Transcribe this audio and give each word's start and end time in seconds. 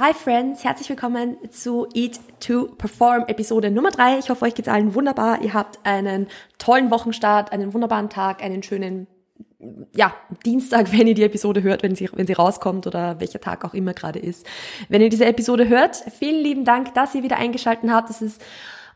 Hi 0.00 0.14
Friends, 0.14 0.62
herzlich 0.62 0.88
willkommen 0.90 1.38
zu 1.50 1.88
Eat 1.92 2.20
to 2.38 2.66
Perform 2.78 3.24
Episode 3.26 3.68
Nummer 3.68 3.90
drei. 3.90 4.20
Ich 4.20 4.30
hoffe, 4.30 4.44
euch 4.44 4.54
geht's 4.54 4.68
allen 4.68 4.94
wunderbar. 4.94 5.42
Ihr 5.42 5.54
habt 5.54 5.80
einen 5.82 6.28
tollen 6.56 6.92
Wochenstart, 6.92 7.50
einen 7.50 7.74
wunderbaren 7.74 8.08
Tag, 8.08 8.40
einen 8.40 8.62
schönen 8.62 9.08
ja, 9.96 10.14
Dienstag, 10.46 10.92
wenn 10.92 11.08
ihr 11.08 11.14
die 11.14 11.24
Episode 11.24 11.64
hört, 11.64 11.82
wenn 11.82 11.96
sie, 11.96 12.08
wenn 12.12 12.28
sie 12.28 12.34
rauskommt 12.34 12.86
oder 12.86 13.18
welcher 13.18 13.40
Tag 13.40 13.64
auch 13.64 13.74
immer 13.74 13.92
gerade 13.92 14.20
ist. 14.20 14.46
Wenn 14.88 15.02
ihr 15.02 15.08
diese 15.08 15.24
Episode 15.24 15.68
hört, 15.68 15.96
vielen 16.16 16.44
lieben 16.44 16.64
Dank, 16.64 16.94
dass 16.94 17.16
ihr 17.16 17.24
wieder 17.24 17.38
eingeschaltet 17.38 17.90
habt. 17.90 18.08
Es 18.08 18.22
ist 18.22 18.40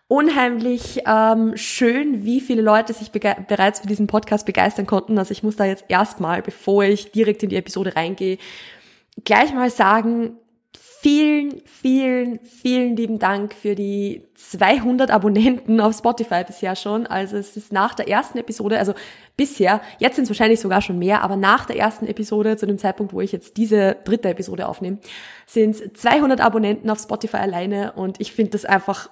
unheimlich 0.07 1.03
ähm, 1.05 1.57
schön, 1.57 2.25
wie 2.25 2.41
viele 2.41 2.63
Leute 2.63 2.93
sich 2.93 3.11
bereits 3.11 3.81
für 3.81 3.89
diesen 3.89 4.07
Podcast 4.07 4.47
begeistern 4.47 4.87
konnten. 4.87 5.19
Also 5.19 5.33
ich 5.33 5.43
muss 5.43 5.57
da 5.57 5.65
jetzt 5.65 5.87
erstmal, 5.89 6.43
bevor 6.43 6.85
ich 6.85 7.11
direkt 7.11 7.43
in 7.43 7.49
die 7.49 7.57
Episode 7.57 7.97
reingehe, 7.97 8.39
gleich 9.25 9.53
mal 9.53 9.69
sagen, 9.69 10.39
vielen, 11.03 11.63
vielen, 11.65 12.39
vielen 12.45 12.95
lieben 12.95 13.19
Dank 13.19 13.55
für 13.55 13.75
die 13.75 14.23
200 14.37 15.11
Abonnenten 15.11 15.81
auf 15.81 15.97
Spotify 15.97 16.45
bisher 16.47 16.77
schon. 16.77 17.09
Also 17.09 17.37
es 17.37 17.57
ist 17.57 17.73
nach 17.73 17.95
der 17.95 18.07
ersten 18.07 18.39
Episode, 18.39 18.79
also 18.79 18.95
bisher, 19.37 19.81
jetzt 19.99 20.15
sind 20.15 20.25
es 20.25 20.31
wahrscheinlich 20.31 20.61
sogar 20.61 20.81
schon 20.81 21.01
mehr, 21.01 21.23
aber 21.23 21.35
nach 21.35 21.67
der 21.67 21.77
ersten 21.77 22.07
Episode, 22.07 22.57
zu 22.57 22.67
dem 22.67 22.79
Zeitpunkt, 22.79 23.13
wo 23.13 23.21
ich 23.21 23.33
jetzt 23.33 23.57
diese 23.57 23.97
dritte 24.05 24.29
Episode 24.29 24.69
aufnehme, 24.69 24.99
sind 25.45 25.75
es 25.75 25.93
200 25.93 26.41
Abonnenten 26.41 26.89
auf 26.89 27.01
Spotify 27.01 27.39
alleine 27.39 27.95
und 27.95 28.21
ich 28.21 28.33
finde 28.33 28.53
das 28.53 28.65
einfach 28.65 29.11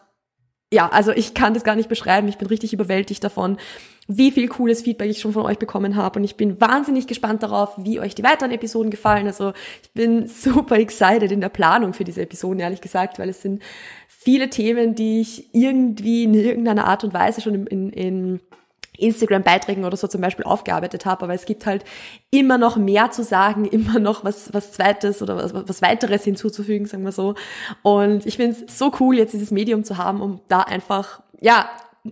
ja, 0.72 0.88
also 0.88 1.10
ich 1.10 1.34
kann 1.34 1.54
das 1.54 1.64
gar 1.64 1.74
nicht 1.74 1.88
beschreiben. 1.88 2.28
Ich 2.28 2.38
bin 2.38 2.46
richtig 2.46 2.72
überwältigt 2.72 3.24
davon, 3.24 3.58
wie 4.06 4.30
viel 4.30 4.46
cooles 4.48 4.82
Feedback 4.82 5.10
ich 5.10 5.20
schon 5.20 5.32
von 5.32 5.44
euch 5.44 5.58
bekommen 5.58 5.96
habe. 5.96 6.20
Und 6.20 6.24
ich 6.24 6.36
bin 6.36 6.60
wahnsinnig 6.60 7.08
gespannt 7.08 7.42
darauf, 7.42 7.74
wie 7.76 7.98
euch 7.98 8.14
die 8.14 8.22
weiteren 8.22 8.52
Episoden 8.52 8.90
gefallen. 8.90 9.26
Also 9.26 9.52
ich 9.82 9.90
bin 9.92 10.26
super 10.28 10.78
excited 10.78 11.32
in 11.32 11.40
der 11.40 11.48
Planung 11.48 11.92
für 11.92 12.04
diese 12.04 12.22
Episoden, 12.22 12.60
ehrlich 12.60 12.80
gesagt, 12.80 13.18
weil 13.18 13.28
es 13.28 13.42
sind 13.42 13.62
viele 14.06 14.48
Themen, 14.48 14.94
die 14.94 15.20
ich 15.20 15.52
irgendwie 15.52 16.24
in 16.24 16.34
irgendeiner 16.34 16.86
Art 16.86 17.02
und 17.02 17.14
Weise 17.14 17.40
schon 17.40 17.54
in, 17.54 17.66
in, 17.66 17.90
in 17.90 18.40
Instagram-Beiträgen 19.00 19.84
oder 19.84 19.96
so 19.96 20.06
zum 20.06 20.20
Beispiel 20.20 20.44
aufgearbeitet 20.44 21.06
habe, 21.06 21.24
aber 21.24 21.34
es 21.34 21.44
gibt 21.44 21.66
halt 21.66 21.84
immer 22.30 22.58
noch 22.58 22.76
mehr 22.76 23.10
zu 23.10 23.22
sagen, 23.22 23.64
immer 23.70 23.98
noch 23.98 24.24
was, 24.24 24.52
was 24.52 24.72
Zweites 24.72 25.22
oder 25.22 25.36
was, 25.36 25.54
was 25.54 25.82
weiteres 25.82 26.24
hinzuzufügen, 26.24 26.86
sagen 26.86 27.04
wir 27.04 27.12
so. 27.12 27.34
Und 27.82 28.26
ich 28.26 28.36
finde 28.36 28.64
es 28.66 28.78
so 28.78 28.92
cool, 29.00 29.16
jetzt 29.16 29.32
dieses 29.32 29.50
Medium 29.50 29.84
zu 29.84 29.98
haben, 29.98 30.20
um 30.20 30.40
da 30.48 30.60
einfach, 30.60 31.20
ja, 31.40 31.68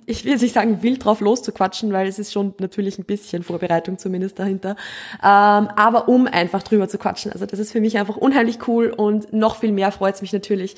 ich 0.06 0.25
will 0.25 0.36
nicht 0.36 0.53
sagen, 0.53 0.83
wild 0.83 1.05
drauf 1.05 1.20
loszuquatschen, 1.20 1.92
weil 1.92 2.06
es 2.06 2.19
ist 2.19 2.33
schon 2.33 2.55
natürlich 2.59 2.98
ein 2.98 3.05
bisschen 3.05 3.42
Vorbereitung 3.42 3.98
zumindest 3.98 4.39
dahinter. 4.39 4.77
Ähm, 5.22 5.69
aber 5.77 6.09
um 6.09 6.27
einfach 6.27 6.62
drüber 6.62 6.89
zu 6.89 6.98
quatschen. 6.98 7.33
Also 7.33 7.47
das 7.47 7.59
ist 7.59 7.72
für 7.72 7.81
mich 7.81 7.98
einfach 7.98 8.16
unheimlich 8.16 8.66
cool 8.69 8.91
und 8.91 9.33
noch 9.33 9.56
viel 9.56 9.72
mehr 9.72 9.91
freut 9.91 10.16
es 10.16 10.22
mich 10.22 10.33
natürlich, 10.33 10.77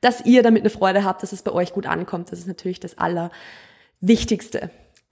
dass 0.00 0.24
ihr 0.24 0.42
damit 0.42 0.62
eine 0.62 0.70
Freude 0.70 1.04
habt, 1.04 1.22
dass 1.22 1.32
es 1.32 1.42
bei 1.42 1.52
euch 1.52 1.72
gut 1.72 1.86
ankommt. 1.86 2.32
Das 2.32 2.38
ist 2.40 2.48
natürlich 2.48 2.80
das 2.80 2.96
Allerwichtigste. 2.98 4.70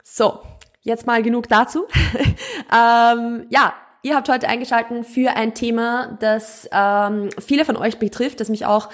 So, 0.09 0.39
jetzt 0.83 1.05
mal 1.05 1.21
genug 1.21 1.49
dazu. 1.49 1.85
ähm, 2.73 3.45
ja, 3.49 3.73
ihr 4.03 4.15
habt 4.15 4.29
heute 4.29 4.47
eingeschaltet 4.47 5.05
für 5.05 5.35
ein 5.35 5.53
Thema, 5.53 6.17
das 6.21 6.67
ähm, 6.71 7.29
viele 7.45 7.65
von 7.65 7.75
euch 7.75 7.99
betrifft, 7.99 8.39
das 8.39 8.47
mich 8.47 8.65
auch, 8.65 8.87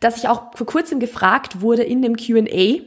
dass 0.00 0.16
ich 0.16 0.28
auch 0.28 0.56
vor 0.56 0.66
kurzem 0.66 0.98
gefragt 0.98 1.60
wurde 1.60 1.82
in 1.82 2.00
dem 2.00 2.16
Q&A. 2.16 2.80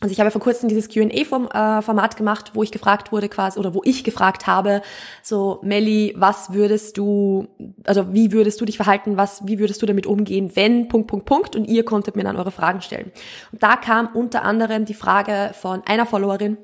Also 0.00 0.12
ich 0.12 0.18
habe 0.18 0.30
vor 0.30 0.40
kurzem 0.40 0.70
dieses 0.70 0.88
Q&A-Format 0.88 2.16
gemacht, 2.16 2.52
wo 2.54 2.62
ich 2.62 2.72
gefragt 2.72 3.12
wurde 3.12 3.28
quasi, 3.28 3.58
oder 3.60 3.74
wo 3.74 3.82
ich 3.84 4.02
gefragt 4.02 4.46
habe, 4.46 4.80
so, 5.22 5.60
Melly, 5.62 6.14
was 6.16 6.54
würdest 6.54 6.96
du, 6.96 7.48
also 7.84 8.14
wie 8.14 8.32
würdest 8.32 8.62
du 8.62 8.64
dich 8.64 8.76
verhalten, 8.76 9.18
was, 9.18 9.46
wie 9.46 9.58
würdest 9.58 9.82
du 9.82 9.86
damit 9.86 10.06
umgehen, 10.06 10.52
wenn, 10.54 10.88
Punkt, 10.88 11.08
Punkt, 11.08 11.26
Punkt, 11.26 11.54
und 11.54 11.66
ihr 11.66 11.84
konntet 11.84 12.16
mir 12.16 12.24
dann 12.24 12.36
eure 12.36 12.50
Fragen 12.50 12.80
stellen. 12.80 13.12
Und 13.52 13.62
da 13.62 13.76
kam 13.76 14.08
unter 14.14 14.42
anderem 14.42 14.86
die 14.86 14.94
Frage 14.94 15.52
von 15.54 15.82
einer 15.86 16.06
Followerin, 16.06 16.56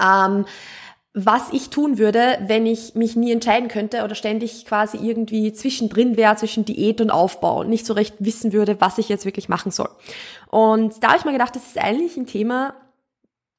ähm, 0.00 0.44
was 1.14 1.52
ich 1.52 1.68
tun 1.68 1.98
würde, 1.98 2.38
wenn 2.46 2.64
ich 2.64 2.94
mich 2.94 3.16
nie 3.16 3.32
entscheiden 3.32 3.68
könnte 3.68 4.02
oder 4.02 4.14
ständig 4.14 4.64
quasi 4.64 4.96
irgendwie 4.96 5.52
zwischendrin 5.52 6.16
wäre, 6.16 6.36
zwischen 6.36 6.64
Diät 6.64 7.02
und 7.02 7.10
Aufbau 7.10 7.60
und 7.60 7.68
nicht 7.68 7.84
so 7.84 7.92
recht 7.92 8.14
wissen 8.18 8.52
würde, 8.54 8.80
was 8.80 8.96
ich 8.96 9.10
jetzt 9.10 9.26
wirklich 9.26 9.48
machen 9.50 9.70
soll. 9.70 9.90
Und 10.48 11.02
da 11.02 11.08
habe 11.08 11.18
ich 11.18 11.24
mir 11.26 11.32
gedacht, 11.32 11.54
das 11.54 11.66
ist 11.66 11.78
eigentlich 11.78 12.16
ein 12.16 12.26
Thema, 12.26 12.74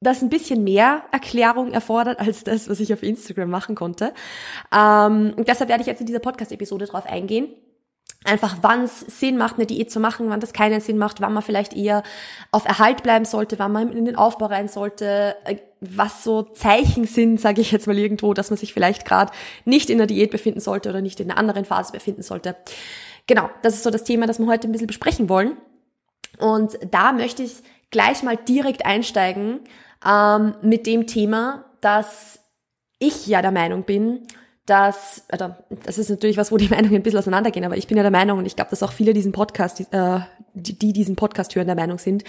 das 0.00 0.20
ein 0.20 0.30
bisschen 0.30 0.64
mehr 0.64 1.04
Erklärung 1.12 1.72
erfordert 1.72 2.18
als 2.18 2.42
das, 2.42 2.68
was 2.68 2.80
ich 2.80 2.92
auf 2.92 3.04
Instagram 3.04 3.50
machen 3.50 3.76
konnte. 3.76 4.12
Ähm, 4.74 5.32
und 5.36 5.46
deshalb 5.46 5.70
werde 5.70 5.82
ich 5.82 5.86
jetzt 5.86 6.00
in 6.00 6.06
dieser 6.06 6.18
Podcast-Episode 6.18 6.86
drauf 6.86 7.06
eingehen 7.06 7.48
einfach 8.24 8.58
wann 8.62 8.84
es 8.84 9.00
Sinn 9.00 9.36
macht, 9.36 9.56
eine 9.56 9.66
Diät 9.66 9.90
zu 9.90 10.00
machen, 10.00 10.30
wann 10.30 10.40
das 10.40 10.52
keinen 10.52 10.80
Sinn 10.80 10.98
macht, 10.98 11.20
wann 11.20 11.32
man 11.32 11.42
vielleicht 11.42 11.74
eher 11.74 12.02
auf 12.50 12.64
Erhalt 12.64 13.02
bleiben 13.02 13.24
sollte, 13.24 13.58
wann 13.58 13.72
man 13.72 13.92
in 13.92 14.04
den 14.04 14.16
Aufbau 14.16 14.46
rein 14.46 14.68
sollte, 14.68 15.36
äh, 15.44 15.56
was 15.80 16.24
so 16.24 16.42
Zeichen 16.42 17.04
sind, 17.04 17.40
sage 17.40 17.60
ich 17.60 17.70
jetzt 17.70 17.86
mal 17.86 17.98
irgendwo, 17.98 18.32
dass 18.34 18.50
man 18.50 18.56
sich 18.56 18.72
vielleicht 18.72 19.04
gerade 19.04 19.32
nicht 19.64 19.90
in 19.90 19.98
der 19.98 20.06
Diät 20.06 20.30
befinden 20.30 20.60
sollte 20.60 20.88
oder 20.88 21.02
nicht 21.02 21.20
in 21.20 21.30
einer 21.30 21.38
anderen 21.38 21.66
Phase 21.66 21.92
befinden 21.92 22.22
sollte. 22.22 22.56
Genau, 23.26 23.50
das 23.62 23.74
ist 23.74 23.84
so 23.84 23.90
das 23.90 24.04
Thema, 24.04 24.26
das 24.26 24.38
wir 24.38 24.46
heute 24.46 24.68
ein 24.68 24.72
bisschen 24.72 24.86
besprechen 24.86 25.28
wollen. 25.28 25.56
Und 26.38 26.78
da 26.90 27.12
möchte 27.12 27.42
ich 27.42 27.62
gleich 27.90 28.22
mal 28.22 28.36
direkt 28.36 28.86
einsteigen 28.86 29.60
ähm, 30.04 30.54
mit 30.62 30.86
dem 30.86 31.06
Thema, 31.06 31.64
dass 31.80 32.40
ich 32.98 33.26
ja 33.26 33.42
der 33.42 33.52
Meinung 33.52 33.84
bin, 33.84 34.26
dass, 34.66 35.24
also 35.28 35.54
das 35.84 35.98
ist 35.98 36.10
natürlich 36.10 36.36
was, 36.36 36.50
wo 36.50 36.56
die 36.56 36.68
Meinungen 36.70 36.96
ein 36.96 37.02
bisschen 37.02 37.18
auseinandergehen, 37.18 37.64
aber 37.64 37.76
ich 37.76 37.86
bin 37.86 37.96
ja 37.96 38.02
der 38.02 38.12
Meinung, 38.12 38.38
und 38.38 38.46
ich 38.46 38.56
glaube, 38.56 38.70
dass 38.70 38.82
auch 38.82 38.92
viele 38.92 39.12
diesen 39.12 39.32
Podcast, 39.32 39.80
äh, 39.80 40.20
die, 40.54 40.78
die 40.78 40.92
diesen 40.92 41.16
Podcast 41.16 41.54
hören, 41.54 41.66
der 41.66 41.76
Meinung 41.76 41.98
sind, 41.98 42.24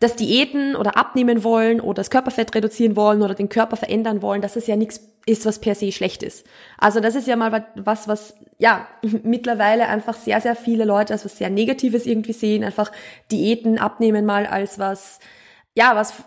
dass 0.00 0.14
Diäten 0.14 0.76
oder 0.76 0.96
abnehmen 0.96 1.42
wollen 1.42 1.80
oder 1.80 1.94
das 1.94 2.10
Körperfett 2.10 2.54
reduzieren 2.54 2.94
wollen 2.94 3.20
oder 3.22 3.34
den 3.34 3.48
Körper 3.48 3.76
verändern 3.76 4.22
wollen, 4.22 4.42
dass 4.42 4.54
es 4.54 4.66
ja 4.68 4.76
nichts 4.76 5.00
ist, 5.26 5.44
was 5.44 5.60
per 5.60 5.74
se 5.74 5.90
schlecht 5.90 6.22
ist. 6.22 6.46
Also 6.78 7.00
das 7.00 7.16
ist 7.16 7.26
ja 7.26 7.34
mal 7.34 7.66
was, 7.74 8.06
was 8.06 8.34
ja 8.58 8.86
mittlerweile 9.22 9.88
einfach 9.88 10.14
sehr, 10.14 10.40
sehr 10.40 10.54
viele 10.54 10.84
Leute 10.84 11.12
als 11.12 11.24
was 11.24 11.36
sehr 11.38 11.50
Negatives 11.50 12.06
irgendwie 12.06 12.32
sehen, 12.32 12.62
einfach 12.62 12.92
Diäten 13.30 13.78
abnehmen 13.78 14.24
mal 14.24 14.46
als 14.46 14.78
was, 14.78 15.18
ja, 15.74 15.96
was 15.96 16.22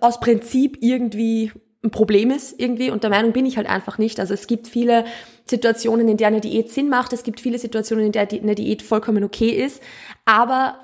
aus 0.00 0.20
Prinzip 0.20 0.78
irgendwie 0.80 1.52
ein 1.82 1.90
Problem 1.90 2.30
ist 2.30 2.58
irgendwie 2.58 2.90
und 2.90 3.02
der 3.04 3.10
Meinung 3.10 3.32
bin 3.32 3.46
ich 3.46 3.56
halt 3.56 3.68
einfach 3.68 3.98
nicht. 3.98 4.18
Also 4.18 4.34
es 4.34 4.46
gibt 4.46 4.66
viele 4.66 5.04
Situationen, 5.46 6.08
in 6.08 6.16
der 6.16 6.26
eine 6.28 6.40
Diät 6.40 6.70
Sinn 6.70 6.88
macht, 6.88 7.12
es 7.12 7.22
gibt 7.22 7.40
viele 7.40 7.58
Situationen, 7.58 8.06
in 8.06 8.12
der 8.12 8.28
eine 8.30 8.54
Diät 8.54 8.82
vollkommen 8.82 9.22
okay 9.22 9.50
ist, 9.50 9.82
aber 10.24 10.78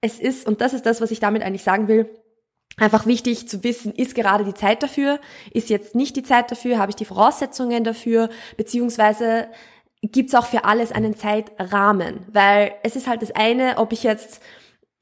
es 0.00 0.18
ist, 0.18 0.46
und 0.46 0.60
das 0.60 0.74
ist 0.74 0.86
das, 0.86 1.00
was 1.00 1.10
ich 1.10 1.20
damit 1.20 1.42
eigentlich 1.42 1.62
sagen 1.62 1.88
will, 1.88 2.10
einfach 2.76 3.06
wichtig 3.06 3.48
zu 3.48 3.62
wissen, 3.62 3.92
ist 3.94 4.14
gerade 4.14 4.44
die 4.44 4.54
Zeit 4.54 4.82
dafür, 4.82 5.20
ist 5.52 5.70
jetzt 5.70 5.94
nicht 5.94 6.16
die 6.16 6.24
Zeit 6.24 6.50
dafür, 6.50 6.78
habe 6.78 6.90
ich 6.90 6.96
die 6.96 7.04
Voraussetzungen 7.04 7.84
dafür, 7.84 8.28
beziehungsweise 8.56 9.48
gibt 10.02 10.30
es 10.30 10.34
auch 10.34 10.46
für 10.46 10.64
alles 10.64 10.92
einen 10.92 11.16
Zeitrahmen, 11.16 12.26
weil 12.32 12.72
es 12.82 12.96
ist 12.96 13.06
halt 13.06 13.22
das 13.22 13.30
eine, 13.30 13.78
ob 13.78 13.92
ich 13.92 14.02
jetzt 14.02 14.42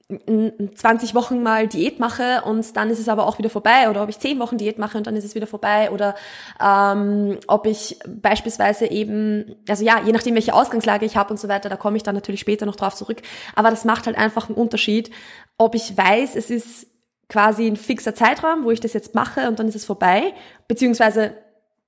20 0.09 1.15
Wochen 1.15 1.43
mal 1.43 1.69
Diät 1.69 1.99
mache 1.99 2.43
und 2.45 2.77
dann 2.77 2.91
ist 2.91 2.99
es 2.99 3.09
aber 3.09 3.27
auch 3.27 3.39
wieder 3.39 3.49
vorbei 3.49 3.89
oder 3.89 4.03
ob 4.03 4.09
ich 4.09 4.19
10 4.19 4.39
Wochen 4.41 4.59
Diät 4.59 4.79
mache 4.79 4.99
und 4.99 5.07
dann 5.07 5.17
ist 5.17 5.25
es 5.25 5.35
wieder 5.35 5.47
vorbei 5.47 5.91
oder 5.91 6.15
ähm, 6.61 7.39
ob 7.47 7.67
ich 7.67 7.99
beispielsweise 8.07 8.87
eben, 8.87 9.57
also 9.69 9.85
ja, 9.85 10.03
je 10.05 10.13
nachdem, 10.13 10.35
welche 10.35 10.55
Ausgangslage 10.55 11.07
ich 11.07 11.17
habe 11.17 11.31
und 11.31 11.39
so 11.39 11.49
weiter, 11.49 11.69
da 11.69 11.77
komme 11.77 11.97
ich 11.97 12.03
dann 12.03 12.15
natürlich 12.15 12.41
später 12.41 12.67
noch 12.67 12.77
drauf 12.77 12.95
zurück, 12.95 13.23
aber 13.55 13.71
das 13.71 13.85
macht 13.85 14.07
halt 14.07 14.19
einfach 14.19 14.49
einen 14.49 14.57
Unterschied, 14.57 15.11
ob 15.57 15.75
ich 15.75 15.97
weiß, 15.97 16.37
es 16.37 16.51
ist 16.51 16.87
quasi 17.29 17.67
ein 17.67 17.77
fixer 17.77 18.15
Zeitraum, 18.15 18.65
wo 18.65 18.71
ich 18.71 18.81
das 18.81 18.93
jetzt 18.93 19.15
mache 19.15 19.49
und 19.49 19.59
dann 19.59 19.69
ist 19.69 19.77
es 19.77 19.85
vorbei, 19.85 20.35
beziehungsweise 20.69 21.35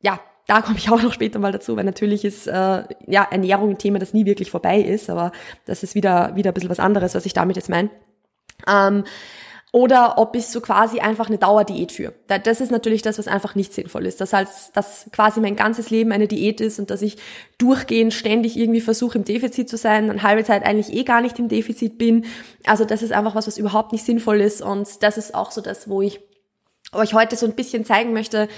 ja, 0.00 0.20
da 0.46 0.62
komme 0.62 0.78
ich 0.78 0.90
auch 0.90 1.02
noch 1.02 1.12
später 1.12 1.38
mal 1.38 1.52
dazu, 1.52 1.76
weil 1.76 1.84
natürlich 1.84 2.24
ist 2.24 2.46
äh, 2.46 2.84
ja 3.06 3.26
Ernährung 3.30 3.70
ein 3.70 3.78
Thema, 3.78 3.98
das 3.98 4.14
nie 4.14 4.26
wirklich 4.26 4.50
vorbei 4.50 4.80
ist, 4.80 5.10
aber 5.10 5.32
das 5.66 5.82
ist 5.82 5.94
wieder 5.94 6.36
wieder 6.36 6.50
ein 6.50 6.54
bisschen 6.54 6.70
was 6.70 6.80
anderes, 6.80 7.14
was 7.14 7.26
ich 7.26 7.32
damit 7.32 7.56
jetzt 7.56 7.68
meine. 7.68 7.90
Ähm, 8.68 9.04
oder 9.74 10.18
ob 10.18 10.36
ich 10.36 10.46
so 10.46 10.60
quasi 10.60 11.00
einfach 11.00 11.26
eine 11.26 11.38
Dauerdiät 11.38 11.90
führe. 11.90 12.14
Das 12.28 12.60
ist 12.60 12.70
natürlich 12.70 13.02
das, 13.02 13.18
was 13.18 13.26
einfach 13.26 13.56
nicht 13.56 13.72
sinnvoll 13.72 14.06
ist. 14.06 14.20
Das 14.20 14.32
heißt, 14.32 14.76
dass 14.76 15.10
quasi 15.10 15.40
mein 15.40 15.56
ganzes 15.56 15.90
Leben 15.90 16.12
eine 16.12 16.28
Diät 16.28 16.60
ist 16.60 16.78
und 16.78 16.90
dass 16.90 17.02
ich 17.02 17.16
durchgehend 17.58 18.14
ständig 18.14 18.56
irgendwie 18.56 18.80
versuche, 18.80 19.18
im 19.18 19.24
Defizit 19.24 19.68
zu 19.68 19.76
sein, 19.76 20.10
und 20.10 20.22
halbe 20.22 20.44
Zeit 20.44 20.64
eigentlich 20.64 20.96
eh 20.96 21.02
gar 21.02 21.20
nicht 21.20 21.40
im 21.40 21.48
Defizit 21.48 21.98
bin. 21.98 22.24
Also 22.64 22.84
das 22.84 23.02
ist 23.02 23.12
einfach 23.12 23.34
was, 23.34 23.48
was 23.48 23.58
überhaupt 23.58 23.90
nicht 23.90 24.04
sinnvoll 24.04 24.40
ist. 24.42 24.62
Und 24.62 25.02
das 25.02 25.18
ist 25.18 25.34
auch 25.34 25.50
so 25.50 25.60
das, 25.60 25.88
wo 25.88 26.02
ich 26.02 26.20
euch 26.94 27.14
heute 27.14 27.36
so 27.36 27.46
ein 27.46 27.54
bisschen 27.54 27.84
zeigen 27.84 28.12
möchte, 28.12 28.48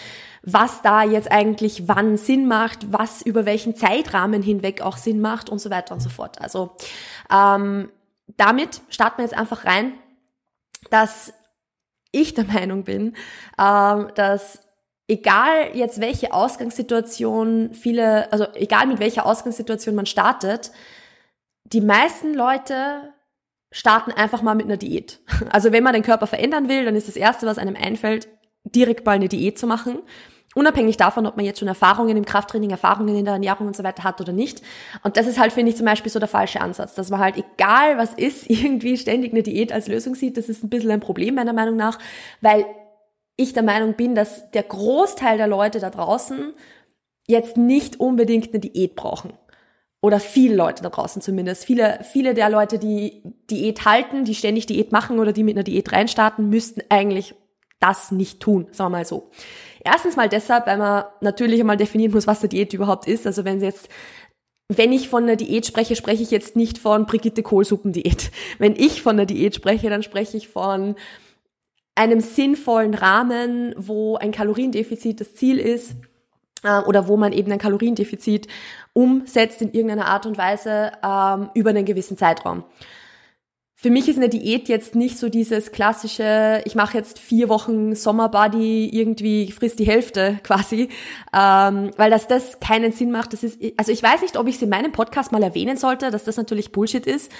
was 0.42 0.82
da 0.82 1.02
jetzt 1.02 1.30
eigentlich 1.30 1.88
wann 1.88 2.16
Sinn 2.16 2.46
macht, 2.46 2.92
was 2.92 3.22
über 3.22 3.46
welchen 3.46 3.74
Zeitrahmen 3.74 4.42
hinweg 4.42 4.80
auch 4.80 4.96
Sinn 4.96 5.20
macht 5.20 5.50
und 5.50 5.58
so 5.58 5.70
weiter 5.70 5.92
und 5.94 6.00
so 6.00 6.08
fort. 6.08 6.40
Also 6.40 6.76
ähm, 7.32 7.90
damit 8.36 8.80
starten 8.88 9.18
wir 9.18 9.24
jetzt 9.24 9.36
einfach 9.36 9.64
rein, 9.64 9.92
dass 10.90 11.32
ich 12.12 12.34
der 12.34 12.44
Meinung 12.52 12.84
bin, 12.84 13.16
ähm, 13.58 14.08
dass 14.14 14.60
egal 15.08 15.74
jetzt 15.74 16.00
welche 16.00 16.32
Ausgangssituation 16.32 17.74
viele, 17.74 18.30
also 18.32 18.46
egal 18.54 18.86
mit 18.86 18.98
welcher 18.98 19.26
Ausgangssituation 19.26 19.94
man 19.94 20.06
startet, 20.06 20.72
die 21.64 21.80
meisten 21.80 22.34
Leute 22.34 23.12
starten 23.76 24.10
einfach 24.10 24.40
mal 24.40 24.54
mit 24.54 24.64
einer 24.64 24.78
Diät. 24.78 25.20
Also 25.50 25.70
wenn 25.70 25.84
man 25.84 25.92
den 25.92 26.02
Körper 26.02 26.26
verändern 26.26 26.70
will, 26.70 26.86
dann 26.86 26.96
ist 26.96 27.08
das 27.08 27.16
Erste, 27.16 27.46
was 27.46 27.58
einem 27.58 27.76
einfällt, 27.76 28.26
direkt 28.64 29.04
mal 29.04 29.12
eine 29.12 29.28
Diät 29.28 29.58
zu 29.58 29.66
machen. 29.66 29.98
Unabhängig 30.54 30.96
davon, 30.96 31.26
ob 31.26 31.36
man 31.36 31.44
jetzt 31.44 31.58
schon 31.58 31.68
Erfahrungen 31.68 32.16
im 32.16 32.24
Krafttraining, 32.24 32.70
Erfahrungen 32.70 33.14
in 33.14 33.26
der 33.26 33.34
Ernährung 33.34 33.66
und 33.66 33.76
so 33.76 33.84
weiter 33.84 34.02
hat 34.02 34.18
oder 34.22 34.32
nicht. 34.32 34.62
Und 35.02 35.18
das 35.18 35.26
ist 35.26 35.38
halt, 35.38 35.52
finde 35.52 35.70
ich, 35.70 35.76
zum 35.76 35.84
Beispiel 35.84 36.10
so 36.10 36.18
der 36.18 36.26
falsche 36.26 36.62
Ansatz, 36.62 36.94
dass 36.94 37.10
man 37.10 37.20
halt, 37.20 37.36
egal 37.36 37.98
was 37.98 38.14
ist, 38.14 38.48
irgendwie 38.50 38.96
ständig 38.96 39.32
eine 39.32 39.42
Diät 39.42 39.72
als 39.72 39.88
Lösung 39.88 40.14
sieht. 40.14 40.38
Das 40.38 40.48
ist 40.48 40.64
ein 40.64 40.70
bisschen 40.70 40.90
ein 40.90 41.00
Problem 41.00 41.34
meiner 41.34 41.52
Meinung 41.52 41.76
nach, 41.76 41.98
weil 42.40 42.64
ich 43.36 43.52
der 43.52 43.62
Meinung 43.62 43.92
bin, 43.92 44.14
dass 44.14 44.50
der 44.52 44.62
Großteil 44.62 45.36
der 45.36 45.48
Leute 45.48 45.80
da 45.80 45.90
draußen 45.90 46.54
jetzt 47.28 47.58
nicht 47.58 48.00
unbedingt 48.00 48.54
eine 48.54 48.60
Diät 48.60 48.96
brauchen. 48.96 49.34
Oder 50.02 50.20
viele 50.20 50.54
Leute 50.54 50.82
da 50.82 50.90
draußen 50.90 51.22
zumindest. 51.22 51.64
Viele, 51.64 51.98
viele 52.02 52.34
der 52.34 52.50
Leute, 52.50 52.78
die 52.78 53.22
Diät 53.50 53.84
halten, 53.84 54.24
die 54.24 54.34
ständig 54.34 54.66
Diät 54.66 54.92
machen 54.92 55.18
oder 55.18 55.32
die 55.32 55.42
mit 55.42 55.56
einer 55.56 55.64
Diät 55.64 55.90
reinstarten, 55.92 56.48
müssten 56.48 56.82
eigentlich 56.90 57.34
das 57.80 58.10
nicht 58.10 58.40
tun, 58.40 58.68
sagen 58.72 58.92
wir 58.92 58.98
mal 58.98 59.04
so. 59.04 59.30
Erstens 59.84 60.16
mal 60.16 60.28
deshalb, 60.28 60.66
weil 60.66 60.78
man 60.78 61.04
natürlich 61.20 61.60
einmal 61.60 61.76
definieren 61.76 62.12
muss, 62.12 62.26
was 62.26 62.40
eine 62.40 62.48
Diät 62.48 62.72
überhaupt 62.72 63.06
ist. 63.06 63.26
Also 63.26 63.44
wenn 63.44 63.60
sie 63.60 63.66
jetzt 63.66 63.88
wenn 64.68 64.92
ich 64.92 65.08
von 65.08 65.22
einer 65.22 65.36
Diät 65.36 65.64
spreche, 65.64 65.94
spreche 65.94 66.24
ich 66.24 66.32
jetzt 66.32 66.56
nicht 66.56 66.78
von 66.78 67.06
Brigitte 67.06 67.42
Kohlsuppendiät. 67.42 68.32
Wenn 68.58 68.74
ich 68.74 69.02
von 69.02 69.16
einer 69.16 69.26
Diät 69.26 69.54
spreche, 69.54 69.88
dann 69.90 70.02
spreche 70.02 70.36
ich 70.36 70.48
von 70.48 70.96
einem 71.94 72.20
sinnvollen 72.20 72.94
Rahmen, 72.94 73.74
wo 73.78 74.16
ein 74.16 74.32
Kaloriendefizit 74.32 75.20
das 75.20 75.34
Ziel 75.34 75.58
ist 75.58 75.94
oder 76.86 77.08
wo 77.08 77.16
man 77.16 77.32
eben 77.32 77.50
ein 77.52 77.58
Kaloriendefizit 77.58 78.48
umsetzt 78.92 79.62
in 79.62 79.72
irgendeiner 79.72 80.06
Art 80.06 80.26
und 80.26 80.38
Weise 80.38 80.92
ähm, 81.04 81.50
über 81.54 81.70
einen 81.70 81.84
gewissen 81.84 82.16
Zeitraum. 82.16 82.64
Für 83.78 83.90
mich 83.90 84.08
ist 84.08 84.16
eine 84.16 84.30
Diät 84.30 84.68
jetzt 84.68 84.94
nicht 84.94 85.18
so 85.18 85.28
dieses 85.28 85.70
klassische, 85.70 86.62
ich 86.64 86.74
mache 86.74 86.96
jetzt 86.96 87.18
vier 87.18 87.50
Wochen 87.50 87.94
Sommerbody, 87.94 88.88
irgendwie 88.88 89.52
frisst 89.52 89.78
die 89.78 89.86
Hälfte 89.86 90.40
quasi, 90.42 90.88
ähm, 91.34 91.90
weil 91.98 92.10
das 92.10 92.26
das 92.26 92.58
keinen 92.58 92.92
Sinn 92.92 93.10
macht. 93.10 93.34
Das 93.34 93.44
ist, 93.44 93.60
also 93.76 93.92
ich 93.92 94.02
weiß 94.02 94.22
nicht, 94.22 94.38
ob 94.38 94.48
ich 94.48 94.56
es 94.56 94.62
in 94.62 94.70
meinem 94.70 94.92
Podcast 94.92 95.30
mal 95.30 95.42
erwähnen 95.42 95.76
sollte, 95.76 96.10
dass 96.10 96.24
das 96.24 96.38
natürlich 96.38 96.72
Bullshit 96.72 97.06
ist, 97.06 97.30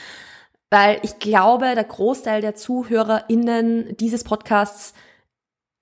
weil 0.68 0.98
ich 1.02 1.18
glaube, 1.18 1.74
der 1.74 1.84
Großteil 1.84 2.42
der 2.42 2.54
ZuhörerInnen 2.54 3.96
dieses 3.96 4.22
Podcasts 4.22 4.92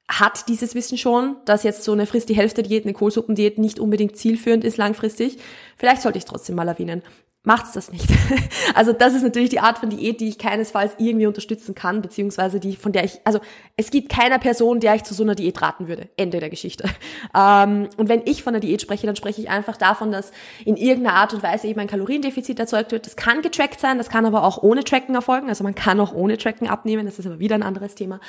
hat 0.09 0.49
dieses 0.49 0.75
Wissen 0.75 0.99
schon, 0.99 1.37
dass 1.45 1.63
jetzt 1.63 1.85
so 1.85 1.93
eine 1.93 2.07
Frisst 2.07 2.29
die 2.29 2.37
Hälfte 2.37 2.63
Diät, 2.63 2.85
eine 2.85 2.93
Kohlsuppendiät 2.93 3.59
nicht 3.59 3.81
unbedingt 3.81 4.17
zielführend 4.17 4.65
ist 4.65 4.77
langfristig. 4.77 5.39
Vielleicht 5.77 6.03
sollte 6.03 6.19
ich 6.19 6.25
trotzdem 6.25 6.57
mal 6.57 6.69
erwähnen. 6.69 7.03
Macht's 7.47 7.73
das 7.73 7.93
nicht. 7.93 8.09
also 8.75 8.95
das 8.95 9.13
ist 9.13 9.23
natürlich 9.23 9.51
die 9.51 9.61
Art 9.61 9.77
von 9.77 9.91
Diät, 9.91 10.19
die 10.19 10.29
ich 10.29 10.39
keinesfalls 10.39 10.95
irgendwie 10.97 11.27
unterstützen 11.27 11.75
kann, 11.75 12.01
beziehungsweise 12.01 12.59
die, 12.59 12.75
von 12.75 12.93
der 12.93 13.05
ich, 13.05 13.21
also 13.25 13.39
es 13.77 13.91
gibt 13.91 14.11
keiner 14.11 14.39
Person, 14.39 14.81
der 14.81 14.95
ich 14.95 15.05
zu 15.05 15.13
so 15.13 15.25
einer 15.25 15.35
Diät 15.35 15.61
raten 15.61 15.87
würde. 15.87 16.09
Ende 16.17 16.41
der 16.41 16.51
Geschichte. 16.51 16.89
Ähm, 17.37 17.89
und 17.97 18.09
wenn 18.09 18.23
ich 18.27 18.45
von 18.45 18.55
einer 18.55 18.61
Diät 18.61 18.81
spreche, 18.81 19.07
dann 19.07 19.17
spreche 19.17 19.41
ich 19.41 19.51
einfach 19.51 19.77
davon, 19.77 20.13
dass 20.13 20.31
in 20.65 20.77
irgendeiner 20.77 21.17
Art 21.17 21.35
und 21.35 21.43
Weise 21.43 21.67
eben 21.67 21.81
ein 21.81 21.89
Kaloriendefizit 21.89 22.61
erzeugt 22.61 22.93
wird. 22.93 23.07
Das 23.07 23.17
kann 23.17 23.43
getrackt 23.43 23.81
sein, 23.81 23.99
das 23.99 24.09
kann 24.09 24.25
aber 24.25 24.45
auch 24.45 24.63
ohne 24.63 24.85
Tracken 24.85 25.17
erfolgen. 25.17 25.49
Also 25.49 25.65
man 25.65 25.75
kann 25.75 25.99
auch 25.99 26.13
ohne 26.13 26.39
Tracken 26.39 26.69
abnehmen, 26.69 27.07
das 27.07 27.19
ist 27.19 27.27
aber 27.27 27.41
wieder 27.41 27.57
ein 27.57 27.65
anderes 27.65 27.97
Thema. 27.97 28.21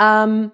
Ähm, 0.00 0.52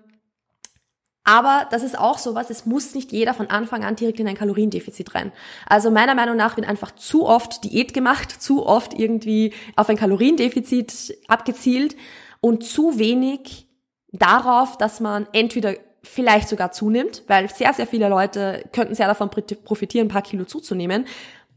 aber 1.24 1.68
das 1.70 1.82
ist 1.82 1.98
auch 1.98 2.18
sowas, 2.18 2.50
es 2.50 2.66
muss 2.66 2.94
nicht 2.94 3.12
jeder 3.12 3.32
von 3.32 3.48
Anfang 3.48 3.84
an 3.84 3.94
direkt 3.94 4.18
in 4.18 4.26
ein 4.26 4.36
Kaloriendefizit 4.36 5.14
rein. 5.14 5.32
Also 5.66 5.90
meiner 5.90 6.14
Meinung 6.14 6.36
nach 6.36 6.56
wird 6.56 6.68
einfach 6.68 6.94
zu 6.94 7.26
oft 7.26 7.62
Diät 7.64 7.94
gemacht, 7.94 8.30
zu 8.42 8.66
oft 8.66 8.94
irgendwie 8.98 9.52
auf 9.76 9.88
ein 9.88 9.96
Kaloriendefizit 9.96 11.16
abgezielt 11.28 11.96
und 12.40 12.64
zu 12.64 12.98
wenig 12.98 13.68
darauf, 14.10 14.76
dass 14.76 15.00
man 15.00 15.28
entweder 15.32 15.74
vielleicht 16.02 16.48
sogar 16.48 16.72
zunimmt, 16.72 17.22
weil 17.28 17.48
sehr, 17.48 17.72
sehr 17.72 17.86
viele 17.86 18.08
Leute 18.08 18.64
könnten 18.72 18.96
sehr 18.96 19.06
davon 19.06 19.30
profitieren, 19.30 20.06
ein 20.06 20.12
paar 20.12 20.22
Kilo 20.22 20.44
zuzunehmen. 20.44 21.06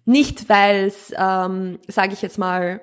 Nicht, 0.06 0.48
weil 0.50 0.86
es, 0.86 1.12
ähm, 1.18 1.80
sage 1.88 2.14
ich 2.14 2.22
jetzt 2.22 2.38
mal, 2.38 2.82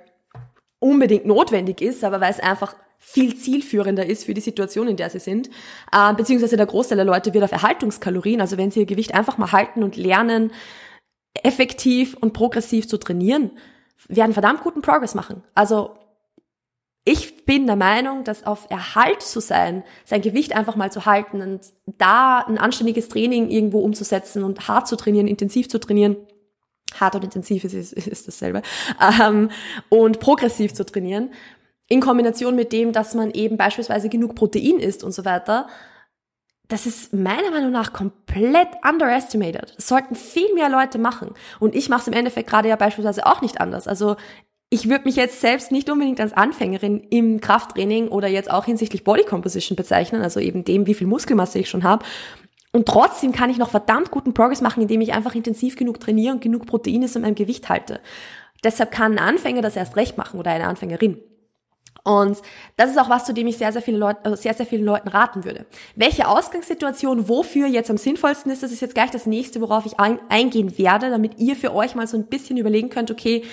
unbedingt 0.80 1.24
notwendig 1.24 1.80
ist, 1.80 2.02
aber 2.02 2.20
weil 2.20 2.32
es 2.32 2.40
einfach 2.40 2.74
viel 3.04 3.36
zielführender 3.36 4.06
ist 4.06 4.24
für 4.24 4.32
die 4.32 4.40
Situation, 4.40 4.86
in 4.86 4.96
der 4.96 5.10
sie 5.10 5.18
sind. 5.18 5.50
Äh, 5.92 6.14
beziehungsweise 6.14 6.56
der 6.56 6.66
Großteil 6.66 6.96
der 6.96 7.04
Leute 7.04 7.34
wird 7.34 7.42
auf 7.42 7.52
Erhaltungskalorien, 7.52 8.40
also 8.40 8.56
wenn 8.56 8.70
sie 8.70 8.80
ihr 8.80 8.86
Gewicht 8.86 9.12
einfach 9.12 9.38
mal 9.38 9.50
halten 9.50 9.82
und 9.82 9.96
lernen, 9.96 10.52
effektiv 11.42 12.16
und 12.20 12.32
progressiv 12.32 12.88
zu 12.88 12.98
trainieren, 12.98 13.50
werden 14.08 14.32
verdammt 14.32 14.62
guten 14.62 14.82
Progress 14.82 15.14
machen. 15.14 15.42
Also 15.54 15.96
ich 17.04 17.44
bin 17.44 17.66
der 17.66 17.76
Meinung, 17.76 18.22
dass 18.22 18.46
auf 18.46 18.70
Erhalt 18.70 19.20
zu 19.20 19.40
sein, 19.40 19.82
sein 20.04 20.22
Gewicht 20.22 20.54
einfach 20.54 20.76
mal 20.76 20.92
zu 20.92 21.04
halten 21.04 21.42
und 21.42 21.60
da 21.98 22.38
ein 22.38 22.58
anständiges 22.58 23.08
Training 23.08 23.50
irgendwo 23.50 23.80
umzusetzen 23.80 24.44
und 24.44 24.68
hart 24.68 24.86
zu 24.86 24.94
trainieren, 24.94 25.26
intensiv 25.26 25.68
zu 25.68 25.80
trainieren, 25.80 26.16
hart 27.00 27.16
und 27.16 27.24
intensiv 27.24 27.64
ist, 27.64 27.74
ist, 27.74 27.92
ist 27.92 28.28
dasselbe, 28.28 28.62
ähm, 29.20 29.50
und 29.88 30.20
progressiv 30.20 30.72
zu 30.72 30.86
trainieren, 30.86 31.32
in 31.92 32.00
Kombination 32.00 32.56
mit 32.56 32.72
dem, 32.72 32.92
dass 32.92 33.14
man 33.14 33.30
eben 33.30 33.58
beispielsweise 33.58 34.08
genug 34.08 34.34
Protein 34.34 34.80
isst 34.80 35.04
und 35.04 35.12
so 35.12 35.26
weiter, 35.26 35.66
das 36.68 36.86
ist 36.86 37.12
meiner 37.12 37.50
Meinung 37.50 37.70
nach 37.70 37.92
komplett 37.92 38.68
underestimated. 38.82 39.74
Das 39.76 39.88
sollten 39.88 40.14
viel 40.14 40.54
mehr 40.54 40.70
Leute 40.70 40.98
machen. 40.98 41.34
Und 41.60 41.74
ich 41.74 41.90
mache 41.90 42.00
es 42.00 42.06
im 42.08 42.14
Endeffekt 42.14 42.48
gerade 42.48 42.70
ja 42.70 42.76
beispielsweise 42.76 43.26
auch 43.26 43.42
nicht 43.42 43.60
anders. 43.60 43.86
Also 43.86 44.16
ich 44.70 44.88
würde 44.88 45.04
mich 45.04 45.16
jetzt 45.16 45.42
selbst 45.42 45.70
nicht 45.70 45.90
unbedingt 45.90 46.18
als 46.18 46.32
Anfängerin 46.32 47.06
im 47.10 47.42
Krafttraining 47.42 48.08
oder 48.08 48.28
jetzt 48.28 48.50
auch 48.50 48.64
hinsichtlich 48.64 49.04
Body 49.04 49.24
Composition 49.24 49.76
bezeichnen, 49.76 50.22
also 50.22 50.40
eben 50.40 50.64
dem, 50.64 50.86
wie 50.86 50.94
viel 50.94 51.06
Muskelmasse 51.06 51.58
ich 51.58 51.68
schon 51.68 51.84
habe. 51.84 52.06
Und 52.72 52.88
trotzdem 52.88 53.32
kann 53.32 53.50
ich 53.50 53.58
noch 53.58 53.68
verdammt 53.68 54.10
guten 54.10 54.32
Progress 54.32 54.62
machen, 54.62 54.80
indem 54.80 55.02
ich 55.02 55.12
einfach 55.12 55.34
intensiv 55.34 55.76
genug 55.76 56.00
trainiere 56.00 56.32
und 56.32 56.40
genug 56.40 56.64
Proteine 56.64 57.06
in 57.14 57.20
meinem 57.20 57.34
Gewicht 57.34 57.68
halte. 57.68 58.00
Deshalb 58.64 58.92
kann 58.92 59.12
ein 59.12 59.18
Anfänger 59.18 59.60
das 59.60 59.76
erst 59.76 59.96
recht 59.96 60.16
machen 60.16 60.40
oder 60.40 60.52
eine 60.52 60.68
Anfängerin. 60.68 61.20
Und 62.04 62.38
das 62.76 62.90
ist 62.90 62.98
auch 62.98 63.08
was, 63.08 63.24
zu 63.24 63.32
dem 63.32 63.46
ich 63.46 63.58
sehr, 63.58 63.72
sehr, 63.72 63.82
viele 63.82 63.98
Leute, 63.98 64.24
also 64.24 64.36
sehr, 64.36 64.54
sehr 64.54 64.66
vielen 64.66 64.84
Leuten 64.84 65.08
raten 65.08 65.44
würde. 65.44 65.66
Welche 65.94 66.26
Ausgangssituation 66.26 67.28
wofür 67.28 67.68
jetzt 67.68 67.90
am 67.90 67.96
sinnvollsten 67.96 68.50
ist, 68.50 68.62
das 68.62 68.72
ist 68.72 68.80
jetzt 68.80 68.94
gleich 68.94 69.10
das 69.10 69.26
nächste, 69.26 69.60
worauf 69.60 69.86
ich 69.86 70.00
ein, 70.00 70.18
eingehen 70.28 70.76
werde, 70.78 71.10
damit 71.10 71.38
ihr 71.38 71.54
für 71.54 71.72
euch 71.72 71.94
mal 71.94 72.08
so 72.08 72.16
ein 72.16 72.26
bisschen 72.26 72.56
überlegen 72.56 72.88
könnt, 72.88 73.10
okay, 73.12 73.44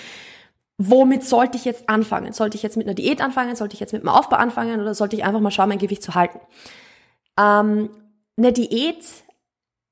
womit 0.77 1.23
sollte 1.23 1.57
ich 1.57 1.65
jetzt 1.65 1.87
anfangen? 1.89 2.33
Sollte 2.33 2.57
ich 2.57 2.63
jetzt 2.63 2.77
mit 2.77 2.87
einer 2.87 2.95
Diät 2.95 3.21
anfangen? 3.21 3.55
Sollte 3.55 3.75
ich 3.75 3.79
jetzt 3.79 3.93
mit 3.93 4.01
einem 4.01 4.09
Aufbau 4.09 4.37
anfangen? 4.37 4.81
Oder 4.81 4.95
sollte 4.95 5.15
ich 5.15 5.23
einfach 5.23 5.41
mal 5.41 5.51
schauen, 5.51 5.69
mein 5.69 5.77
Gewicht 5.77 6.01
zu 6.01 6.15
halten? 6.15 6.39
Ähm, 7.37 7.89
eine 8.37 8.53
Diät 8.53 9.03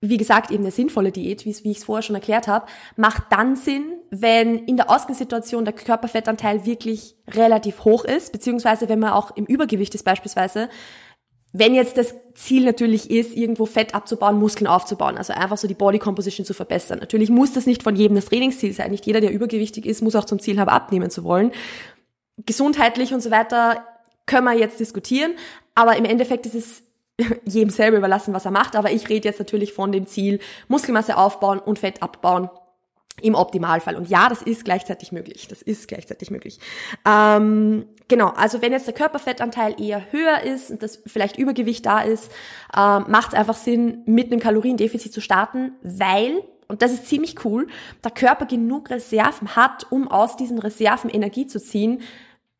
wie 0.01 0.17
gesagt, 0.17 0.51
eben 0.51 0.63
eine 0.63 0.71
sinnvolle 0.71 1.11
Diät, 1.11 1.45
wie 1.45 1.49
ich 1.49 1.77
es 1.77 1.83
vorher 1.83 2.03
schon 2.03 2.15
erklärt 2.15 2.47
habe, 2.47 2.67
macht 2.95 3.23
dann 3.31 3.55
Sinn, 3.55 3.96
wenn 4.09 4.59
in 4.65 4.77
der 4.77 4.89
Ausgangssituation 4.89 5.65
der 5.65 5.73
Körperfettanteil 5.73 6.65
wirklich 6.65 7.15
relativ 7.29 7.83
hoch 7.83 8.05
ist, 8.05 8.31
beziehungsweise 8.31 8.89
wenn 8.89 8.99
man 8.99 9.11
auch 9.11 9.35
im 9.35 9.45
Übergewicht 9.45 9.93
ist 9.95 10.03
beispielsweise. 10.03 10.69
Wenn 11.53 11.73
jetzt 11.73 11.97
das 11.97 12.13
Ziel 12.35 12.65
natürlich 12.65 13.09
ist, 13.09 13.35
irgendwo 13.35 13.65
Fett 13.65 13.95
abzubauen, 13.95 14.37
Muskeln 14.37 14.67
aufzubauen, 14.67 15.17
also 15.17 15.33
einfach 15.33 15.57
so 15.57 15.67
die 15.67 15.73
Body 15.73 15.97
Composition 15.97 16.45
zu 16.45 16.53
verbessern. 16.53 16.99
Natürlich 16.99 17.29
muss 17.29 17.53
das 17.53 17.65
nicht 17.65 17.83
von 17.83 17.95
jedem 17.95 18.15
das 18.15 18.25
Trainingsziel 18.25 18.73
sein. 18.73 18.91
Nicht 18.91 19.05
jeder, 19.05 19.21
der 19.21 19.31
übergewichtig 19.31 19.85
ist, 19.85 20.01
muss 20.01 20.15
auch 20.15 20.25
zum 20.25 20.39
Ziel 20.39 20.59
haben, 20.59 20.69
abnehmen 20.69 21.09
zu 21.09 21.23
wollen. 21.23 21.51
Gesundheitlich 22.45 23.13
und 23.13 23.21
so 23.21 23.31
weiter 23.31 23.83
können 24.25 24.45
wir 24.45 24.53
jetzt 24.53 24.79
diskutieren, 24.79 25.31
aber 25.73 25.95
im 25.95 26.05
Endeffekt 26.05 26.45
ist 26.45 26.55
es 26.55 26.83
jedem 27.45 27.69
selber 27.69 27.97
überlassen, 27.97 28.33
was 28.33 28.45
er 28.45 28.51
macht. 28.51 28.75
Aber 28.75 28.91
ich 28.91 29.09
rede 29.09 29.27
jetzt 29.27 29.39
natürlich 29.39 29.73
von 29.73 29.91
dem 29.91 30.05
Ziel, 30.05 30.39
Muskelmasse 30.67 31.17
aufbauen 31.17 31.59
und 31.59 31.79
Fett 31.79 32.03
abbauen. 32.03 32.49
Im 33.21 33.35
Optimalfall. 33.35 33.95
Und 33.95 34.09
ja, 34.09 34.29
das 34.29 34.41
ist 34.41 34.63
gleichzeitig 34.63 35.11
möglich. 35.11 35.47
Das 35.47 35.61
ist 35.61 35.87
gleichzeitig 35.87 36.29
möglich. 36.29 36.59
Ähm, 37.05 37.87
genau, 38.07 38.29
also 38.29 38.61
wenn 38.61 38.71
jetzt 38.71 38.85
der 38.85 38.93
Körperfettanteil 38.93 39.81
eher 39.81 40.11
höher 40.11 40.41
ist 40.43 40.69
und 40.69 40.83
das 40.83 41.01
vielleicht 41.05 41.37
Übergewicht 41.37 41.85
da 41.85 42.01
ist, 42.01 42.31
ähm, 42.77 43.05
macht 43.07 43.29
es 43.29 43.33
einfach 43.33 43.55
Sinn, 43.55 44.03
mit 44.05 44.31
einem 44.31 44.39
Kaloriendefizit 44.39 45.13
zu 45.13 45.21
starten, 45.21 45.71
weil 45.81 46.43
und 46.69 46.81
das 46.81 46.91
ist 46.91 47.07
ziemlich 47.07 47.45
cool, 47.45 47.67
der 48.03 48.11
Körper 48.11 48.45
genug 48.45 48.89
Reserven 48.89 49.55
hat, 49.55 49.89
um 49.89 50.09
aus 50.09 50.35
diesen 50.35 50.59
Reserven 50.59 51.09
Energie 51.09 51.47
zu 51.47 51.61
ziehen, 51.61 52.01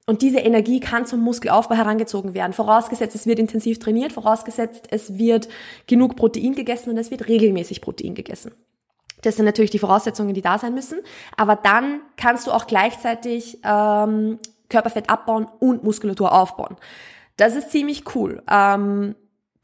und 0.10 0.22
diese 0.22 0.40
Energie 0.40 0.80
kann 0.80 1.06
zum 1.06 1.20
Muskelaufbau 1.20 1.76
herangezogen 1.76 2.34
werden. 2.34 2.54
Vorausgesetzt, 2.54 3.14
es 3.14 3.28
wird 3.28 3.40
intensiv 3.40 3.78
trainiert, 3.78 4.14
vorausgesetzt, 4.14 4.86
es 4.90 5.18
wird 5.18 5.50
genug 5.86 6.16
Protein 6.16 6.56
gegessen 6.56 6.92
und 6.92 6.98
es 6.98 7.12
wird 7.12 7.28
regelmäßig 7.28 7.82
Protein 7.82 8.16
gegessen. 8.16 8.54
Das 9.22 9.36
sind 9.36 9.46
natürlich 9.46 9.72
die 9.72 9.80
Voraussetzungen, 9.80 10.34
die 10.34 10.42
da 10.42 10.58
sein 10.58 10.74
müssen. 10.74 11.00
Aber 11.36 11.56
dann 11.56 12.02
kannst 12.18 12.48
du 12.48 12.52
auch 12.52 12.68
gleichzeitig 12.68 13.60
ähm, 13.64 14.40
Körperfett 14.70 15.10
abbauen 15.10 15.48
und 15.60 15.84
Muskulatur 15.84 16.34
aufbauen. 16.34 16.78
Das 17.36 17.56
ist 17.56 17.72
ziemlich 17.72 18.16
cool. 18.16 18.42
Ähm, 18.50 19.16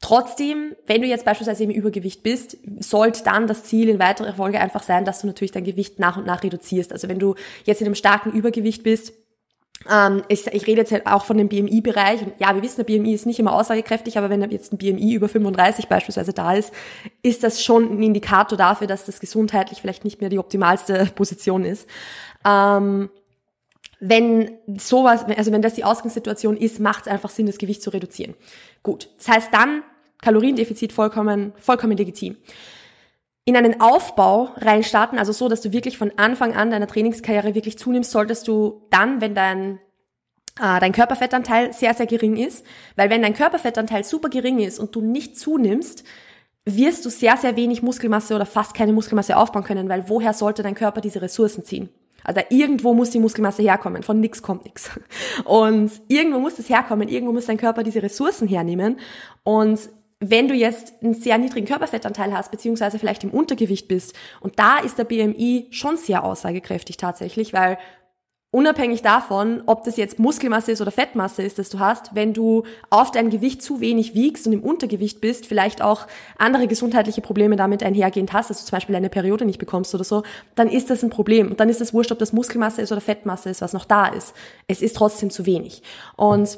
Trotzdem, 0.04 0.76
wenn 0.86 1.00
du 1.00 1.08
jetzt 1.08 1.24
beispielsweise 1.24 1.64
im 1.64 1.70
Übergewicht 1.70 2.22
bist, 2.22 2.58
sollte 2.78 3.24
dann 3.24 3.46
das 3.46 3.64
Ziel 3.64 3.88
in 3.88 3.98
weiterer 3.98 4.34
Folge 4.34 4.60
einfach 4.60 4.82
sein, 4.82 5.06
dass 5.06 5.22
du 5.22 5.26
natürlich 5.26 5.52
dein 5.52 5.64
Gewicht 5.64 5.98
nach 5.98 6.18
und 6.18 6.26
nach 6.26 6.42
reduzierst. 6.42 6.92
Also 6.92 7.08
wenn 7.08 7.18
du 7.18 7.36
jetzt 7.64 7.80
in 7.80 7.86
einem 7.86 7.94
starken 7.94 8.30
Übergewicht 8.30 8.82
bist, 8.82 9.14
ich, 10.28 10.46
ich 10.46 10.66
rede 10.66 10.80
jetzt 10.80 10.92
halt 10.92 11.06
auch 11.06 11.24
von 11.26 11.36
dem 11.36 11.48
BMI-Bereich. 11.48 12.22
Und 12.22 12.32
ja, 12.38 12.54
wir 12.54 12.62
wissen, 12.62 12.84
der 12.84 12.84
BMI 12.84 13.12
ist 13.12 13.26
nicht 13.26 13.38
immer 13.38 13.52
aussagekräftig, 13.52 14.16
aber 14.16 14.30
wenn 14.30 14.40
jetzt 14.50 14.72
ein 14.72 14.78
BMI 14.78 15.12
über 15.12 15.28
35 15.28 15.88
beispielsweise 15.88 16.32
da 16.32 16.54
ist, 16.54 16.72
ist 17.22 17.42
das 17.42 17.62
schon 17.62 17.98
ein 17.98 18.02
Indikator 18.02 18.56
dafür, 18.56 18.86
dass 18.86 19.04
das 19.04 19.20
gesundheitlich 19.20 19.80
vielleicht 19.80 20.04
nicht 20.04 20.20
mehr 20.20 20.30
die 20.30 20.38
optimalste 20.38 21.10
Position 21.14 21.64
ist. 21.64 21.86
Ähm, 22.46 23.10
wenn 24.00 24.52
sowas, 24.78 25.24
also 25.36 25.52
wenn 25.52 25.62
das 25.62 25.74
die 25.74 25.84
Ausgangssituation 25.84 26.56
ist, 26.56 26.80
macht 26.80 27.06
es 27.06 27.12
einfach 27.12 27.30
Sinn, 27.30 27.46
das 27.46 27.58
Gewicht 27.58 27.82
zu 27.82 27.90
reduzieren. 27.90 28.34
Gut. 28.82 29.10
Das 29.18 29.28
heißt 29.28 29.48
dann, 29.52 29.82
Kaloriendefizit 30.20 30.92
vollkommen, 30.92 31.52
vollkommen 31.58 31.96
legitim. 31.96 32.36
In 33.44 33.56
einen 33.56 33.80
Aufbau 33.80 34.50
reinstarten, 34.56 35.18
also 35.18 35.32
so, 35.32 35.48
dass 35.48 35.60
du 35.60 35.72
wirklich 35.72 35.98
von 35.98 36.12
Anfang 36.16 36.54
an 36.54 36.70
deiner 36.70 36.86
Trainingskarriere 36.86 37.54
wirklich 37.54 37.78
zunimmst, 37.78 38.10
solltest 38.10 38.48
du 38.48 38.86
dann, 38.90 39.20
wenn 39.20 39.34
dein 39.34 39.80
äh, 40.60 40.80
dein 40.80 40.92
Körperfettanteil 40.92 41.72
sehr, 41.72 41.94
sehr 41.94 42.06
gering 42.06 42.36
ist. 42.36 42.64
Weil 42.96 43.10
wenn 43.10 43.22
dein 43.22 43.34
Körperfettanteil 43.34 44.04
super 44.04 44.28
gering 44.28 44.60
ist 44.60 44.78
und 44.78 44.94
du 44.94 45.00
nicht 45.00 45.38
zunimmst, 45.38 46.04
wirst 46.64 47.04
du 47.04 47.10
sehr, 47.10 47.36
sehr 47.36 47.56
wenig 47.56 47.82
Muskelmasse 47.82 48.34
oder 48.34 48.46
fast 48.46 48.74
keine 48.74 48.92
Muskelmasse 48.92 49.36
aufbauen 49.36 49.64
können, 49.64 49.88
weil 49.88 50.08
woher 50.08 50.32
sollte 50.32 50.62
dein 50.62 50.74
Körper 50.74 51.00
diese 51.00 51.20
Ressourcen 51.20 51.64
ziehen? 51.64 51.88
Also 52.22 52.40
irgendwo 52.48 52.94
muss 52.94 53.10
die 53.10 53.18
Muskelmasse 53.18 53.62
herkommen, 53.62 54.02
von 54.02 54.18
nix 54.18 54.42
kommt 54.42 54.64
nix. 54.64 54.90
Und 55.44 55.92
irgendwo 56.08 56.38
muss 56.38 56.54
das 56.54 56.70
herkommen, 56.70 57.08
irgendwo 57.08 57.34
muss 57.34 57.46
dein 57.46 57.58
Körper 57.58 57.82
diese 57.82 58.02
Ressourcen 58.02 58.48
hernehmen. 58.48 58.98
Und 59.42 59.80
wenn 60.20 60.48
du 60.48 60.54
jetzt 60.54 60.94
einen 61.02 61.14
sehr 61.14 61.38
niedrigen 61.38 61.66
Körperfettanteil 61.66 62.32
hast, 62.32 62.50
beziehungsweise 62.50 62.98
vielleicht 62.98 63.24
im 63.24 63.30
Untergewicht 63.30 63.88
bist, 63.88 64.14
und 64.40 64.58
da 64.58 64.78
ist 64.78 64.98
der 64.98 65.04
BMI 65.04 65.68
schon 65.70 65.96
sehr 65.96 66.24
aussagekräftig 66.24 66.96
tatsächlich, 66.96 67.52
weil 67.52 67.78
unabhängig 68.54 69.02
davon, 69.02 69.64
ob 69.66 69.82
das 69.82 69.96
jetzt 69.96 70.20
Muskelmasse 70.20 70.70
ist 70.70 70.80
oder 70.80 70.92
Fettmasse 70.92 71.42
ist, 71.42 71.58
das 71.58 71.70
du 71.70 71.80
hast, 71.80 72.14
wenn 72.14 72.32
du 72.32 72.62
auf 72.88 73.10
dein 73.10 73.28
Gewicht 73.28 73.62
zu 73.62 73.80
wenig 73.80 74.14
wiegst 74.14 74.46
und 74.46 74.52
im 74.52 74.62
Untergewicht 74.62 75.20
bist, 75.20 75.46
vielleicht 75.46 75.82
auch 75.82 76.06
andere 76.38 76.68
gesundheitliche 76.68 77.20
Probleme 77.20 77.56
damit 77.56 77.82
einhergehend 77.82 78.32
hast, 78.32 78.50
dass 78.50 78.60
du 78.60 78.66
zum 78.66 78.76
Beispiel 78.76 78.94
eine 78.94 79.10
Periode 79.10 79.44
nicht 79.44 79.58
bekommst 79.58 79.92
oder 79.92 80.04
so, 80.04 80.22
dann 80.54 80.68
ist 80.68 80.88
das 80.88 81.02
ein 81.02 81.10
Problem. 81.10 81.50
Und 81.50 81.58
dann 81.58 81.68
ist 81.68 81.80
es 81.80 81.92
wurscht, 81.92 82.12
ob 82.12 82.20
das 82.20 82.32
Muskelmasse 82.32 82.80
ist 82.80 82.92
oder 82.92 83.00
Fettmasse 83.00 83.50
ist, 83.50 83.60
was 83.60 83.72
noch 83.72 83.86
da 83.86 84.06
ist. 84.06 84.34
Es 84.68 84.82
ist 84.82 84.94
trotzdem 84.94 85.30
zu 85.30 85.46
wenig. 85.46 85.82
Und 86.14 86.56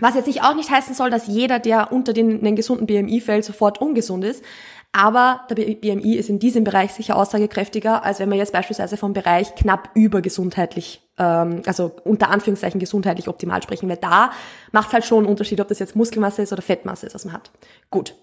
was 0.00 0.14
jetzt 0.14 0.26
nicht 0.26 0.42
auch 0.42 0.54
nicht 0.54 0.70
heißen 0.70 0.94
soll, 0.94 1.10
dass 1.10 1.26
jeder, 1.26 1.58
der 1.58 1.92
unter 1.92 2.12
den, 2.12 2.42
den 2.42 2.56
gesunden 2.56 2.86
BMI 2.86 3.20
fällt, 3.20 3.44
sofort 3.44 3.80
ungesund 3.80 4.24
ist. 4.24 4.44
Aber 4.92 5.42
der 5.48 5.54
BMI 5.54 6.16
ist 6.16 6.28
in 6.28 6.40
diesem 6.40 6.64
Bereich 6.64 6.92
sicher 6.92 7.16
aussagekräftiger, 7.16 8.04
als 8.04 8.18
wenn 8.18 8.28
man 8.28 8.38
jetzt 8.38 8.52
beispielsweise 8.52 8.96
vom 8.96 9.12
Bereich 9.12 9.54
knapp 9.54 9.90
übergesundheitlich, 9.94 11.00
ähm, 11.16 11.62
also 11.66 11.92
unter 12.04 12.30
Anführungszeichen 12.30 12.80
gesundheitlich 12.80 13.28
optimal 13.28 13.62
sprechen, 13.62 13.88
weil 13.88 13.98
da 13.98 14.32
macht 14.72 14.88
es 14.88 14.92
halt 14.94 15.04
schon 15.04 15.18
einen 15.18 15.28
Unterschied, 15.28 15.60
ob 15.60 15.68
das 15.68 15.78
jetzt 15.78 15.94
Muskelmasse 15.94 16.42
ist 16.42 16.52
oder 16.52 16.62
Fettmasse 16.62 17.06
ist, 17.06 17.14
was 17.14 17.24
man 17.24 17.34
hat. 17.34 17.52
Gut, 17.88 18.16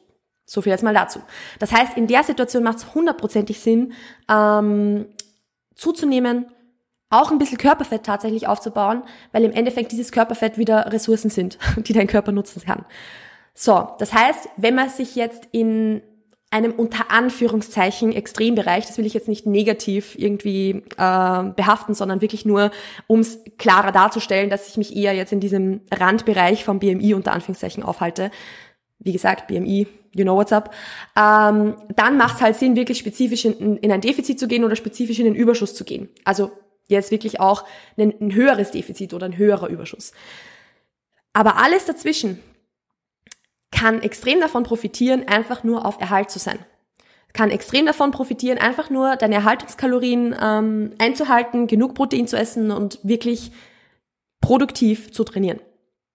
so 0.44 0.62
viel 0.62 0.72
jetzt 0.72 0.84
mal 0.84 0.94
dazu. 0.94 1.20
Das 1.60 1.72
heißt, 1.72 1.96
in 1.96 2.08
der 2.08 2.24
Situation 2.24 2.64
macht 2.64 2.80
es 2.80 2.94
hundertprozentig 2.94 3.62
Sinn, 3.62 3.94
ähm, 4.30 5.06
zuzunehmen, 5.74 6.48
auch 7.10 7.32
ein 7.32 7.38
bisschen 7.38 7.58
Körperfett 7.58 8.04
tatsächlich 8.04 8.48
aufzubauen, 8.48 9.04
weil 9.32 9.44
im 9.44 9.52
Endeffekt 9.52 9.92
dieses 9.92 10.12
Körperfett 10.12 10.58
wieder 10.58 10.92
Ressourcen 10.92 11.30
sind, 11.30 11.58
die 11.78 11.94
dein 11.94 12.08
Körper 12.08 12.32
nutzen 12.32 12.62
kann. 12.62 12.86
So, 13.54 13.88
das 13.98 14.14
heißt, 14.14 14.50
wenn 14.58 14.76
man 14.76 14.90
sich 14.90 15.16
jetzt 15.16 15.48
in 15.52 16.02
einem 16.50 16.72
unter 16.74 17.12
Anführungszeichen 17.12 18.14
Extrembereich, 18.14 18.86
das 18.86 18.98
will 18.98 19.06
ich 19.06 19.14
jetzt 19.14 19.28
nicht 19.28 19.46
negativ 19.46 20.18
irgendwie 20.18 20.84
äh, 20.98 21.44
behaften, 21.56 21.94
sondern 21.94 22.22
wirklich 22.22 22.46
nur, 22.46 22.72
um 23.08 23.20
es 23.20 23.40
klarer 23.58 23.92
darzustellen, 23.92 24.50
dass 24.50 24.70
ich 24.70 24.78
mich 24.78 24.96
eher 24.96 25.14
jetzt 25.14 25.34
in 25.34 25.42
diesem 25.42 25.82
Randbereich 25.92 26.64
vom 26.64 26.80
BMI 26.80 27.16
unter 27.16 27.34
Anführungszeichen 27.34 27.84
aufhalte. 27.84 28.32
Wie 29.00 29.12
gesagt, 29.12 29.48
BMI, 29.48 29.88
you 30.16 30.24
know 30.24 30.36
what's 30.36 30.54
up. 30.54 30.74
Ähm, 31.18 31.76
dann 31.96 32.18
macht 32.18 32.36
es 32.36 32.42
halt 32.42 32.56
Sinn, 32.56 32.78
wirklich 32.78 33.00
spezifisch 33.00 33.44
in, 33.44 33.78
in 33.78 33.92
ein 33.92 34.02
Defizit 34.02 34.40
zu 34.40 34.48
gehen 34.48 34.64
oder 34.64 34.78
spezifisch 34.78 35.20
in 35.20 35.26
den 35.26 35.36
Überschuss 35.36 35.76
zu 35.76 35.84
gehen. 35.84 36.10
Also 36.24 36.52
jetzt 36.88 37.12
wirklich 37.12 37.40
auch 37.40 37.66
ein, 37.98 38.14
ein 38.20 38.34
höheres 38.34 38.72
Defizit 38.72 39.14
oder 39.14 39.26
ein 39.26 39.38
höherer 39.38 39.68
Überschuss. 39.68 40.12
Aber 41.34 41.58
alles 41.58 41.86
dazwischen 41.86 42.42
kann 43.72 44.02
extrem 44.02 44.40
davon 44.40 44.64
profitieren, 44.64 45.28
einfach 45.28 45.64
nur 45.64 45.86
auf 45.86 46.00
Erhalt 46.00 46.32
zu 46.32 46.40
sein. 46.40 46.60
Kann 47.34 47.52
extrem 47.52 47.86
davon 47.86 48.12
profitieren, 48.12 48.58
einfach 48.58 48.90
nur 48.90 49.16
deine 49.18 49.36
Erhaltungskalorien 49.36 50.36
ähm, 50.42 50.94
einzuhalten, 50.98 51.68
genug 51.68 51.94
Protein 51.94 52.28
zu 52.28 52.38
essen 52.38 52.72
und 52.72 53.00
wirklich 53.04 53.52
produktiv 54.42 55.12
zu 55.12 55.24
trainieren 55.24 55.60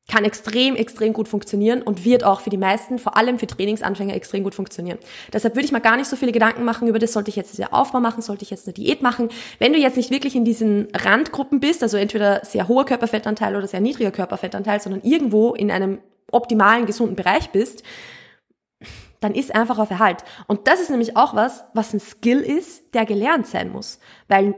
kann 0.08 0.24
extrem, 0.24 0.74
extrem 0.74 1.12
gut 1.12 1.28
funktionieren 1.28 1.80
und 1.80 2.04
wird 2.04 2.24
auch 2.24 2.40
für 2.40 2.50
die 2.50 2.56
meisten, 2.56 2.98
vor 2.98 3.16
allem 3.16 3.38
für 3.38 3.46
Trainingsanfänger, 3.46 4.14
extrem 4.14 4.42
gut 4.42 4.54
funktionieren. 4.54 4.98
Deshalb 5.32 5.54
würde 5.54 5.64
ich 5.64 5.72
mal 5.72 5.78
gar 5.78 5.96
nicht 5.96 6.08
so 6.08 6.16
viele 6.16 6.32
Gedanken 6.32 6.64
machen 6.64 6.88
über 6.88 6.98
das, 6.98 7.12
sollte 7.12 7.30
ich 7.30 7.36
jetzt 7.36 7.56
der 7.58 7.72
Aufbau 7.72 8.00
machen, 8.00 8.20
sollte 8.20 8.42
ich 8.42 8.50
jetzt 8.50 8.66
eine 8.66 8.74
Diät 8.74 9.00
machen. 9.00 9.30
Wenn 9.58 9.72
du 9.72 9.78
jetzt 9.78 9.96
nicht 9.96 10.10
wirklich 10.10 10.34
in 10.34 10.44
diesen 10.44 10.88
Randgruppen 10.94 11.60
bist, 11.60 11.82
also 11.82 11.96
entweder 11.96 12.44
sehr 12.44 12.68
hoher 12.68 12.84
Körperfettanteil 12.84 13.54
oder 13.56 13.68
sehr 13.68 13.80
niedriger 13.80 14.10
Körperfettanteil, 14.10 14.80
sondern 14.80 15.02
irgendwo 15.02 15.54
in 15.54 15.70
einem 15.70 16.00
optimalen, 16.32 16.86
gesunden 16.86 17.16
Bereich 17.16 17.50
bist, 17.50 17.84
dann 19.20 19.34
ist 19.34 19.54
einfach 19.54 19.78
auf 19.78 19.90
Erhalt. 19.90 20.24
Und 20.48 20.66
das 20.66 20.80
ist 20.80 20.90
nämlich 20.90 21.16
auch 21.16 21.34
was, 21.36 21.64
was 21.74 21.94
ein 21.94 22.00
Skill 22.00 22.40
ist, 22.40 22.92
der 22.94 23.06
gelernt 23.06 23.46
sein 23.46 23.70
muss. 23.70 24.00
Weil 24.26 24.56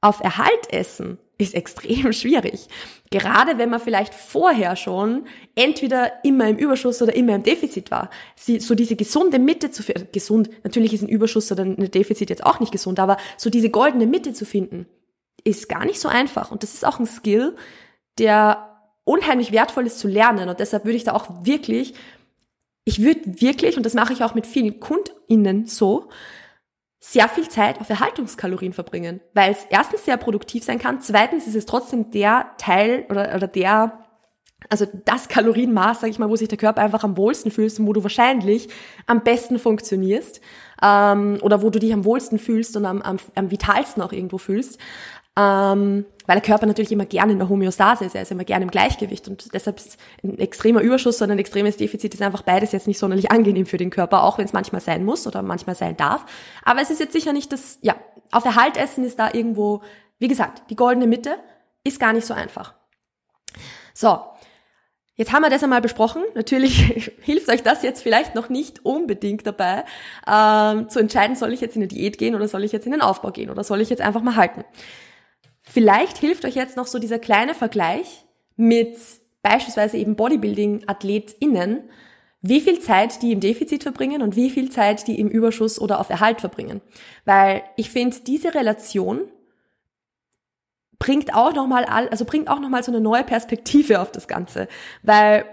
auf 0.00 0.20
Erhalt 0.20 0.72
essen 0.72 1.18
ist 1.38 1.54
extrem 1.54 2.12
schwierig. 2.12 2.68
Gerade 3.10 3.58
wenn 3.58 3.70
man 3.70 3.80
vielleicht 3.80 4.14
vorher 4.14 4.76
schon 4.76 5.26
entweder 5.54 6.24
immer 6.24 6.48
im 6.48 6.56
Überschuss 6.56 7.00
oder 7.02 7.14
immer 7.14 7.34
im 7.34 7.42
Defizit 7.42 7.90
war. 7.90 8.10
So 8.36 8.74
diese 8.74 8.96
gesunde 8.96 9.38
Mitte 9.38 9.70
zu 9.70 9.82
finden, 9.82 10.08
gesund, 10.12 10.50
natürlich 10.64 10.92
ist 10.94 11.02
ein 11.02 11.08
Überschuss 11.08 11.50
oder 11.52 11.64
ein 11.64 11.90
Defizit 11.90 12.30
jetzt 12.30 12.44
auch 12.44 12.60
nicht 12.60 12.72
gesund, 12.72 12.98
aber 12.98 13.16
so 13.36 13.50
diese 13.50 13.70
goldene 13.70 14.06
Mitte 14.06 14.32
zu 14.32 14.44
finden, 14.44 14.86
ist 15.44 15.68
gar 15.68 15.84
nicht 15.84 16.00
so 16.00 16.08
einfach. 16.08 16.50
Und 16.50 16.62
das 16.62 16.74
ist 16.74 16.84
auch 16.84 16.98
ein 16.98 17.06
Skill, 17.06 17.54
der 18.18 18.70
unheimlich 19.04 19.52
wertvoll 19.52 19.86
ist 19.86 19.98
zu 19.98 20.08
lernen. 20.08 20.48
Und 20.48 20.60
deshalb 20.60 20.84
würde 20.84 20.96
ich 20.96 21.04
da 21.04 21.12
auch 21.12 21.44
wirklich, 21.44 21.94
ich 22.84 23.02
würde 23.02 23.40
wirklich, 23.40 23.76
und 23.76 23.84
das 23.84 23.94
mache 23.94 24.12
ich 24.12 24.24
auch 24.24 24.34
mit 24.34 24.46
vielen 24.46 24.80
KundInnen 24.80 25.66
so, 25.66 26.08
sehr 27.06 27.28
viel 27.28 27.46
Zeit 27.48 27.82
auf 27.82 27.90
Erhaltungskalorien 27.90 28.72
verbringen, 28.72 29.20
weil 29.34 29.52
es 29.52 29.66
erstens 29.68 30.06
sehr 30.06 30.16
produktiv 30.16 30.64
sein 30.64 30.78
kann, 30.78 31.02
zweitens 31.02 31.46
ist 31.46 31.54
es 31.54 31.66
trotzdem 31.66 32.10
der 32.10 32.46
Teil 32.56 33.04
oder, 33.10 33.34
oder 33.34 33.46
der, 33.46 33.98
also 34.70 34.86
das 35.04 35.28
Kalorienmaß, 35.28 36.00
sag 36.00 36.08
ich 36.08 36.18
mal, 36.18 36.30
wo 36.30 36.36
sich 36.36 36.48
der 36.48 36.56
Körper 36.56 36.80
einfach 36.80 37.04
am 37.04 37.18
wohlsten 37.18 37.50
fühlst 37.50 37.78
und 37.78 37.86
wo 37.86 37.92
du 37.92 38.02
wahrscheinlich 38.02 38.68
am 39.06 39.22
besten 39.22 39.58
funktionierst 39.58 40.40
ähm, 40.82 41.38
oder 41.42 41.60
wo 41.60 41.68
du 41.68 41.78
dich 41.78 41.92
am 41.92 42.06
wohlsten 42.06 42.38
fühlst 42.38 42.74
und 42.74 42.86
am, 42.86 43.02
am, 43.02 43.18
am 43.34 43.50
vitalsten 43.50 44.02
auch 44.02 44.12
irgendwo 44.12 44.38
fühlst. 44.38 44.80
Ähm, 45.36 46.06
weil 46.26 46.36
der 46.36 46.44
Körper 46.44 46.66
natürlich 46.66 46.92
immer 46.92 47.06
gerne 47.06 47.32
in 47.32 47.38
der 47.38 47.48
Homöostase 47.48 48.04
ist, 48.04 48.14
er 48.14 48.22
ist 48.22 48.30
immer 48.30 48.44
gerne 48.44 48.64
im 48.64 48.70
Gleichgewicht 48.70 49.28
und 49.28 49.52
deshalb 49.52 49.78
ist 49.78 49.98
ein 50.22 50.38
extremer 50.38 50.80
Überschuss 50.80 51.20
und 51.20 51.30
ein 51.30 51.38
extremes 51.38 51.76
Defizit 51.76 52.14
ist 52.14 52.22
einfach 52.22 52.42
beides 52.42 52.72
jetzt 52.72 52.86
nicht 52.86 52.98
sonderlich 52.98 53.30
angenehm 53.30 53.66
für 53.66 53.76
den 53.76 53.90
Körper, 53.90 54.22
auch 54.22 54.38
wenn 54.38 54.44
es 54.44 54.52
manchmal 54.52 54.80
sein 54.80 55.04
muss 55.04 55.26
oder 55.26 55.42
manchmal 55.42 55.74
sein 55.74 55.96
darf. 55.96 56.24
Aber 56.64 56.80
es 56.80 56.90
ist 56.90 57.00
jetzt 57.00 57.12
sicher 57.12 57.32
nicht 57.32 57.52
das, 57.52 57.78
ja, 57.82 57.96
auf 58.30 58.44
Erhalt 58.44 58.76
essen 58.76 59.04
ist 59.04 59.18
da 59.18 59.34
irgendwo, 59.34 59.82
wie 60.18 60.28
gesagt, 60.28 60.62
die 60.70 60.76
goldene 60.76 61.06
Mitte 61.06 61.36
ist 61.82 62.00
gar 62.00 62.12
nicht 62.12 62.26
so 62.26 62.32
einfach. 62.32 62.74
So, 63.92 64.18
Jetzt 65.16 65.32
haben 65.32 65.42
wir 65.42 65.50
das 65.50 65.62
einmal 65.62 65.80
besprochen. 65.80 66.22
Natürlich 66.34 67.12
hilft 67.22 67.48
euch 67.48 67.62
das 67.62 67.82
jetzt 67.82 68.02
vielleicht 68.02 68.34
noch 68.34 68.48
nicht 68.48 68.84
unbedingt 68.84 69.46
dabei, 69.46 69.84
ähm, 70.26 70.88
zu 70.88 70.98
entscheiden, 70.98 71.36
soll 71.36 71.52
ich 71.52 71.60
jetzt 71.60 71.76
in 71.76 71.82
eine 71.82 71.88
Diät 71.88 72.18
gehen 72.18 72.34
oder 72.34 72.48
soll 72.48 72.64
ich 72.64 72.72
jetzt 72.72 72.86
in 72.86 72.92
den 72.92 73.00
Aufbau 73.00 73.30
gehen 73.30 73.50
oder 73.50 73.62
soll 73.62 73.80
ich 73.80 73.90
jetzt 73.90 74.02
einfach 74.02 74.22
mal 74.22 74.34
halten. 74.34 74.64
Vielleicht 75.64 76.18
hilft 76.18 76.44
euch 76.44 76.54
jetzt 76.54 76.76
noch 76.76 76.86
so 76.86 76.98
dieser 76.98 77.18
kleine 77.18 77.54
Vergleich 77.54 78.26
mit 78.56 78.96
beispielsweise 79.42 79.96
eben 79.96 80.14
Bodybuilding-AthletInnen, 80.14 81.88
wie 82.42 82.60
viel 82.60 82.78
Zeit 82.80 83.22
die 83.22 83.32
im 83.32 83.40
Defizit 83.40 83.82
verbringen 83.82 84.20
und 84.20 84.36
wie 84.36 84.50
viel 84.50 84.70
Zeit 84.70 85.08
die 85.08 85.18
im 85.18 85.28
Überschuss 85.28 85.80
oder 85.80 85.98
auf 85.98 86.10
Erhalt 86.10 86.40
verbringen. 86.40 86.82
Weil 87.24 87.62
ich 87.76 87.90
finde, 87.90 88.18
diese 88.26 88.54
Relation 88.54 89.22
bringt 90.98 91.34
auch 91.34 91.54
nochmal, 91.54 91.86
also 91.86 92.26
bringt 92.26 92.48
auch 92.48 92.60
nochmal 92.60 92.82
so 92.82 92.92
eine 92.92 93.00
neue 93.00 93.24
Perspektive 93.24 94.00
auf 94.00 94.12
das 94.12 94.28
Ganze. 94.28 94.68
Weil, 95.02 95.46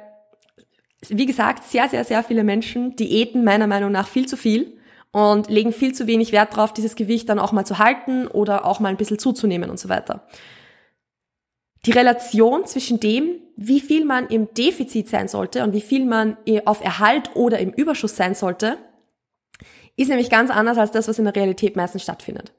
wie 1.08 1.26
gesagt, 1.26 1.64
sehr, 1.64 1.88
sehr, 1.88 2.04
sehr 2.04 2.24
viele 2.24 2.44
Menschen 2.44 2.98
diäten 2.98 3.46
meiner 3.46 3.68
Meinung 3.68 3.94
nach 3.94 4.10
viel 4.10 4.28
zu 4.28 4.36
viel 4.36 4.78
und 5.12 5.50
legen 5.50 5.74
viel 5.74 5.94
zu 5.94 6.08
wenig 6.08 6.32
Wert 6.32 6.54
darauf, 6.54 6.74
dieses 6.74 6.96
Gewicht 6.96 7.28
dann 7.30 7.40
auch 7.40 7.52
mal 7.52 7.66
zu 7.66 7.80
halten 7.80 8.28
oder 8.28 8.66
auch 8.66 8.80
mal 8.80 8.90
ein 8.90 8.98
bisschen 8.98 9.20
zuzunehmen 9.20 9.70
und 9.70 9.80
so 9.80 9.90
weiter. 9.90 10.28
Die 11.86 11.92
Relation 11.92 12.66
zwischen 12.66 13.00
dem, 13.00 13.42
wie 13.58 13.82
viel 13.82 14.06
man 14.06 14.28
im 14.28 14.54
Defizit 14.54 15.10
sein 15.10 15.28
sollte 15.28 15.64
und 15.64 15.74
wie 15.74 15.82
viel 15.82 16.06
man 16.06 16.38
auf 16.66 16.84
Erhalt 16.84 17.36
oder 17.36 17.60
im 17.60 17.72
Überschuss 17.72 18.16
sein 18.16 18.36
sollte, 18.36 18.78
ist 19.98 20.10
nämlich 20.10 20.30
ganz 20.30 20.52
anders 20.52 20.78
als 20.78 20.92
das, 20.92 21.08
was 21.08 21.20
in 21.20 21.26
der 21.26 21.36
Realität 21.36 21.76
meistens 21.76 22.04
stattfindet. 22.04 22.54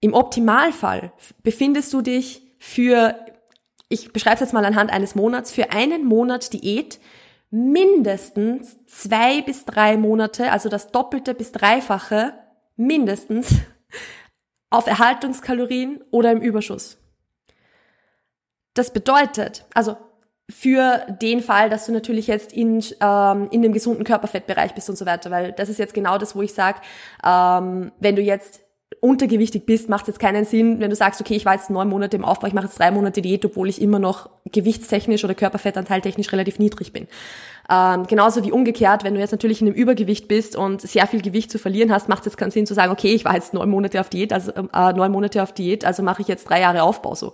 Im 0.00 0.14
Optimalfall 0.14 1.12
befindest 1.42 1.92
du 1.92 2.02
dich 2.02 2.42
für, 2.58 3.14
ich 3.88 4.12
beschreibe 4.12 4.34
es 4.34 4.40
jetzt 4.40 4.52
mal 4.52 4.64
anhand 4.64 4.92
eines 4.92 5.14
Monats, 5.14 5.52
für 5.52 5.70
einen 5.70 6.04
Monat 6.04 6.52
Diät 6.52 6.98
mindestens 7.50 8.76
zwei 8.86 9.42
bis 9.42 9.64
drei 9.64 9.96
Monate, 9.96 10.52
also 10.52 10.68
das 10.68 10.92
Doppelte 10.92 11.34
bis 11.34 11.52
Dreifache 11.52 12.34
mindestens 12.76 13.56
auf 14.70 14.86
Erhaltungskalorien 14.86 16.02
oder 16.10 16.30
im 16.30 16.40
Überschuss. 16.40 16.98
Das 18.74 18.92
bedeutet, 18.92 19.66
also 19.74 19.96
für 20.48 21.06
den 21.20 21.42
Fall, 21.42 21.70
dass 21.70 21.86
du 21.86 21.92
natürlich 21.92 22.26
jetzt 22.26 22.52
in, 22.52 22.84
ähm, 23.00 23.48
in 23.50 23.62
dem 23.62 23.72
gesunden 23.72 24.04
Körperfettbereich 24.04 24.74
bist 24.74 24.88
und 24.90 24.96
so 24.96 25.06
weiter, 25.06 25.30
weil 25.30 25.52
das 25.52 25.68
ist 25.68 25.78
jetzt 25.78 25.94
genau 25.94 26.18
das, 26.18 26.34
wo 26.34 26.42
ich 26.42 26.54
sage, 26.54 26.80
ähm, 27.24 27.92
wenn 27.98 28.16
du 28.16 28.22
jetzt 28.22 28.60
untergewichtig 29.00 29.66
bist, 29.66 29.88
macht 29.88 30.02
es 30.02 30.08
jetzt 30.08 30.18
keinen 30.18 30.44
Sinn, 30.44 30.80
wenn 30.80 30.90
du 30.90 30.96
sagst, 30.96 31.20
okay, 31.20 31.36
ich 31.36 31.44
war 31.44 31.54
jetzt 31.54 31.70
neun 31.70 31.88
Monate 31.88 32.16
im 32.16 32.24
Aufbau, 32.24 32.48
ich 32.48 32.52
mache 32.52 32.66
jetzt 32.66 32.78
drei 32.78 32.90
Monate 32.90 33.22
Diät, 33.22 33.44
obwohl 33.44 33.68
ich 33.68 33.80
immer 33.80 33.98
noch 33.98 34.28
gewichtstechnisch 34.50 35.24
oder 35.24 35.34
körperfettanteiltechnisch 35.34 36.32
relativ 36.32 36.58
niedrig 36.58 36.92
bin. 36.92 37.06
Ähm, 37.70 38.06
genauso 38.08 38.44
wie 38.44 38.50
umgekehrt, 38.50 39.04
wenn 39.04 39.14
du 39.14 39.20
jetzt 39.20 39.30
natürlich 39.30 39.60
in 39.60 39.68
einem 39.68 39.76
Übergewicht 39.76 40.26
bist 40.26 40.56
und 40.56 40.80
sehr 40.80 41.06
viel 41.06 41.22
Gewicht 41.22 41.52
zu 41.52 41.58
verlieren 41.58 41.92
hast, 41.92 42.08
macht 42.08 42.20
es 42.20 42.26
jetzt 42.26 42.36
keinen 42.36 42.50
Sinn 42.50 42.66
zu 42.66 42.74
sagen, 42.74 42.90
okay, 42.90 43.14
ich 43.14 43.24
war 43.24 43.34
jetzt 43.34 43.54
neun 43.54 43.70
Monate 43.70 44.00
auf 44.00 44.10
Diät, 44.10 44.32
also 44.32 44.50
äh, 44.50 44.92
neun 44.92 45.12
Monate 45.12 45.42
auf 45.42 45.52
Diät, 45.52 45.84
also 45.84 46.02
mache 46.02 46.22
ich 46.22 46.28
jetzt 46.28 46.48
drei 46.48 46.60
Jahre 46.60 46.82
Aufbau 46.82 47.14
so. 47.14 47.32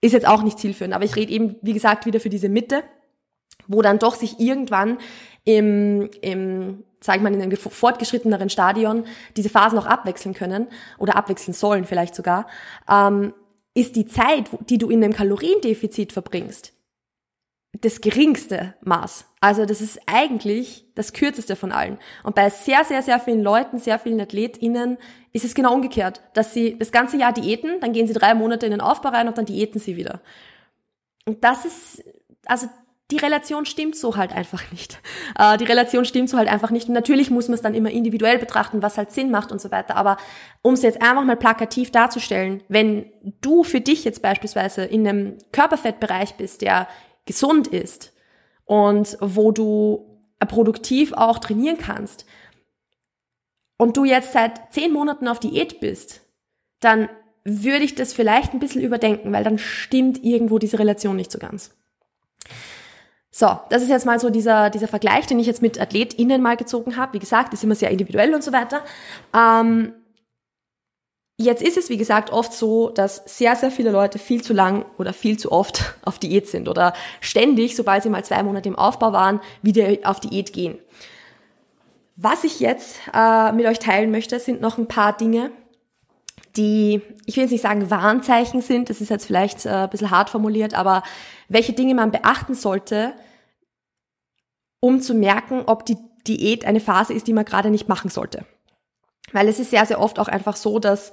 Ist 0.00 0.12
jetzt 0.12 0.26
auch 0.26 0.42
nicht 0.42 0.58
zielführend, 0.58 0.94
aber 0.94 1.04
ich 1.04 1.14
rede 1.14 1.32
eben, 1.32 1.56
wie 1.60 1.74
gesagt, 1.74 2.06
wieder 2.06 2.18
für 2.18 2.30
diese 2.30 2.48
Mitte, 2.48 2.82
wo 3.68 3.82
dann 3.82 3.98
doch 3.98 4.14
sich 4.14 4.40
irgendwann 4.40 4.98
im, 5.44 6.08
im 6.22 6.82
sage 7.02 7.18
ich 7.18 7.22
mal, 7.22 7.34
in 7.34 7.42
einem 7.42 7.56
fortgeschritteneren 7.56 8.48
Stadion 8.48 9.04
diese 9.36 9.48
Phasen 9.48 9.78
auch 9.78 9.86
abwechseln 9.86 10.34
können 10.34 10.68
oder 10.98 11.16
abwechseln 11.16 11.54
sollen 11.54 11.84
vielleicht 11.84 12.14
sogar, 12.14 12.46
ähm, 12.88 13.34
ist 13.74 13.96
die 13.96 14.06
Zeit, 14.06 14.50
die 14.68 14.78
du 14.78 14.90
in 14.90 15.02
einem 15.02 15.12
Kaloriendefizit 15.12 16.12
verbringst, 16.12 16.72
das 17.80 18.00
geringste 18.00 18.74
Maß. 18.82 19.26
Also 19.40 19.64
das 19.64 19.80
ist 19.80 20.00
eigentlich 20.06 20.84
das 20.94 21.12
kürzeste 21.12 21.56
von 21.56 21.72
allen. 21.72 21.98
Und 22.22 22.34
bei 22.34 22.50
sehr, 22.50 22.84
sehr, 22.84 23.02
sehr 23.02 23.18
vielen 23.18 23.42
Leuten, 23.42 23.78
sehr 23.78 23.98
vielen 23.98 24.20
AthletInnen 24.20 24.98
ist 25.32 25.44
es 25.44 25.54
genau 25.54 25.74
umgekehrt, 25.74 26.20
dass 26.34 26.52
sie 26.52 26.78
das 26.78 26.92
ganze 26.92 27.16
Jahr 27.16 27.32
diäten, 27.32 27.80
dann 27.80 27.92
gehen 27.92 28.06
sie 28.06 28.12
drei 28.12 28.34
Monate 28.34 28.66
in 28.66 28.72
den 28.72 28.82
Aufbau 28.82 29.08
rein 29.08 29.26
und 29.26 29.38
dann 29.38 29.46
diäten 29.46 29.80
sie 29.80 29.96
wieder. 29.96 30.20
Und 31.24 31.42
das 31.42 31.64
ist, 31.64 32.04
also 32.44 32.68
die 33.12 33.18
Relation 33.18 33.66
stimmt 33.66 33.94
so 33.94 34.16
halt 34.16 34.32
einfach 34.32 34.62
nicht. 34.72 34.98
Äh, 35.38 35.58
die 35.58 35.64
Relation 35.64 36.06
stimmt 36.06 36.30
so 36.30 36.38
halt 36.38 36.48
einfach 36.48 36.70
nicht. 36.70 36.88
Und 36.88 36.94
natürlich 36.94 37.30
muss 37.30 37.48
man 37.48 37.54
es 37.54 37.62
dann 37.62 37.74
immer 37.74 37.90
individuell 37.90 38.38
betrachten, 38.38 38.82
was 38.82 38.96
halt 38.96 39.12
Sinn 39.12 39.30
macht 39.30 39.52
und 39.52 39.60
so 39.60 39.70
weiter. 39.70 39.96
Aber 39.96 40.16
um 40.62 40.72
es 40.72 40.82
jetzt 40.82 41.02
einfach 41.02 41.24
mal 41.24 41.36
plakativ 41.36 41.90
darzustellen, 41.90 42.62
wenn 42.68 43.12
du 43.42 43.64
für 43.64 43.82
dich 43.82 44.04
jetzt 44.04 44.22
beispielsweise 44.22 44.84
in 44.84 45.06
einem 45.06 45.36
Körperfettbereich 45.52 46.36
bist, 46.36 46.62
der 46.62 46.88
gesund 47.26 47.66
ist 47.66 48.14
und 48.64 49.18
wo 49.20 49.52
du 49.52 50.08
produktiv 50.48 51.12
auch 51.12 51.38
trainieren 51.38 51.76
kannst 51.78 52.24
und 53.76 53.98
du 53.98 54.04
jetzt 54.04 54.32
seit 54.32 54.72
zehn 54.72 54.92
Monaten 54.92 55.28
auf 55.28 55.38
Diät 55.38 55.80
bist, 55.80 56.22
dann 56.80 57.10
würde 57.44 57.84
ich 57.84 57.94
das 57.94 58.14
vielleicht 58.14 58.54
ein 58.54 58.58
bisschen 58.58 58.82
überdenken, 58.82 59.32
weil 59.32 59.44
dann 59.44 59.58
stimmt 59.58 60.24
irgendwo 60.24 60.58
diese 60.58 60.78
Relation 60.78 61.16
nicht 61.16 61.30
so 61.30 61.38
ganz. 61.38 61.74
So, 63.34 63.48
das 63.70 63.82
ist 63.82 63.88
jetzt 63.88 64.04
mal 64.04 64.20
so 64.20 64.28
dieser, 64.28 64.68
dieser 64.68 64.88
Vergleich, 64.88 65.26
den 65.26 65.38
ich 65.38 65.46
jetzt 65.46 65.62
mit 65.62 65.80
AthletInnen 65.80 66.42
mal 66.42 66.58
gezogen 66.58 66.98
habe. 66.98 67.14
Wie 67.14 67.18
gesagt, 67.18 67.54
ist 67.54 67.64
immer 67.64 67.74
sehr 67.74 67.90
individuell 67.90 68.34
und 68.34 68.44
so 68.44 68.52
weiter. 68.52 68.82
Ähm, 69.34 69.94
jetzt 71.38 71.62
ist 71.62 71.78
es, 71.78 71.88
wie 71.88 71.96
gesagt, 71.96 72.30
oft 72.30 72.52
so, 72.52 72.90
dass 72.90 73.22
sehr, 73.24 73.56
sehr 73.56 73.70
viele 73.70 73.90
Leute 73.90 74.18
viel 74.18 74.42
zu 74.42 74.52
lang 74.52 74.84
oder 74.98 75.14
viel 75.14 75.38
zu 75.38 75.50
oft 75.50 75.94
auf 76.04 76.18
Diät 76.18 76.46
sind 76.46 76.68
oder 76.68 76.92
ständig, 77.20 77.74
sobald 77.74 78.02
sie 78.02 78.10
mal 78.10 78.22
zwei 78.22 78.42
Monate 78.42 78.68
im 78.68 78.76
Aufbau 78.76 79.14
waren, 79.14 79.40
wieder 79.62 79.88
auf 80.04 80.20
Diät 80.20 80.52
gehen. 80.52 80.78
Was 82.16 82.44
ich 82.44 82.60
jetzt 82.60 82.98
äh, 83.14 83.50
mit 83.52 83.64
euch 83.64 83.78
teilen 83.78 84.10
möchte, 84.10 84.38
sind 84.40 84.60
noch 84.60 84.76
ein 84.76 84.88
paar 84.88 85.16
Dinge, 85.16 85.50
die, 86.56 87.00
ich 87.26 87.36
will 87.36 87.44
jetzt 87.44 87.52
nicht 87.52 87.62
sagen 87.62 87.90
Warnzeichen 87.90 88.60
sind, 88.60 88.90
das 88.90 89.00
ist 89.00 89.08
jetzt 89.08 89.26
vielleicht 89.26 89.66
äh, 89.66 89.70
ein 89.70 89.90
bisschen 89.90 90.10
hart 90.10 90.30
formuliert, 90.30 90.74
aber 90.74 91.02
welche 91.48 91.72
Dinge 91.72 91.94
man 91.94 92.10
beachten 92.10 92.54
sollte, 92.54 93.14
um 94.80 95.00
zu 95.00 95.14
merken, 95.14 95.62
ob 95.66 95.86
die 95.86 95.96
Diät 96.26 96.64
eine 96.64 96.80
Phase 96.80 97.14
ist, 97.14 97.26
die 97.26 97.32
man 97.32 97.44
gerade 97.44 97.70
nicht 97.70 97.88
machen 97.88 98.10
sollte. 98.10 98.44
Weil 99.32 99.48
es 99.48 99.58
ist 99.58 99.70
sehr, 99.70 99.86
sehr 99.86 100.00
oft 100.00 100.18
auch 100.18 100.28
einfach 100.28 100.56
so, 100.56 100.78
dass 100.78 101.12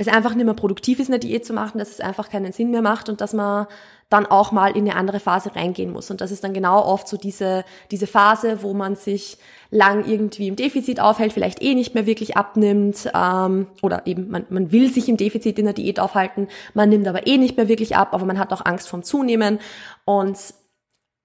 es 0.00 0.08
einfach 0.08 0.34
nicht 0.34 0.46
mehr 0.46 0.54
produktiv 0.54 0.98
ist, 0.98 1.08
eine 1.08 1.18
Diät 1.18 1.44
zu 1.44 1.52
machen, 1.52 1.78
dass 1.78 1.90
es 1.90 2.00
einfach 2.00 2.30
keinen 2.30 2.52
Sinn 2.52 2.70
mehr 2.70 2.80
macht 2.80 3.08
und 3.10 3.20
dass 3.20 3.34
man 3.34 3.66
dann 4.08 4.26
auch 4.26 4.50
mal 4.50 4.76
in 4.76 4.88
eine 4.88 4.96
andere 4.96 5.20
Phase 5.20 5.54
reingehen 5.54 5.92
muss. 5.92 6.10
Und 6.10 6.20
das 6.20 6.32
ist 6.32 6.42
dann 6.42 6.54
genau 6.54 6.82
oft 6.82 7.06
so 7.06 7.16
diese, 7.16 7.64
diese 7.90 8.06
Phase, 8.06 8.62
wo 8.62 8.72
man 8.72 8.96
sich 8.96 9.36
lang 9.70 10.04
irgendwie 10.04 10.48
im 10.48 10.56
Defizit 10.56 11.00
aufhält, 11.00 11.32
vielleicht 11.32 11.62
eh 11.62 11.74
nicht 11.74 11.94
mehr 11.94 12.06
wirklich 12.06 12.36
abnimmt 12.36 13.10
ähm, 13.14 13.66
oder 13.82 14.06
eben 14.06 14.30
man, 14.30 14.46
man 14.48 14.72
will 14.72 14.90
sich 14.90 15.08
im 15.08 15.16
Defizit 15.16 15.58
in 15.58 15.66
der 15.66 15.74
Diät 15.74 16.00
aufhalten, 16.00 16.48
man 16.74 16.88
nimmt 16.88 17.06
aber 17.06 17.26
eh 17.26 17.36
nicht 17.36 17.56
mehr 17.56 17.68
wirklich 17.68 17.94
ab, 17.94 18.14
aber 18.14 18.24
man 18.24 18.38
hat 18.38 18.52
auch 18.52 18.64
Angst 18.64 18.88
vom 18.88 19.02
Zunehmen 19.02 19.60
und 20.06 20.38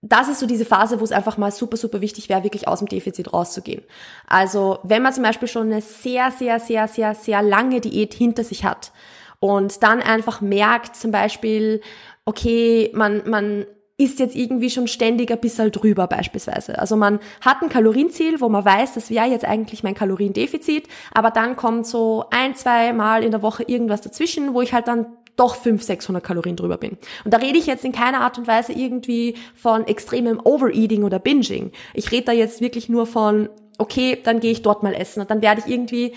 das 0.08 0.28
ist 0.28 0.40
so 0.40 0.46
diese 0.46 0.66
Phase, 0.66 1.00
wo 1.00 1.04
es 1.04 1.12
einfach 1.12 1.38
mal 1.38 1.52
super, 1.52 1.78
super 1.78 2.00
wichtig 2.00 2.30
wäre, 2.30 2.44
wirklich 2.44 2.68
aus 2.68 2.80
dem 2.80 2.88
Defizit 2.88 3.34
rauszugehen. 3.34 3.82
Also 4.28 4.78
wenn 4.84 5.02
man 5.02 5.14
zum 5.14 5.24
Beispiel 5.24 5.48
schon 5.48 5.72
eine 5.72 5.82
sehr, 5.82 6.32
sehr, 6.32 6.60
sehr, 6.60 6.88
sehr, 6.88 7.16
sehr 7.16 7.42
lange 7.42 7.82
Diät 7.82 8.14
hinter 8.14 8.44
sich 8.44 8.64
hat 8.66 8.92
und 9.40 9.82
dann 9.82 10.02
einfach 10.02 10.42
merkt 10.42 10.96
zum 10.96 11.10
Beispiel, 11.10 11.82
okay, 12.24 12.92
man, 12.94 13.28
man 13.28 13.66
ist 13.98 14.20
jetzt 14.20 14.36
irgendwie 14.36 14.70
schon 14.70 14.88
ständig 14.88 15.32
ein 15.32 15.40
bisschen 15.40 15.72
drüber 15.72 16.06
beispielsweise. 16.06 16.78
Also 16.78 16.96
man 16.96 17.20
hat 17.42 17.64
ein 17.64 17.70
Kalorienziel, 17.70 18.42
wo 18.42 18.50
man 18.50 18.64
weiß, 18.64 18.94
das 18.94 19.10
wäre 19.10 19.26
jetzt 19.26 19.46
eigentlich 19.46 19.82
mein 19.82 19.96
Kaloriendefizit, 19.96 20.88
aber 21.14 21.32
dann 21.32 21.56
kommt 21.56 21.88
so 21.88 22.26
ein, 22.30 22.56
zwei 22.56 22.94
Mal 22.94 23.24
in 23.24 23.32
der 23.32 23.42
Woche 23.42 23.64
irgendwas 23.64 24.02
dazwischen, 24.02 24.54
wo 24.54 24.62
ich 24.62 24.72
halt 24.74 24.88
dann 24.88 25.08
doch 25.36 25.56
500, 25.56 25.86
600 25.86 26.24
Kalorien 26.24 26.56
drüber 26.56 26.78
bin. 26.78 26.98
Und 27.24 27.34
da 27.34 27.38
rede 27.38 27.58
ich 27.58 27.66
jetzt 27.66 27.86
in 27.86 27.92
keiner 27.92 28.22
Art 28.22 28.38
und 28.38 28.48
Weise 28.48 28.74
irgendwie 28.74 29.36
von 29.54 29.86
extremem 29.88 30.40
Overeating 30.44 31.04
oder 31.04 31.20
Binging. 31.20 31.72
Ich 31.94 32.12
rede 32.12 32.26
da 32.26 32.32
jetzt 32.32 32.62
wirklich 32.62 32.90
nur 32.90 33.06
von, 33.06 33.50
okay, 33.78 34.18
dann 34.24 34.40
gehe 34.40 34.52
ich 34.52 34.62
dort 34.62 34.84
mal 34.84 34.94
essen 34.94 35.22
und 35.22 35.30
dann 35.30 35.42
werde 35.42 35.62
ich 35.66 35.72
irgendwie, 35.72 36.14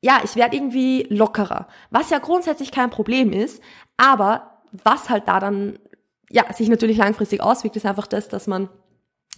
ja, 0.00 0.20
ich 0.24 0.36
werde 0.36 0.56
irgendwie 0.56 1.06
lockerer. 1.10 1.68
Was 1.90 2.10
ja 2.10 2.18
grundsätzlich 2.18 2.72
kein 2.72 2.90
Problem 2.90 3.32
ist, 3.32 3.62
aber 3.96 4.62
was 4.72 5.10
halt 5.10 5.28
da 5.28 5.40
dann, 5.40 5.78
ja, 6.30 6.50
sich 6.52 6.68
natürlich 6.68 6.96
langfristig 6.96 7.42
auswirkt, 7.42 7.76
ist 7.76 7.86
einfach 7.86 8.06
das, 8.06 8.28
dass 8.28 8.46
man 8.46 8.68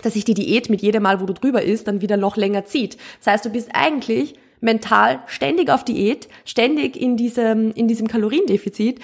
dass 0.02 0.14
sich 0.14 0.24
die 0.24 0.34
Diät 0.34 0.70
mit 0.70 0.80
jedem 0.80 1.02
Mal, 1.02 1.20
wo 1.20 1.26
du 1.26 1.34
drüber 1.34 1.62
isst, 1.62 1.86
dann 1.86 2.00
wieder 2.00 2.16
noch 2.16 2.36
länger 2.36 2.64
zieht. 2.64 2.96
Das 3.18 3.32
heißt, 3.32 3.44
du 3.44 3.50
bist 3.50 3.70
eigentlich 3.74 4.34
mental 4.62 5.20
ständig 5.26 5.68
auf 5.68 5.84
Diät, 5.84 6.28
ständig 6.44 6.96
in 6.96 7.18
diesem, 7.18 7.72
in 7.72 7.88
diesem 7.88 8.08
Kaloriendefizit. 8.08 9.00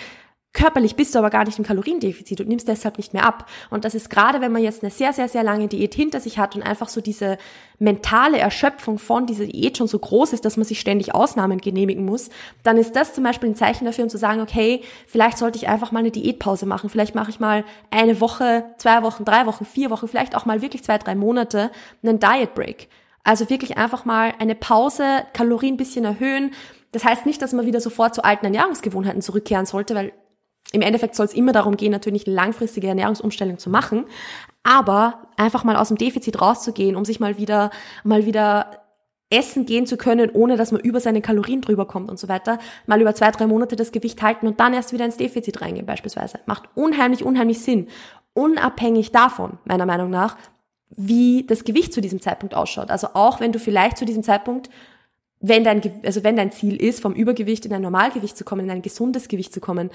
Körperlich 0.55 0.97
bist 0.97 1.15
du 1.15 1.19
aber 1.19 1.29
gar 1.29 1.45
nicht 1.45 1.59
im 1.59 1.65
Kaloriendefizit 1.65 2.41
und 2.41 2.49
nimmst 2.49 2.67
deshalb 2.67 2.97
nicht 2.97 3.13
mehr 3.13 3.27
ab. 3.27 3.49
Und 3.71 3.85
das 3.85 3.95
ist 3.95 4.09
gerade, 4.09 4.41
wenn 4.41 4.51
man 4.51 4.63
jetzt 4.63 4.83
eine 4.83 4.91
sehr, 4.91 5.13
sehr, 5.13 5.29
sehr 5.29 5.43
lange 5.43 5.69
Diät 5.69 5.95
hinter 5.95 6.21
sich 6.21 6.39
hat 6.39 6.57
und 6.57 6.63
einfach 6.63 6.89
so 6.89 7.01
diese 7.01 7.37
mentale 7.79 8.39
Erschöpfung 8.39 8.99
von 8.99 9.27
dieser 9.27 9.45
Diät 9.45 9.77
schon 9.77 9.89
so 9.89 9.99
groß 9.99 10.33
ist, 10.33 10.45
dass 10.45 10.57
man 10.57 10.65
sich 10.65 10.81
ständig 10.81 11.15
Ausnahmen 11.15 11.59
genehmigen 11.59 12.05
muss, 12.05 12.31
dann 12.63 12.79
ist 12.79 12.97
das 12.97 13.15
zum 13.15 13.25
Beispiel 13.25 13.51
ein 13.51 13.57
Zeichen 13.57 13.85
dafür, 13.85 14.05
um 14.05 14.11
zu 14.11 14.19
sagen, 14.19 14.41
okay, 14.41 14.81
vielleicht 15.07 15.39
sollte 15.39 15.59
ich 15.59 15.69
einfach 15.69 15.93
mal 15.93 16.01
eine 16.01 16.11
Diätpause 16.11 16.67
machen. 16.67 16.89
Vielleicht 16.89 17.15
mache 17.15 17.31
ich 17.31 17.41
mal 17.41 17.65
eine 17.91 18.21
Woche, 18.21 18.65
zwei 18.79 19.03
Wochen, 19.03 19.25
drei 19.25 19.45
Wochen, 19.45 19.67
vier 19.67 19.91
Wochen, 19.91 20.09
vielleicht 20.09 20.35
auch 20.35 20.47
mal 20.47 20.63
wirklich 20.63 20.83
zwei, 20.83 20.99
drei 20.99 21.15
Monate 21.15 21.71
einen 22.03 22.21
Diet 22.21 22.55
Break. 22.55 22.89
Also 23.25 23.51
wirklich 23.51 23.77
einfach 23.77 24.05
mal 24.05 24.33
eine 24.39 24.55
Pause, 24.55 25.25
Kalorien 25.33 25.75
ein 25.75 25.79
bisschen 25.79 26.05
erhöhen. 26.05 26.53
Das 26.93 27.05
heißt 27.05 27.27
nicht, 27.27 27.43
dass 27.43 27.53
man 27.53 27.67
wieder 27.67 27.81
sofort 27.81 28.15
zu 28.15 28.25
alten 28.25 28.47
Ernährungsgewohnheiten 28.47 29.23
zurückkehren 29.23 29.67
sollte, 29.67 29.95
weil 29.95 30.13
im 30.73 30.83
Endeffekt 30.83 31.15
soll 31.15 31.27
es 31.27 31.35
immer 31.35 31.53
darum 31.53 31.77
gehen, 31.77 31.93
natürlich 31.93 32.27
eine 32.27 32.37
langfristige 32.37 32.89
Ernährungsumstellung 32.89 33.59
zu 33.59 33.71
machen, 33.71 34.05
aber 34.63 35.29
einfach 35.37 35.65
mal 35.65 35.77
aus 35.77 35.89
dem 35.89 35.97
Defizit 35.97 36.41
rauszugehen, 36.41 36.97
um 36.97 37.05
sich 37.05 37.21
mal 37.21 37.39
wieder, 37.39 37.71
mal 38.05 38.27
wieder 38.27 38.83
essen 39.31 39.67
gehen 39.67 39.87
zu 39.87 39.97
können, 39.97 40.31
ohne 40.31 40.57
dass 40.57 40.73
man 40.73 40.81
über 40.81 41.01
seine 41.01 41.21
Kalorien 41.21 41.61
drüber 41.61 41.87
kommt 41.87 42.11
und 42.11 42.19
so 42.19 42.29
weiter, 42.29 42.59
mal 42.87 43.01
über 43.01 43.15
zwei, 43.15 43.31
drei 43.31 43.47
Monate 43.47 43.77
das 43.77 43.93
Gewicht 43.93 44.23
halten 44.23 44.47
und 44.47 44.59
dann 44.61 44.75
erst 44.75 44.93
wieder 44.93 45.05
ins 45.05 45.17
Defizit 45.17 45.61
reingehen 45.61 45.87
beispielsweise. 45.87 46.41
Macht 46.47 46.65
unheimlich, 46.75 47.25
unheimlich 47.25 47.61
Sinn. 47.61 47.89
Unabhängig 48.33 49.13
davon, 49.13 49.59
meiner 49.65 49.85
Meinung 49.85 50.11
nach, 50.11 50.37
wie 50.91 51.45
das 51.47 51.65
Gewicht 51.65 51.93
zu 51.93 52.01
diesem 52.01 52.21
Zeitpunkt 52.21 52.55
ausschaut. 52.55 52.91
Also 52.91 53.09
auch 53.15 53.41
wenn 53.41 53.53
du 53.53 53.59
vielleicht 53.59 53.99
zu 53.99 54.05
diesem 54.05 54.23
Zeitpunkt, 54.23 54.71
wenn 55.41 55.63
dein, 55.65 55.83
also 56.05 56.25
wenn 56.25 56.37
dein 56.37 56.51
Ziel 56.51 56.77
ist, 56.77 57.01
vom 57.01 57.15
Übergewicht 57.15 57.65
in 57.67 57.73
ein 57.73 57.83
Normalgewicht 57.83 58.37
zu 58.37 58.45
kommen, 58.45 58.65
in 58.65 58.71
ein 58.71 58.83
gesundes 58.83 59.29
Gewicht 59.29 59.53
zu 59.53 59.61
kommen, 59.61 59.91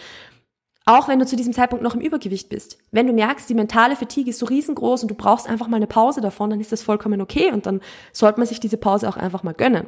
Auch 0.85 1.07
wenn 1.07 1.19
du 1.19 1.25
zu 1.25 1.37
diesem 1.37 1.53
Zeitpunkt 1.53 1.81
noch 1.81 1.95
im 1.95 2.01
Übergewicht 2.01 2.49
bist. 2.49 2.77
Wenn 2.91 3.07
du 3.07 3.13
merkst, 3.13 3.49
die 3.49 3.53
mentale 3.53 3.95
Fatigue 3.95 4.31
ist 4.31 4.39
so 4.39 4.45
riesengroß 4.45 5.03
und 5.03 5.11
du 5.11 5.15
brauchst 5.15 5.47
einfach 5.47 5.69
mal 5.69 5.77
eine 5.77 5.87
Pause 5.87 6.19
davon, 6.19 6.49
dann 6.49 6.59
ist 6.59 6.73
das 6.73 6.83
vollkommen 6.83 7.21
okay 7.21 7.51
und 7.51 7.65
dann 7.65 7.79
sollte 8.11 8.39
man 8.39 8.47
sich 8.47 8.59
diese 8.59 8.77
Pause 8.77 9.07
auch 9.07 9.15
einfach 9.15 9.43
mal 9.43 9.53
gönnen. 9.53 9.87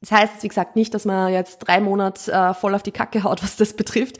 Das 0.00 0.12
heißt, 0.12 0.42
wie 0.42 0.48
gesagt, 0.48 0.76
nicht, 0.76 0.94
dass 0.94 1.04
man 1.04 1.30
jetzt 1.30 1.58
drei 1.58 1.78
Monate 1.80 2.32
äh, 2.32 2.54
voll 2.54 2.74
auf 2.74 2.82
die 2.82 2.92
Kacke 2.92 3.22
haut, 3.22 3.42
was 3.42 3.56
das 3.56 3.74
betrifft. 3.74 4.16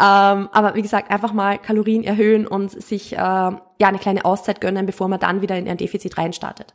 Ähm, 0.00 0.48
aber 0.52 0.74
wie 0.74 0.82
gesagt, 0.82 1.10
einfach 1.10 1.32
mal 1.32 1.58
Kalorien 1.58 2.04
erhöhen 2.04 2.46
und 2.46 2.70
sich 2.70 3.14
äh, 3.14 3.16
ja 3.16 3.58
eine 3.80 3.98
kleine 3.98 4.24
Auszeit 4.24 4.60
gönnen, 4.60 4.86
bevor 4.86 5.08
man 5.08 5.18
dann 5.18 5.42
wieder 5.42 5.56
in 5.56 5.68
ein 5.68 5.76
Defizit 5.76 6.18
reinstartet. 6.18 6.74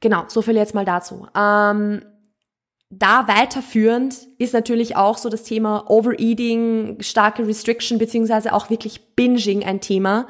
Genau, 0.00 0.24
so 0.28 0.42
viel 0.42 0.56
jetzt 0.56 0.74
mal 0.74 0.84
dazu. 0.84 1.26
Ähm, 1.36 2.04
da 2.90 3.26
weiterführend 3.26 4.28
ist 4.38 4.54
natürlich 4.54 4.94
auch 4.94 5.18
so 5.18 5.28
das 5.28 5.42
Thema 5.42 5.90
Overeating, 5.90 6.98
starke 7.00 7.46
Restriction 7.46 7.98
beziehungsweise 7.98 8.52
auch 8.52 8.70
wirklich 8.70 9.16
Binging 9.16 9.64
ein 9.64 9.80
Thema, 9.80 10.28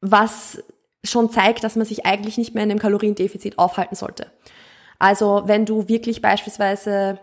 was 0.00 0.62
schon 1.02 1.30
zeigt, 1.30 1.64
dass 1.64 1.74
man 1.74 1.86
sich 1.86 2.06
eigentlich 2.06 2.38
nicht 2.38 2.54
mehr 2.54 2.62
in 2.62 2.70
einem 2.70 2.78
Kaloriendefizit 2.78 3.58
aufhalten 3.58 3.96
sollte. 3.96 4.30
Also 4.98 5.42
wenn 5.46 5.66
du 5.66 5.88
wirklich 5.88 6.22
beispielsweise 6.22 7.18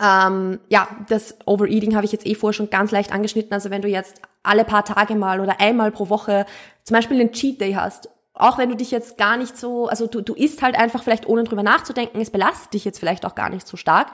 ähm, 0.00 0.60
ja, 0.68 0.88
das 1.08 1.36
Overeating 1.44 1.94
habe 1.94 2.06
ich 2.06 2.12
jetzt 2.12 2.26
eh 2.26 2.34
vorher 2.34 2.54
schon 2.54 2.70
ganz 2.70 2.90
leicht 2.90 3.12
angeschnitten. 3.12 3.52
Also 3.52 3.70
wenn 3.70 3.82
du 3.82 3.88
jetzt 3.88 4.22
alle 4.42 4.64
paar 4.64 4.84
Tage 4.84 5.14
mal 5.14 5.40
oder 5.40 5.60
einmal 5.60 5.90
pro 5.90 6.08
Woche 6.08 6.46
zum 6.84 6.94
Beispiel 6.94 7.20
einen 7.20 7.32
Cheat 7.32 7.60
Day 7.60 7.74
hast 7.74 8.08
auch 8.42 8.58
wenn 8.58 8.68
du 8.68 8.76
dich 8.76 8.90
jetzt 8.90 9.16
gar 9.16 9.36
nicht 9.36 9.56
so, 9.56 9.86
also 9.86 10.06
du, 10.06 10.20
du 10.20 10.34
isst 10.34 10.62
halt 10.62 10.76
einfach 10.76 11.02
vielleicht 11.02 11.26
ohne 11.26 11.44
drüber 11.44 11.62
nachzudenken, 11.62 12.20
es 12.20 12.30
belastet 12.30 12.74
dich 12.74 12.84
jetzt 12.84 12.98
vielleicht 12.98 13.24
auch 13.24 13.34
gar 13.34 13.50
nicht 13.50 13.66
so 13.66 13.76
stark, 13.76 14.08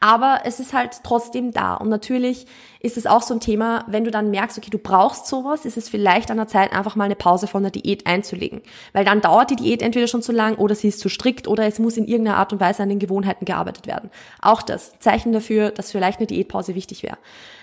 aber 0.00 0.40
es 0.44 0.58
ist 0.58 0.72
halt 0.72 1.00
trotzdem 1.02 1.52
da. 1.52 1.74
Und 1.74 1.90
natürlich 1.90 2.46
ist 2.80 2.96
es 2.96 3.06
auch 3.06 3.22
so 3.22 3.34
ein 3.34 3.40
Thema, 3.40 3.84
wenn 3.86 4.04
du 4.04 4.10
dann 4.10 4.30
merkst, 4.30 4.58
okay, 4.58 4.70
du 4.70 4.78
brauchst 4.78 5.26
sowas, 5.26 5.64
ist 5.64 5.76
es 5.76 5.88
vielleicht 5.88 6.30
an 6.30 6.38
der 6.38 6.48
Zeit, 6.48 6.72
einfach 6.72 6.96
mal 6.96 7.04
eine 7.04 7.14
Pause 7.14 7.46
von 7.46 7.62
der 7.62 7.72
Diät 7.72 8.06
einzulegen. 8.06 8.62
Weil 8.92 9.04
dann 9.04 9.20
dauert 9.20 9.50
die 9.50 9.56
Diät 9.56 9.82
entweder 9.82 10.06
schon 10.06 10.22
zu 10.22 10.32
lang 10.32 10.56
oder 10.56 10.74
sie 10.74 10.88
ist 10.88 11.00
zu 11.00 11.08
strikt 11.08 11.46
oder 11.46 11.66
es 11.66 11.78
muss 11.78 11.96
in 11.96 12.06
irgendeiner 12.06 12.38
Art 12.38 12.52
und 12.52 12.60
Weise 12.60 12.82
an 12.82 12.88
den 12.88 12.98
Gewohnheiten 12.98 13.44
gearbeitet 13.44 13.86
werden. 13.86 14.10
Auch 14.40 14.62
das, 14.62 14.98
Zeichen 14.98 15.32
dafür, 15.32 15.70
dass 15.70 15.92
vielleicht 15.92 16.18
eine 16.18 16.26
Diätpause 16.26 16.74
wichtig 16.74 17.02
wäre. 17.02 17.18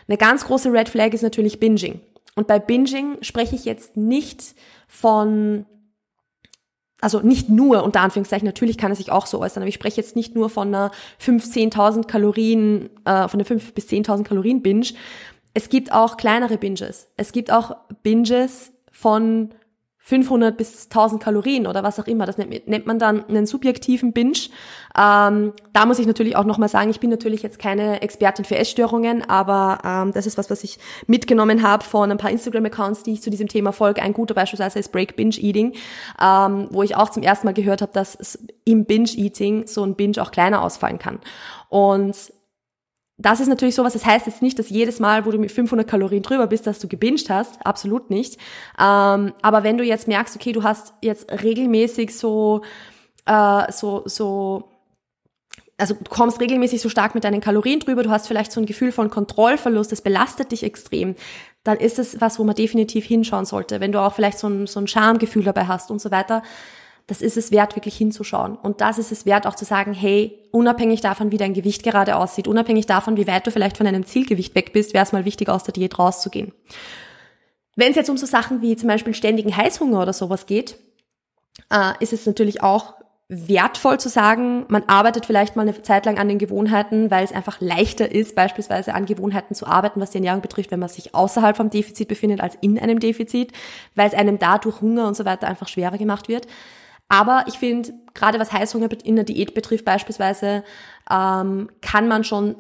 Eine 0.08 0.18
ganz 0.18 0.46
große 0.46 0.72
Red 0.72 0.90
Flag 0.90 1.14
ist 1.14 1.24
natürlich 1.24 1.60
Binging. 1.60 2.00
Und 2.36 2.48
bei 2.48 2.60
Binging 2.60 3.18
spreche 3.22 3.56
ich 3.56 3.66
jetzt 3.66 3.98
nicht 3.98 4.56
von 4.88 5.66
also 7.02 7.20
nicht 7.20 7.50
nur, 7.50 7.84
unter 7.84 8.02
Anführungszeichen, 8.02 8.46
natürlich 8.46 8.78
kann 8.78 8.92
es 8.92 9.00
sich 9.00 9.12
auch 9.12 9.26
so 9.26 9.42
äußern, 9.42 9.64
aber 9.64 9.70
ich 9.70 9.76
spreche 9.76 10.00
jetzt 10.00 10.16
nicht 10.16 10.36
nur 10.36 10.50
von 10.50 10.68
einer 10.70 10.92
5.000, 11.20 11.74
10.000 11.74 12.08
Kalorien, 12.08 12.90
äh, 13.06 13.28
von 13.28 13.40
einer 13.40 13.50
5.000 13.50 13.74
bis 13.74 13.88
10.000 13.88 14.24
Kalorien 14.24 14.62
Binge. 14.62 14.88
Es 15.54 15.70
gibt 15.70 15.92
auch 15.92 16.16
kleinere 16.16 16.58
Binges. 16.58 17.10
Es 17.18 17.32
gibt 17.34 17.52
auch 17.52 17.76
Binges 18.04 18.72
von 18.92 19.50
500 20.04 20.58
bis 20.58 20.86
1000 20.86 21.22
Kalorien 21.22 21.68
oder 21.68 21.84
was 21.84 22.00
auch 22.00 22.08
immer. 22.08 22.26
Das 22.26 22.40
nennt, 22.40 22.88
man 22.88 22.98
dann 22.98 23.24
einen 23.30 23.46
subjektiven 23.46 24.14
Binge. 24.14 24.50
Ähm, 24.98 25.54
da 25.74 25.86
muss 25.86 26.00
ich 26.00 26.08
natürlich 26.08 26.36
auch 26.36 26.44
nochmal 26.44 26.70
sagen, 26.70 26.90
ich 26.90 27.00
bin 27.00 27.12
natürlich 27.12 27.44
jetzt 27.44 27.60
keine 27.60 28.02
Expertin 28.02 28.44
für 28.44 28.56
Essstörungen, 28.56 29.30
aber 29.30 29.78
ähm, 29.86 30.12
das 30.12 30.26
ist 30.26 30.40
was, 30.40 30.50
was 30.50 30.64
ich 30.64 30.80
mitgenommen 31.06 31.62
habe 31.62 31.84
von 31.84 32.12
ein 32.12 32.18
paar 32.18 32.32
Instagram-Accounts, 32.32 33.04
die 33.04 33.14
ich 33.14 33.22
zu 33.22 33.30
diesem 33.30 33.48
Thema 33.48 33.72
folge. 33.72 34.02
Ein 34.02 34.14
guter 34.14 34.34
beispielsweise 34.34 34.80
ist 34.80 34.92
Break 34.92 35.16
Binge 35.16 35.36
Eating, 35.38 35.74
ähm, 36.20 36.68
wo 36.72 36.82
ich 36.82 36.96
auch 36.96 37.10
zum 37.10 37.22
ersten 37.22 37.46
Mal 37.46 37.54
gehört 37.54 37.84
habe, 37.84 37.94
dass 37.94 38.40
im 38.66 38.86
Binge 38.86 39.12
Eating 39.16 39.68
so 39.68 39.84
ein 39.84 39.96
Binge 39.96 40.20
auch 40.20 40.32
kleiner 40.32 40.64
ausfallen 40.64 40.98
kann. 40.98 41.20
Und 41.70 42.16
das 43.22 43.40
ist 43.40 43.48
natürlich 43.48 43.76
sowas, 43.76 43.94
das 43.94 44.06
heißt 44.06 44.26
jetzt 44.26 44.42
nicht, 44.42 44.58
dass 44.58 44.70
jedes 44.70 45.00
Mal, 45.00 45.26
wo 45.26 45.32
du 45.32 45.38
mit 45.38 45.52
500 45.52 45.88
Kalorien 45.88 46.24
drüber 46.24 46.48
bist, 46.48 46.66
dass 46.68 46.80
du 46.80 46.88
gebinged 46.88 47.30
hast, 47.30 47.66
absolut 47.66 48.10
nicht. 48.10 48.38
Ähm, 48.80 49.34
aber 49.42 49.64
wenn 49.64 49.78
du 49.78 49.84
jetzt 49.84 50.08
merkst, 50.08 50.36
okay, 50.36 50.52
du 50.52 50.64
hast 50.64 50.94
jetzt 51.02 51.32
regelmäßig 51.44 52.16
so, 52.16 52.62
äh, 53.26 53.72
so, 53.72 54.04
so, 54.06 54.70
also 55.78 55.94
du 55.94 56.10
kommst 56.10 56.40
regelmäßig 56.40 56.82
so 56.82 56.90
stark 56.90 57.16
mit 57.16 57.24
deinen 57.24 57.42
Kalorien 57.42 57.80
drüber, 57.80 58.04
du 58.04 58.10
hast 58.10 58.28
vielleicht 58.28 58.52
so 58.52 58.60
ein 58.60 58.66
Gefühl 58.66 58.92
von 58.92 59.10
Kontrollverlust, 59.10 59.92
das 59.92 60.02
belastet 60.02 60.52
dich 60.52 60.64
extrem, 60.64 61.16
dann 61.64 61.78
ist 61.78 62.00
es 62.00 62.22
was, 62.22 62.40
wo 62.40 62.44
man 62.44 62.56
definitiv 62.56 63.06
hinschauen 63.06 63.46
sollte. 63.46 63.80
Wenn 63.80 63.92
du 63.92 64.00
auch 64.00 64.14
vielleicht 64.14 64.40
so 64.40 64.48
ein, 64.48 64.68
so 64.68 64.80
ein 64.80 64.88
Schamgefühl 64.88 65.44
dabei 65.44 65.66
hast 65.68 65.92
und 65.92 66.02
so 66.02 66.10
weiter, 66.12 66.42
das 67.08 67.22
ist 67.22 67.38
es 67.38 67.52
wert, 67.52 67.76
wirklich 67.76 67.96
hinzuschauen. 67.98 68.56
Und 68.56 68.82
das 68.82 68.98
ist 68.98 69.12
es 69.12 69.26
wert, 69.26 69.48
auch 69.48 69.56
zu 69.56 69.66
sagen, 69.66 69.94
hey, 69.94 70.40
unabhängig 70.52 71.02
davon, 71.02 71.32
wie 71.32 71.38
dein 71.38 71.54
Gewicht 71.54 71.84
gerade 71.84 72.16
aussieht, 72.16 72.48
unabhängig 72.48 72.86
davon, 72.86 73.18
wie 73.18 73.28
weit 73.28 73.46
du 73.46 73.52
vielleicht 73.52 73.78
von 73.78 73.88
einem 73.88 74.06
Zielgewicht 74.06 74.56
weg 74.56 74.74
bist, 74.74 74.94
wäre 74.94 75.04
es 75.04 75.12
mal 75.12 75.26
wichtig, 75.26 75.50
aus 75.50 75.64
der 75.64 75.74
Diät 75.74 76.00
rauszugehen. 76.00 76.54
Wenn 77.76 77.92
es 77.92 77.96
jetzt 77.96 78.10
um 78.10 78.18
so 78.18 78.26
Sachen 78.26 78.62
wie 78.62 78.76
zum 78.76 78.88
Beispiel 78.88 79.14
ständigen 79.14 79.56
Heißhunger 79.56 80.02
oder 80.02 80.14
sowas 80.14 80.46
geht, 80.46 80.78
äh, 81.72 81.94
ist 82.00 82.14
es 82.14 82.26
natürlich 82.26 82.62
auch 82.62 82.96
wertvoll 83.34 83.98
zu 83.98 84.10
sagen, 84.10 84.66
man 84.68 84.84
arbeitet 84.88 85.26
vielleicht 85.26 85.56
mal 85.56 85.62
eine 85.62 85.82
Zeit 85.82 86.06
lang 86.06 86.20
an 86.20 86.28
den 86.28 86.38
Gewohnheiten, 86.38 87.10
weil 87.12 87.24
es 87.24 87.32
einfach 87.32 87.62
leichter 87.62 88.12
ist, 88.12 88.36
beispielsweise 88.36 88.94
an 88.94 89.06
Gewohnheiten 89.06 89.56
zu 89.56 89.66
arbeiten, 89.66 90.02
was 90.02 90.12
die 90.12 90.18
Ernährung 90.18 90.42
betrifft, 90.42 90.70
wenn 90.72 90.82
man 90.82 90.90
sich 90.90 91.16
außerhalb 91.16 91.56
vom 91.56 91.70
Defizit 91.70 92.10
befindet 92.10 92.42
als 92.42 92.58
in 92.60 92.78
einem 92.78 93.00
Defizit, 93.00 93.54
weil 93.96 94.10
es 94.10 94.14
einem 94.14 94.38
dadurch 94.38 94.82
Hunger 94.82 95.08
und 95.08 95.16
so 95.16 95.24
weiter 95.24 95.48
einfach 95.48 95.70
schwerer 95.70 95.98
gemacht 95.98 96.28
wird. 96.28 96.46
Aber 97.12 97.44
ich 97.48 97.60
finde, 97.60 97.92
gerade 98.14 98.40
was 98.40 98.54
Heißhunger 98.54 98.88
in 99.04 99.18
der 99.18 99.26
Diät 99.26 99.54
betrifft 99.54 99.84
beispielsweise, 99.84 100.64
ähm, 101.12 101.70
kann 101.82 102.08
man 102.08 102.24
schon 102.24 102.56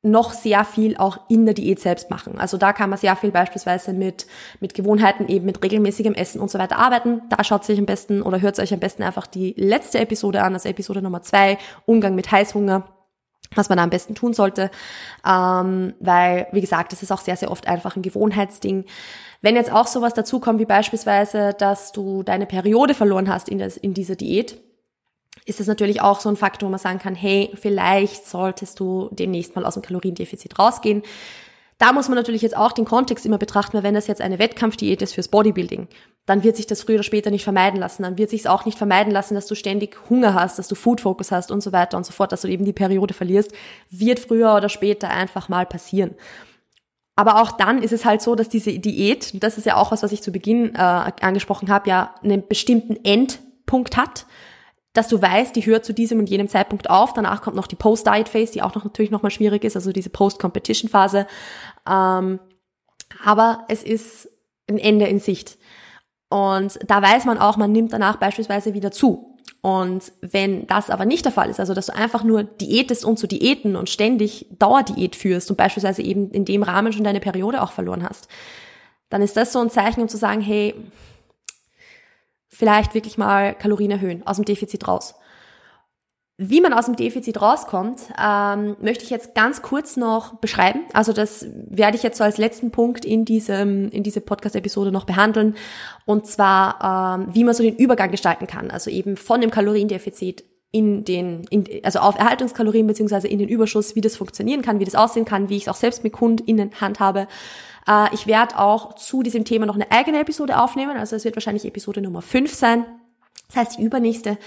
noch 0.00 0.32
sehr 0.32 0.64
viel 0.64 0.96
auch 0.96 1.20
in 1.28 1.44
der 1.44 1.52
Diät 1.52 1.80
selbst 1.80 2.08
machen. 2.08 2.38
Also 2.38 2.56
da 2.56 2.72
kann 2.72 2.88
man 2.88 2.98
sehr 2.98 3.14
viel 3.14 3.30
beispielsweise 3.30 3.92
mit, 3.92 4.26
mit 4.58 4.72
Gewohnheiten, 4.72 5.28
eben 5.28 5.44
mit 5.44 5.62
regelmäßigem 5.62 6.14
Essen 6.14 6.40
und 6.40 6.50
so 6.50 6.58
weiter 6.58 6.78
arbeiten. 6.78 7.20
Da 7.28 7.44
schaut 7.44 7.66
sich 7.66 7.78
am 7.78 7.84
besten 7.84 8.22
oder 8.22 8.40
hört 8.40 8.58
euch 8.58 8.72
am 8.72 8.80
besten 8.80 9.02
einfach 9.02 9.26
die 9.26 9.52
letzte 9.58 9.98
Episode 9.98 10.42
an, 10.44 10.54
also 10.54 10.70
Episode 10.70 11.02
Nummer 11.02 11.20
zwei, 11.20 11.58
Umgang 11.84 12.14
mit 12.14 12.32
Heißhunger 12.32 12.88
was 13.54 13.68
man 13.68 13.78
da 13.78 13.84
am 13.84 13.90
besten 13.90 14.14
tun 14.14 14.32
sollte, 14.32 14.70
ähm, 15.26 15.94
weil, 16.00 16.46
wie 16.52 16.60
gesagt, 16.60 16.92
das 16.92 17.02
ist 17.02 17.10
auch 17.10 17.20
sehr, 17.20 17.36
sehr 17.36 17.50
oft 17.50 17.66
einfach 17.66 17.96
ein 17.96 18.02
Gewohnheitsding. 18.02 18.84
Wenn 19.42 19.56
jetzt 19.56 19.72
auch 19.72 19.86
sowas 19.86 20.14
dazukommt, 20.14 20.60
wie 20.60 20.66
beispielsweise, 20.66 21.54
dass 21.54 21.92
du 21.92 22.22
deine 22.22 22.46
Periode 22.46 22.94
verloren 22.94 23.28
hast 23.28 23.48
in, 23.48 23.58
das, 23.58 23.76
in 23.76 23.94
dieser 23.94 24.16
Diät, 24.16 24.60
ist 25.46 25.58
das 25.58 25.66
natürlich 25.66 26.00
auch 26.00 26.20
so 26.20 26.28
ein 26.28 26.36
Faktor, 26.36 26.68
wo 26.68 26.70
man 26.70 26.78
sagen 26.78 26.98
kann, 26.98 27.14
hey, 27.14 27.50
vielleicht 27.54 28.26
solltest 28.26 28.78
du 28.78 29.08
demnächst 29.12 29.56
mal 29.56 29.64
aus 29.64 29.74
dem 29.74 29.82
Kaloriendefizit 29.82 30.58
rausgehen. 30.58 31.02
Da 31.80 31.94
muss 31.94 32.08
man 32.08 32.16
natürlich 32.16 32.42
jetzt 32.42 32.58
auch 32.58 32.72
den 32.72 32.84
Kontext 32.84 33.24
immer 33.24 33.38
betrachten, 33.38 33.72
weil 33.72 33.82
wenn 33.82 33.94
das 33.94 34.06
jetzt 34.06 34.20
eine 34.20 34.38
Wettkampfdiät 34.38 35.00
ist 35.00 35.14
fürs 35.14 35.28
Bodybuilding, 35.28 35.88
dann 36.26 36.42
wird 36.42 36.56
sich 36.56 36.66
das 36.66 36.82
früher 36.82 36.96
oder 36.96 37.04
später 37.04 37.30
nicht 37.30 37.42
vermeiden 37.42 37.80
lassen. 37.80 38.02
Dann 38.02 38.18
wird 38.18 38.28
sich 38.28 38.40
es 38.40 38.46
auch 38.46 38.66
nicht 38.66 38.76
vermeiden 38.76 39.10
lassen, 39.10 39.34
dass 39.34 39.46
du 39.46 39.54
ständig 39.54 39.96
Hunger 40.10 40.34
hast, 40.34 40.58
dass 40.58 40.68
du 40.68 40.74
Food 40.74 41.00
Focus 41.00 41.32
hast 41.32 41.50
und 41.50 41.62
so 41.62 41.72
weiter 41.72 41.96
und 41.96 42.04
so 42.04 42.12
fort, 42.12 42.32
dass 42.32 42.42
du 42.42 42.48
eben 42.48 42.66
die 42.66 42.74
Periode 42.74 43.14
verlierst, 43.14 43.52
wird 43.88 44.20
früher 44.20 44.54
oder 44.54 44.68
später 44.68 45.08
einfach 45.08 45.48
mal 45.48 45.64
passieren. 45.64 46.16
Aber 47.16 47.40
auch 47.40 47.52
dann 47.52 47.82
ist 47.82 47.94
es 47.94 48.04
halt 48.04 48.20
so, 48.20 48.34
dass 48.34 48.50
diese 48.50 48.78
Diät, 48.78 49.42
das 49.42 49.56
ist 49.56 49.64
ja 49.64 49.76
auch 49.76 49.90
was, 49.90 50.02
was 50.02 50.12
ich 50.12 50.20
zu 50.20 50.32
Beginn 50.32 50.74
äh, 50.74 50.78
angesprochen 50.78 51.70
habe, 51.70 51.88
ja 51.88 52.14
einen 52.22 52.46
bestimmten 52.46 53.02
Endpunkt 53.02 53.96
hat 53.96 54.26
dass 54.92 55.08
du 55.08 55.22
weißt, 55.22 55.54
die 55.54 55.64
hört 55.66 55.84
zu 55.84 55.92
diesem 55.92 56.18
und 56.18 56.28
jenem 56.28 56.48
Zeitpunkt 56.48 56.90
auf. 56.90 57.12
Danach 57.12 57.42
kommt 57.42 57.56
noch 57.56 57.68
die 57.68 57.76
Post-Diet-Phase, 57.76 58.52
die 58.52 58.62
auch 58.62 58.74
noch 58.74 58.84
natürlich 58.84 59.10
nochmal 59.10 59.30
schwierig 59.30 59.64
ist, 59.64 59.76
also 59.76 59.92
diese 59.92 60.10
Post-Competition-Phase. 60.10 61.26
Ähm, 61.88 62.40
aber 63.24 63.64
es 63.68 63.82
ist 63.82 64.28
ein 64.68 64.78
Ende 64.78 65.06
in 65.06 65.20
Sicht. 65.20 65.58
Und 66.28 66.78
da 66.86 67.02
weiß 67.02 67.24
man 67.24 67.38
auch, 67.38 67.56
man 67.56 67.72
nimmt 67.72 67.92
danach 67.92 68.16
beispielsweise 68.16 68.74
wieder 68.74 68.90
zu. 68.90 69.36
Und 69.62 70.12
wenn 70.22 70.66
das 70.66 70.90
aber 70.90 71.04
nicht 71.04 71.24
der 71.24 71.32
Fall 71.32 71.50
ist, 71.50 71.60
also 71.60 71.74
dass 71.74 71.86
du 71.86 71.94
einfach 71.94 72.24
nur 72.24 72.44
diätest 72.44 73.04
und 73.04 73.18
zu 73.18 73.26
Diäten 73.26 73.76
und 73.76 73.90
ständig 73.90 74.46
Dauerdiät 74.58 75.16
führst 75.16 75.50
und 75.50 75.56
beispielsweise 75.56 76.02
eben 76.02 76.30
in 76.30 76.44
dem 76.44 76.62
Rahmen 76.62 76.92
schon 76.92 77.04
deine 77.04 77.20
Periode 77.20 77.62
auch 77.62 77.72
verloren 77.72 78.02
hast, 78.02 78.28
dann 79.10 79.22
ist 79.22 79.36
das 79.36 79.52
so 79.52 79.60
ein 79.60 79.70
Zeichen, 79.70 80.00
um 80.00 80.08
zu 80.08 80.16
sagen, 80.16 80.40
hey, 80.40 80.74
vielleicht 82.50 82.94
wirklich 82.94 83.16
mal 83.16 83.54
Kalorien 83.54 83.92
erhöhen, 83.92 84.26
aus 84.26 84.36
dem 84.36 84.44
Defizit 84.44 84.86
raus. 84.86 85.14
Wie 86.42 86.62
man 86.62 86.72
aus 86.72 86.86
dem 86.86 86.96
Defizit 86.96 87.42
rauskommt, 87.42 88.00
ähm, 88.18 88.74
möchte 88.80 89.04
ich 89.04 89.10
jetzt 89.10 89.34
ganz 89.34 89.60
kurz 89.60 89.98
noch 89.98 90.36
beschreiben. 90.36 90.80
Also 90.94 91.12
das 91.12 91.46
werde 91.68 91.98
ich 91.98 92.02
jetzt 92.02 92.16
so 92.16 92.24
als 92.24 92.38
letzten 92.38 92.70
Punkt 92.70 93.04
in 93.04 93.26
diesem 93.26 93.90
in 93.90 94.02
diese 94.02 94.22
Podcast-Episode 94.22 94.90
noch 94.90 95.04
behandeln. 95.04 95.54
Und 96.06 96.26
zwar, 96.26 97.18
ähm, 97.20 97.34
wie 97.34 97.44
man 97.44 97.52
so 97.52 97.62
den 97.62 97.76
Übergang 97.76 98.10
gestalten 98.10 98.46
kann. 98.46 98.70
Also 98.70 98.90
eben 98.90 99.18
von 99.18 99.42
dem 99.42 99.50
Kaloriendefizit 99.50 100.44
in 100.72 101.04
den, 101.04 101.44
in, 101.50 101.66
also 101.82 101.98
auf 101.98 102.18
Erhaltungskalorien 102.18 102.86
beziehungsweise 102.86 103.28
in 103.28 103.38
den 103.38 103.48
Überschuss, 103.48 103.94
wie 103.94 104.00
das 104.00 104.16
funktionieren 104.16 104.62
kann, 104.62 104.80
wie 104.80 104.84
das 104.84 104.94
aussehen 104.94 105.26
kann, 105.26 105.50
wie 105.50 105.56
ich 105.56 105.64
es 105.64 105.68
auch 105.68 105.76
selbst 105.76 106.04
mit 106.04 106.14
KundInnen 106.14 106.80
handhabe. 106.80 107.26
Äh, 107.86 108.14
ich 108.14 108.26
werde 108.26 108.58
auch 108.58 108.94
zu 108.94 109.22
diesem 109.22 109.44
Thema 109.44 109.66
noch 109.66 109.74
eine 109.74 109.90
eigene 109.90 110.20
Episode 110.20 110.60
aufnehmen, 110.60 110.96
also 110.96 111.16
es 111.16 111.24
wird 111.24 111.36
wahrscheinlich 111.36 111.64
Episode 111.64 112.00
Nummer 112.00 112.22
5 112.22 112.52
sein. 112.52 112.84
Das 113.48 113.56
heißt 113.56 113.78
die 113.78 113.82
übernächste. 113.82 114.38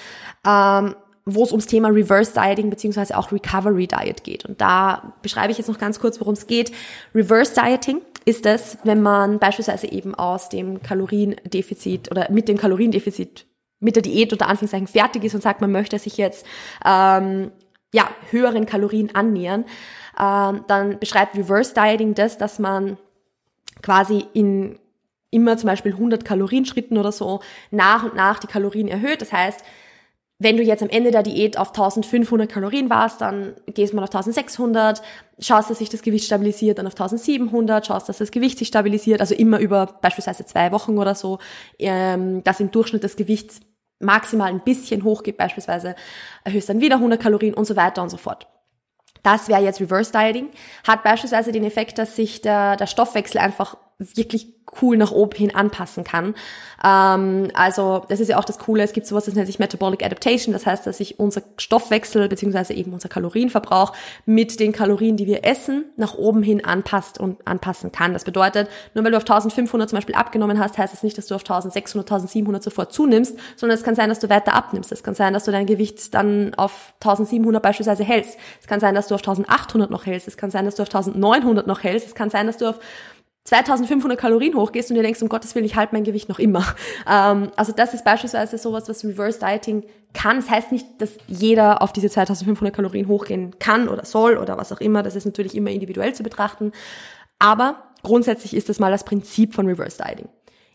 Ähm, 0.46 0.96
wo 1.26 1.44
es 1.44 1.52
ums 1.52 1.68
Thema 1.68 1.90
Reverse 1.90 2.34
Dieting 2.34 2.70
beziehungsweise 2.70 3.18
auch 3.18 3.32
Recovery 3.32 3.88
Diet 3.88 4.24
geht. 4.24 4.46
Und 4.46 4.60
da 4.60 5.14
beschreibe 5.22 5.52
ich 5.52 5.58
jetzt 5.58 5.70
noch 5.70 5.78
ganz 5.78 6.00
kurz, 6.00 6.20
worum 6.20 6.34
es 6.34 6.48
geht. 6.48 6.74
Reverse 7.16 7.54
Dieting 7.54 8.02
ist 8.26 8.46
es, 8.46 8.78
wenn 8.84 9.02
man 9.02 9.40
beispielsweise 9.40 9.90
eben 9.92 10.16
aus 10.16 10.50
dem 10.50 10.82
Kaloriendefizit 10.82 12.12
oder 12.12 12.30
mit 12.32 12.48
dem 12.48 12.58
Kaloriendefizit 12.58 13.46
mit 13.80 13.96
der 13.96 14.04
Diät 14.04 14.32
unter 14.32 14.48
Anführungszeichen 14.48 14.88
fertig 14.88 15.24
ist 15.26 15.36
und 15.36 15.44
sagt, 15.44 15.60
man 15.62 15.72
möchte 15.72 16.00
sich 16.00 16.18
jetzt 16.18 16.46
ähm, 16.86 17.52
ja 17.94 18.08
höheren 18.32 18.66
Kalorien 18.66 19.14
annähern, 19.14 19.66
ähm, 20.20 20.64
dann 20.68 21.00
beschreibt 21.00 21.38
Reverse 21.38 21.74
Dieting 21.74 22.16
das, 22.16 22.38
dass 22.38 22.60
man 22.60 22.98
quasi 23.84 24.26
in 24.34 24.80
immer 25.30 25.58
zum 25.58 25.68
Beispiel 25.68 25.94
100 25.94 26.26
Kalorienschritten 26.26 26.98
oder 26.98 27.12
so 27.12 27.42
nach 27.72 28.04
und 28.04 28.16
nach 28.16 28.40
die 28.40 28.48
Kalorien 28.48 28.88
erhöht. 28.88 29.22
Das 29.22 29.34
heißt, 29.34 29.64
wenn 30.40 30.58
du 30.58 30.64
jetzt 30.64 30.84
am 30.84 30.90
Ende 30.90 31.12
der 31.12 31.24
Diät 31.24 31.58
auf 31.58 31.70
1500 31.70 32.50
Kalorien 32.50 32.90
warst, 32.90 33.22
dann 33.22 33.54
gehst 33.68 33.94
man 33.94 34.04
auf 34.04 34.10
1600, 34.14 35.02
schaust, 35.40 35.70
dass 35.70 35.80
sich 35.80 35.90
das 35.90 36.02
Gewicht 36.02 36.26
stabilisiert, 36.26 36.78
dann 36.78 36.88
auf 36.88 36.94
1700, 36.94 37.88
schaust, 37.88 38.10
dass 38.10 38.18
das 38.18 38.32
Gewicht 38.32 38.58
sich 38.58 38.68
stabilisiert, 38.68 39.22
also 39.22 39.36
immer 39.36 39.60
über 39.60 39.98
beispielsweise 40.02 40.46
zwei 40.46 40.72
Wochen 40.72 40.98
oder 40.98 41.16
so, 41.16 41.40
ähm, 41.80 42.44
dass 42.44 42.60
im 42.60 42.72
Durchschnitt 42.72 43.04
das 43.04 43.16
Gewicht 43.16 43.62
maximal 44.00 44.50
ein 44.50 44.64
bisschen 44.64 45.04
hochgeht, 45.04 45.38
beispielsweise 45.38 45.96
erhöhst 46.44 46.70
dann 46.70 46.82
wieder 46.82 46.96
100 46.96 47.22
Kalorien 47.22 47.54
und 47.54 47.66
so 47.66 47.76
weiter 47.76 48.04
und 48.04 48.10
so 48.10 48.18
fort. 48.18 48.48
Das 49.24 49.48
wäre 49.48 49.62
jetzt 49.62 49.80
Reverse 49.80 50.12
Dieting, 50.12 50.50
hat 50.86 51.04
beispielsweise 51.04 51.52
den 51.52 51.64
Effekt, 51.64 51.98
dass 51.98 52.16
sich 52.16 52.42
der, 52.42 52.76
der 52.76 52.88
Stoffwechsel 52.88 53.40
einfach 53.40 53.78
wirklich 54.00 54.54
cool 54.82 54.98
nach 54.98 55.12
oben 55.12 55.36
hin 55.36 55.56
anpassen 55.56 56.04
kann. 56.04 56.36
Ähm, 56.84 57.50
also 57.54 58.04
das 58.10 58.20
ist 58.20 58.30
ja 58.30 58.38
auch 58.38 58.46
das 58.46 58.60
Coole, 58.60 58.84
es 58.84 58.94
gibt 58.94 59.08
sowas, 59.08 59.26
das 59.26 59.36
nennt 59.36 59.48
sich 59.48 59.60
Metabolic 59.60 60.04
Adaptation, 60.04 60.54
das 60.54 60.66
heißt, 60.66 60.86
dass 60.88 60.98
sich 60.98 61.20
unser 61.20 61.42
Stoffwechsel 61.58 62.28
beziehungsweise 62.28 62.74
eben 62.74 62.94
unser 62.94 63.10
Kalorienverbrauch 63.10 63.94
mit 64.26 64.60
den 64.60 64.72
Kalorien, 64.72 65.18
die 65.18 65.28
wir 65.28 65.46
essen, 65.46 65.86
nach 65.98 66.16
oben 66.16 66.44
hin 66.44 66.66
anpasst 66.66 67.20
und 67.20 67.46
anpassen 67.48 67.92
kann. 67.92 68.14
Das 68.14 68.24
bedeutet, 68.24 68.70
nur 68.94 69.04
weil 69.04 69.12
du 69.12 69.18
auf 69.18 69.24
1500 69.24 69.90
zum 69.90 69.98
Beispiel 69.98 70.16
abgenommen 70.16 70.60
hast, 70.60 70.78
heißt 70.78 70.94
das 70.94 71.04
nicht, 71.04 71.18
dass 71.18 71.28
du 71.28 71.36
auf 71.36 71.42
1600, 71.42 72.12
1700 72.12 72.64
sofort 72.64 72.94
zunimmst, 72.94 73.38
sondern 73.56 73.78
es 73.78 73.84
kann 73.84 73.96
sein, 73.96 74.10
dass 74.10 74.20
du 74.20 74.30
weiter 74.30 74.54
abnimmst. 74.54 74.92
Es 74.92 75.04
kann 75.04 75.16
sein, 75.16 75.34
dass 75.34 75.46
du 75.46 75.52
dein 75.52 75.66
Gewicht 75.66 76.14
dann 76.14 76.54
auf 76.56 76.94
1700 77.02 77.62
beispielsweise 77.62 78.04
hältst. 78.04 78.38
Es 78.62 78.68
kann 78.68 78.80
sein, 78.80 78.96
dass 78.96 79.08
du 79.08 79.16
auf 79.16 79.22
1800 79.22 79.92
noch 79.92 80.06
hältst. 80.06 80.28
Es 80.28 80.38
kann 80.38 80.52
sein, 80.52 80.66
dass 80.66 80.76
du 80.76 80.84
auf 80.84 80.90
1900 80.90 81.68
noch 81.68 81.84
hältst. 81.84 82.08
Es 82.08 82.16
kann 82.16 82.30
sein, 82.30 82.48
dass 82.48 82.58
du 82.58 82.68
auf 82.68 82.80
2500 83.46 84.18
Kalorien 84.18 84.56
hochgehst 84.56 84.90
und 84.90 84.96
dir 84.96 85.04
denkst, 85.04 85.22
um 85.22 85.28
Gottes 85.28 85.54
Willen, 85.54 85.66
ich 85.66 85.76
halte 85.76 85.94
mein 85.94 86.04
Gewicht 86.04 86.30
noch 86.30 86.40
immer. 86.40 86.66
Ähm, 87.06 87.52
also 87.58 87.74
das 87.74 87.94
ist 87.94 88.06
beispielsweise 88.06 88.58
sowas, 88.58 88.88
was 88.88 89.04
Reverse 89.04 89.38
Dieting 89.40 89.84
kann. 90.14 90.38
Das 90.38 90.50
heißt 90.50 90.72
nicht, 90.72 90.86
dass 91.00 91.18
jeder 91.28 91.82
auf 91.82 91.92
diese 91.92 92.10
2500 92.10 92.74
Kalorien 92.74 93.10
hochgehen 93.10 93.60
kann 93.60 93.90
oder 93.90 94.06
soll 94.06 94.38
oder 94.38 94.58
was 94.58 94.72
auch 94.72 94.80
immer. 94.80 95.04
Das 95.04 95.16
ist 95.16 95.26
natürlich 95.26 95.56
immer 95.56 95.70
individuell 95.70 96.14
zu 96.14 96.24
betrachten. 96.24 96.72
Aber 97.40 97.84
grundsätzlich 98.04 98.56
ist 98.56 98.70
das 98.70 98.80
mal 98.80 98.92
das 98.92 99.04
Prinzip 99.04 99.54
von 99.54 99.68
Reverse 99.68 100.02
Dieting. 100.02 100.30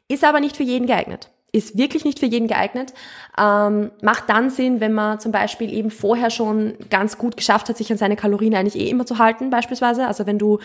Ist 0.08 0.24
aber 0.24 0.40
nicht 0.40 0.56
für 0.56 0.64
jeden 0.64 0.86
geeignet. 0.86 1.30
Ist 1.50 1.78
wirklich 1.78 2.04
nicht 2.04 2.18
für 2.18 2.26
jeden 2.26 2.46
geeignet. 2.46 2.92
Ähm, 3.38 3.90
macht 4.02 4.28
dann 4.28 4.50
Sinn, 4.50 4.80
wenn 4.80 4.92
man 4.92 5.18
zum 5.18 5.32
Beispiel 5.32 5.72
eben 5.72 5.90
vorher 5.90 6.28
schon 6.28 6.74
ganz 6.90 7.16
gut 7.16 7.38
geschafft 7.38 7.70
hat, 7.70 7.78
sich 7.78 7.90
an 7.90 7.96
seine 7.96 8.16
Kalorien 8.16 8.54
eigentlich 8.54 8.76
eh 8.76 8.90
immer 8.90 9.06
zu 9.06 9.16
halten, 9.16 9.48
beispielsweise. 9.48 10.06
Also 10.06 10.26
wenn 10.26 10.38
du 10.38 10.58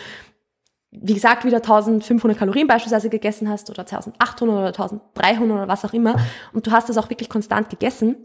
wie 1.00 1.14
gesagt, 1.14 1.44
wieder 1.44 1.58
1500 1.58 2.38
Kalorien 2.38 2.66
beispielsweise 2.66 3.08
gegessen 3.08 3.48
hast 3.48 3.68
oder 3.70 3.80
1800 3.80 4.78
oder 4.78 4.84
1300 4.84 5.56
oder 5.56 5.68
was 5.68 5.84
auch 5.84 5.92
immer 5.92 6.16
und 6.52 6.66
du 6.66 6.70
hast 6.70 6.88
das 6.88 6.98
auch 6.98 7.10
wirklich 7.10 7.28
konstant 7.28 7.68
gegessen 7.68 8.16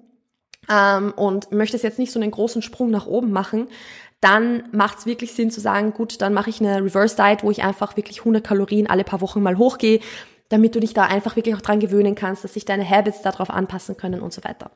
ähm, 0.69 1.13
und 1.15 1.51
möchtest 1.51 1.83
jetzt 1.83 1.99
nicht 1.99 2.11
so 2.11 2.19
einen 2.19 2.31
großen 2.31 2.61
Sprung 2.61 2.91
nach 2.91 3.07
oben 3.07 3.31
machen, 3.31 3.67
dann 4.21 4.63
macht 4.71 4.99
es 4.99 5.05
wirklich 5.05 5.33
Sinn 5.33 5.49
zu 5.49 5.61
sagen, 5.61 5.93
gut, 5.93 6.21
dann 6.21 6.33
mache 6.33 6.49
ich 6.49 6.59
eine 6.59 6.83
Reverse 6.83 7.15
Diet, 7.15 7.43
wo 7.43 7.51
ich 7.51 7.63
einfach 7.63 7.95
wirklich 7.95 8.19
100 8.19 8.43
Kalorien 8.43 8.89
alle 8.89 9.03
paar 9.03 9.21
Wochen 9.21 9.41
mal 9.41 9.57
hochgehe, 9.57 10.01
damit 10.49 10.75
du 10.75 10.79
dich 10.79 10.93
da 10.93 11.03
einfach 11.03 11.35
wirklich 11.35 11.55
auch 11.55 11.61
dran 11.61 11.79
gewöhnen 11.79 12.15
kannst, 12.15 12.43
dass 12.43 12.53
sich 12.53 12.65
deine 12.65 12.87
Habits 12.87 13.21
darauf 13.21 13.49
anpassen 13.49 13.95
können 13.97 14.21
und 14.21 14.33
so 14.33 14.43
weiter. 14.43 14.71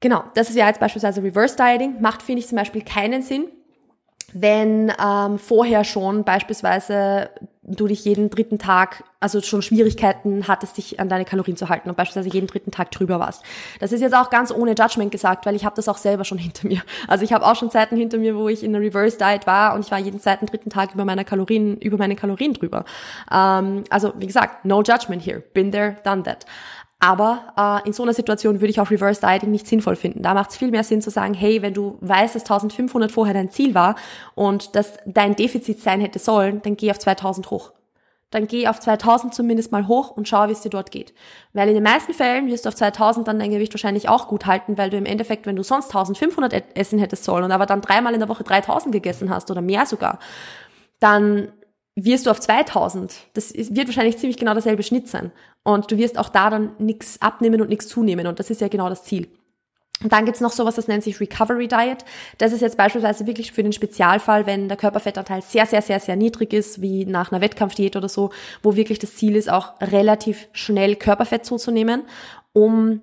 Genau, 0.00 0.24
das 0.34 0.50
ist 0.50 0.56
ja 0.56 0.66
jetzt 0.66 0.80
beispielsweise 0.80 1.22
Reverse 1.22 1.56
Dieting, 1.56 2.00
macht, 2.00 2.22
finde 2.22 2.40
ich, 2.40 2.48
zum 2.48 2.58
Beispiel 2.58 2.82
keinen 2.82 3.22
Sinn, 3.22 3.46
wenn 4.32 4.92
ähm, 5.02 5.38
vorher 5.38 5.84
schon 5.84 6.24
beispielsweise 6.24 7.30
du 7.64 7.86
dich 7.86 8.04
jeden 8.04 8.28
dritten 8.28 8.58
Tag, 8.58 9.04
also 9.20 9.40
schon 9.40 9.62
Schwierigkeiten 9.62 10.48
hattest, 10.48 10.78
dich 10.78 10.98
an 10.98 11.08
deine 11.08 11.24
Kalorien 11.24 11.56
zu 11.56 11.68
halten 11.68 11.88
und 11.88 11.96
beispielsweise 11.96 12.34
jeden 12.34 12.48
dritten 12.48 12.72
Tag 12.72 12.90
drüber 12.90 13.20
warst. 13.20 13.44
Das 13.78 13.92
ist 13.92 14.00
jetzt 14.00 14.14
auch 14.14 14.30
ganz 14.30 14.50
ohne 14.50 14.74
Judgment 14.76 15.12
gesagt, 15.12 15.46
weil 15.46 15.54
ich 15.54 15.64
habe 15.64 15.76
das 15.76 15.88
auch 15.88 15.96
selber 15.96 16.24
schon 16.24 16.38
hinter 16.38 16.66
mir. 16.66 16.82
Also 17.06 17.24
ich 17.24 17.32
habe 17.32 17.46
auch 17.46 17.54
schon 17.54 17.70
Zeiten 17.70 17.96
hinter 17.96 18.18
mir, 18.18 18.36
wo 18.36 18.48
ich 18.48 18.64
in 18.64 18.74
einer 18.74 18.84
Reverse 18.84 19.16
Diet 19.16 19.46
war 19.46 19.74
und 19.74 19.84
ich 19.84 19.90
war 19.92 19.98
jeden 19.98 20.18
zweiten, 20.18 20.46
dritten 20.46 20.70
Tag 20.70 20.94
über 20.94 21.04
meine 21.04 21.24
Kalorien, 21.24 21.76
über 21.78 21.98
meine 21.98 22.16
Kalorien 22.16 22.52
drüber. 22.52 22.84
Ähm, 23.30 23.84
also 23.90 24.12
wie 24.18 24.26
gesagt, 24.26 24.64
no 24.64 24.82
judgment 24.82 25.24
here. 25.24 25.40
Been 25.54 25.70
there, 25.70 25.96
done 26.02 26.24
that. 26.24 26.44
Aber 27.04 27.82
äh, 27.84 27.88
in 27.88 27.92
so 27.92 28.04
einer 28.04 28.14
Situation 28.14 28.60
würde 28.60 28.70
ich 28.70 28.80
auch 28.80 28.92
Reverse 28.92 29.20
Dieting 29.20 29.50
nicht 29.50 29.66
sinnvoll 29.66 29.96
finden. 29.96 30.22
Da 30.22 30.34
macht 30.34 30.50
es 30.50 30.56
viel 30.56 30.70
mehr 30.70 30.84
Sinn 30.84 31.02
zu 31.02 31.10
sagen, 31.10 31.34
hey, 31.34 31.60
wenn 31.60 31.74
du 31.74 31.98
weißt, 32.00 32.36
dass 32.36 32.42
1500 32.42 33.10
vorher 33.10 33.34
dein 33.34 33.50
Ziel 33.50 33.74
war 33.74 33.96
und 34.36 34.76
dass 34.76 34.98
dein 35.04 35.34
Defizit 35.34 35.80
sein 35.80 36.00
hätte 36.00 36.20
sollen, 36.20 36.62
dann 36.62 36.76
geh 36.76 36.92
auf 36.92 37.00
2000 37.00 37.50
hoch. 37.50 37.72
Dann 38.30 38.46
geh 38.46 38.68
auf 38.68 38.78
2000 38.78 39.34
zumindest 39.34 39.72
mal 39.72 39.88
hoch 39.88 40.12
und 40.12 40.28
schau, 40.28 40.46
wie 40.46 40.52
es 40.52 40.60
dir 40.60 40.70
dort 40.70 40.92
geht. 40.92 41.12
Weil 41.52 41.66
in 41.66 41.74
den 41.74 41.82
meisten 41.82 42.14
Fällen 42.14 42.46
wirst 42.46 42.66
du 42.66 42.68
auf 42.68 42.76
2000 42.76 43.26
dann 43.26 43.40
dein 43.40 43.50
Gewicht 43.50 43.74
wahrscheinlich 43.74 44.08
auch 44.08 44.28
gut 44.28 44.46
halten, 44.46 44.78
weil 44.78 44.90
du 44.90 44.96
im 44.96 45.04
Endeffekt, 45.04 45.44
wenn 45.44 45.56
du 45.56 45.64
sonst 45.64 45.86
1500 45.86 46.76
essen 46.76 47.00
hättest 47.00 47.24
sollen 47.24 47.42
und 47.42 47.50
aber 47.50 47.66
dann 47.66 47.80
dreimal 47.80 48.14
in 48.14 48.20
der 48.20 48.28
Woche 48.28 48.44
3000 48.44 48.92
gegessen 48.92 49.28
hast 49.28 49.50
oder 49.50 49.60
mehr 49.60 49.86
sogar, 49.86 50.20
dann 51.00 51.48
wirst 51.94 52.26
du 52.26 52.30
auf 52.30 52.40
2000. 52.40 53.12
Das 53.34 53.50
ist, 53.50 53.76
wird 53.76 53.88
wahrscheinlich 53.88 54.18
ziemlich 54.18 54.38
genau 54.38 54.52
derselbe 54.52 54.82
Schnitt 54.82 55.08
sein. 55.08 55.32
Und 55.62 55.90
du 55.90 55.98
wirst 55.98 56.18
auch 56.18 56.28
da 56.28 56.50
dann 56.50 56.72
nichts 56.78 57.20
abnehmen 57.20 57.60
und 57.60 57.68
nichts 57.68 57.88
zunehmen. 57.88 58.26
Und 58.26 58.38
das 58.38 58.50
ist 58.50 58.60
ja 58.60 58.68
genau 58.68 58.88
das 58.88 59.04
Ziel. 59.04 59.28
Und 60.02 60.12
dann 60.12 60.24
gibt's 60.24 60.40
noch 60.40 60.52
sowas, 60.52 60.74
das 60.74 60.88
nennt 60.88 61.04
sich 61.04 61.20
Recovery 61.20 61.68
Diet. 61.68 62.04
Das 62.38 62.52
ist 62.52 62.60
jetzt 62.60 62.76
beispielsweise 62.76 63.26
wirklich 63.26 63.52
für 63.52 63.62
den 63.62 63.72
Spezialfall, 63.72 64.46
wenn 64.46 64.68
der 64.68 64.76
Körperfettanteil 64.76 65.42
sehr, 65.42 65.66
sehr, 65.66 65.82
sehr, 65.82 66.00
sehr 66.00 66.16
niedrig 66.16 66.52
ist, 66.52 66.80
wie 66.80 67.04
nach 67.06 67.30
einer 67.30 67.40
Wettkampfdiät 67.40 67.94
oder 67.94 68.08
so, 68.08 68.30
wo 68.62 68.74
wirklich 68.74 68.98
das 68.98 69.14
Ziel 69.14 69.36
ist, 69.36 69.50
auch 69.50 69.80
relativ 69.80 70.48
schnell 70.52 70.96
Körperfett 70.96 71.44
zuzunehmen, 71.46 72.02
um 72.52 73.02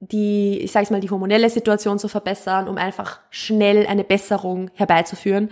die, 0.00 0.60
ich 0.60 0.72
sage 0.72 0.92
mal, 0.92 1.00
die 1.00 1.10
hormonelle 1.10 1.50
Situation 1.50 1.98
zu 1.98 2.08
verbessern, 2.08 2.68
um 2.68 2.78
einfach 2.78 3.20
schnell 3.30 3.86
eine 3.86 4.04
Besserung 4.04 4.70
herbeizuführen. 4.74 5.50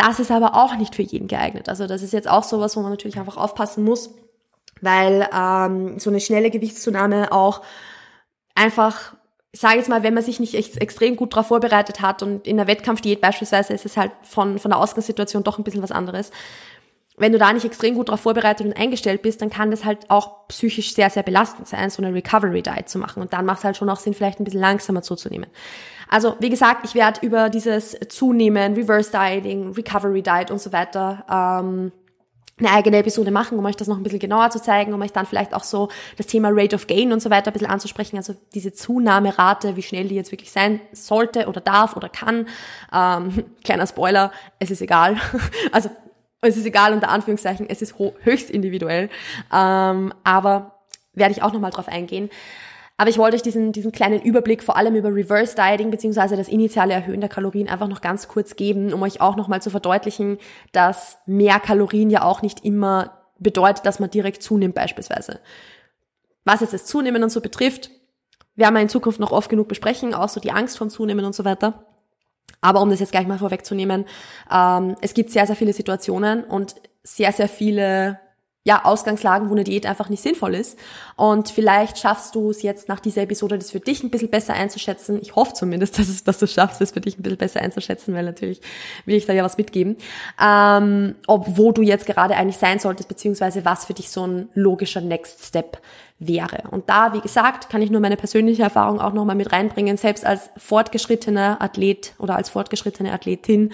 Das 0.00 0.18
ist 0.18 0.30
aber 0.30 0.54
auch 0.54 0.76
nicht 0.76 0.94
für 0.94 1.02
jeden 1.02 1.28
geeignet. 1.28 1.68
Also 1.68 1.86
das 1.86 2.00
ist 2.00 2.14
jetzt 2.14 2.28
auch 2.28 2.42
sowas, 2.42 2.74
wo 2.74 2.80
man 2.80 2.90
natürlich 2.90 3.18
einfach 3.18 3.36
aufpassen 3.36 3.84
muss, 3.84 4.14
weil 4.80 5.28
ähm, 5.34 5.98
so 5.98 6.08
eine 6.08 6.20
schnelle 6.20 6.50
Gewichtszunahme 6.50 7.32
auch 7.32 7.60
einfach, 8.54 9.14
ich 9.52 9.60
sage 9.60 9.76
jetzt 9.76 9.90
mal, 9.90 10.02
wenn 10.02 10.14
man 10.14 10.22
sich 10.22 10.40
nicht 10.40 10.54
echt 10.54 10.78
extrem 10.78 11.16
gut 11.16 11.34
darauf 11.34 11.48
vorbereitet 11.48 12.00
hat 12.00 12.22
und 12.22 12.46
in 12.46 12.56
der 12.56 12.66
Wettkampfdiät 12.66 13.20
beispielsweise 13.20 13.74
ist 13.74 13.84
es 13.84 13.98
halt 13.98 14.12
von, 14.22 14.58
von 14.58 14.70
der 14.70 14.78
Ausgangssituation 14.78 15.44
doch 15.44 15.58
ein 15.58 15.64
bisschen 15.64 15.82
was 15.82 15.92
anderes. 15.92 16.30
Wenn 17.20 17.32
du 17.32 17.38
da 17.38 17.52
nicht 17.52 17.64
extrem 17.64 17.94
gut 17.94 18.08
darauf 18.08 18.20
vorbereitet 18.20 18.66
und 18.66 18.76
eingestellt 18.76 19.22
bist, 19.22 19.42
dann 19.42 19.50
kann 19.50 19.70
das 19.70 19.84
halt 19.84 20.08
auch 20.08 20.48
psychisch 20.48 20.94
sehr, 20.94 21.10
sehr 21.10 21.22
belastend 21.22 21.68
sein, 21.68 21.90
so 21.90 22.02
eine 22.02 22.14
Recovery 22.14 22.62
Diet 22.62 22.88
zu 22.88 22.98
machen. 22.98 23.20
Und 23.20 23.32
dann 23.32 23.44
macht 23.44 23.58
es 23.58 23.64
halt 23.64 23.76
schon 23.76 23.90
auch 23.90 23.98
Sinn, 23.98 24.14
vielleicht 24.14 24.40
ein 24.40 24.44
bisschen 24.44 24.60
langsamer 24.60 25.02
zuzunehmen. 25.02 25.50
Also 26.08 26.34
wie 26.40 26.48
gesagt, 26.48 26.86
ich 26.86 26.94
werde 26.94 27.20
über 27.24 27.50
dieses 27.50 27.96
Zunehmen, 28.08 28.74
Reverse 28.74 29.12
Dieting, 29.12 29.72
Recovery 29.72 30.22
Diet 30.22 30.50
und 30.50 30.60
so 30.60 30.72
weiter 30.72 31.24
ähm, 31.30 31.92
eine 32.58 32.70
eigene 32.70 32.98
Episode 32.98 33.30
machen, 33.30 33.58
um 33.58 33.64
euch 33.64 33.76
das 33.76 33.88
noch 33.88 33.96
ein 33.96 34.02
bisschen 34.02 34.18
genauer 34.18 34.50
zu 34.50 34.60
zeigen, 34.60 34.92
um 34.92 35.02
euch 35.02 35.12
dann 35.12 35.26
vielleicht 35.26 35.54
auch 35.54 35.64
so 35.64 35.88
das 36.16 36.26
Thema 36.26 36.48
Rate 36.50 36.76
of 36.76 36.86
Gain 36.86 37.12
und 37.12 37.20
so 37.20 37.30
weiter 37.30 37.50
ein 37.50 37.52
bisschen 37.52 37.70
anzusprechen, 37.70 38.16
also 38.16 38.34
diese 38.54 38.72
Zunahmerate, 38.72 39.76
wie 39.76 39.82
schnell 39.82 40.08
die 40.08 40.14
jetzt 40.14 40.32
wirklich 40.32 40.52
sein 40.52 40.80
sollte 40.92 41.48
oder 41.48 41.60
darf 41.60 41.96
oder 41.96 42.08
kann. 42.08 42.46
Ähm, 42.94 43.44
kleiner 43.64 43.86
Spoiler, 43.86 44.32
es 44.58 44.70
ist 44.70 44.80
egal. 44.80 45.16
Also 45.72 45.90
es 46.48 46.56
ist 46.56 46.66
egal 46.66 46.92
unter 46.92 47.08
Anführungszeichen, 47.08 47.68
es 47.68 47.82
ist 47.82 47.96
höchst 47.98 48.50
individuell. 48.50 49.10
Ähm, 49.52 50.12
aber 50.24 50.80
werde 51.12 51.32
ich 51.32 51.42
auch 51.42 51.52
nochmal 51.52 51.70
drauf 51.70 51.88
eingehen. 51.88 52.30
Aber 52.96 53.08
ich 53.08 53.16
wollte 53.16 53.36
euch 53.36 53.42
diesen, 53.42 53.72
diesen 53.72 53.92
kleinen 53.92 54.20
Überblick 54.20 54.62
vor 54.62 54.76
allem 54.76 54.94
über 54.94 55.08
Reverse 55.14 55.56
Dieting 55.56 55.90
beziehungsweise 55.90 56.36
das 56.36 56.48
initiale 56.48 56.92
Erhöhen 56.92 57.20
der 57.20 57.30
Kalorien 57.30 57.68
einfach 57.68 57.88
noch 57.88 58.02
ganz 58.02 58.28
kurz 58.28 58.56
geben, 58.56 58.92
um 58.92 59.02
euch 59.02 59.22
auch 59.22 59.36
nochmal 59.36 59.62
zu 59.62 59.70
verdeutlichen, 59.70 60.36
dass 60.72 61.16
mehr 61.24 61.60
Kalorien 61.60 62.10
ja 62.10 62.22
auch 62.24 62.42
nicht 62.42 62.62
immer 62.62 63.18
bedeutet, 63.38 63.86
dass 63.86 64.00
man 64.00 64.10
direkt 64.10 64.42
zunimmt 64.42 64.74
beispielsweise. 64.74 65.40
Was 66.44 66.60
jetzt 66.60 66.74
das 66.74 66.84
Zunehmen 66.84 67.22
und 67.22 67.30
so 67.30 67.40
betrifft, 67.40 67.90
werden 68.54 68.74
wir 68.74 68.82
in 68.82 68.90
Zukunft 68.90 69.18
noch 69.18 69.32
oft 69.32 69.48
genug 69.48 69.68
besprechen, 69.68 70.12
auch 70.12 70.28
so 70.28 70.38
die 70.38 70.52
Angst 70.52 70.76
vom 70.76 70.90
Zunehmen 70.90 71.24
und 71.24 71.34
so 71.34 71.46
weiter. 71.46 71.86
Aber 72.60 72.82
um 72.82 72.90
das 72.90 73.00
jetzt 73.00 73.12
gleich 73.12 73.26
mal 73.26 73.38
vorwegzunehmen, 73.38 74.04
ähm, 74.52 74.96
es 75.00 75.14
gibt 75.14 75.30
sehr, 75.30 75.46
sehr 75.46 75.56
viele 75.56 75.72
Situationen 75.72 76.44
und 76.44 76.74
sehr, 77.02 77.32
sehr 77.32 77.48
viele 77.48 78.20
ja, 78.70 78.84
Ausgangslagen, 78.84 79.48
wo 79.50 79.54
eine 79.54 79.64
Diät 79.64 79.84
einfach 79.84 80.08
nicht 80.08 80.22
sinnvoll 80.22 80.54
ist. 80.54 80.78
Und 81.16 81.48
vielleicht 81.48 81.98
schaffst 81.98 82.36
du 82.36 82.50
es 82.50 82.62
jetzt 82.62 82.88
nach 82.88 83.00
dieser 83.00 83.22
Episode, 83.22 83.58
das 83.58 83.72
für 83.72 83.80
dich 83.80 84.04
ein 84.04 84.10
bisschen 84.10 84.30
besser 84.30 84.54
einzuschätzen. 84.54 85.18
Ich 85.20 85.34
hoffe 85.34 85.54
zumindest, 85.54 85.98
dass, 85.98 86.08
es, 86.08 86.22
dass 86.22 86.38
du 86.38 86.46
schaffst, 86.46 86.80
das 86.80 86.92
für 86.92 87.00
dich 87.00 87.18
ein 87.18 87.22
bisschen 87.22 87.36
besser 87.36 87.60
einzuschätzen, 87.60 88.14
weil 88.14 88.24
natürlich 88.24 88.60
will 89.06 89.16
ich 89.16 89.26
da 89.26 89.32
ja 89.32 89.42
was 89.42 89.58
mitgeben. 89.58 89.96
Ähm, 90.40 91.16
ob 91.26 91.58
wo 91.58 91.72
du 91.72 91.82
jetzt 91.82 92.06
gerade 92.06 92.36
eigentlich 92.36 92.58
sein 92.58 92.78
solltest, 92.78 93.08
beziehungsweise 93.08 93.64
was 93.64 93.86
für 93.86 93.94
dich 93.94 94.08
so 94.08 94.24
ein 94.24 94.48
logischer 94.54 95.00
Next 95.00 95.44
Step 95.44 95.78
wäre. 96.20 96.62
Und 96.70 96.88
da, 96.88 97.12
wie 97.12 97.20
gesagt, 97.20 97.70
kann 97.70 97.82
ich 97.82 97.90
nur 97.90 98.00
meine 98.00 98.16
persönliche 98.16 98.62
Erfahrung 98.62 99.00
auch 99.00 99.12
nochmal 99.12 99.34
mit 99.34 99.50
reinbringen. 99.50 99.96
Selbst 99.96 100.24
als 100.24 100.50
fortgeschrittener 100.56 101.60
Athlet 101.60 102.14
oder 102.18 102.36
als 102.36 102.50
fortgeschrittene 102.50 103.10
Athletin 103.10 103.72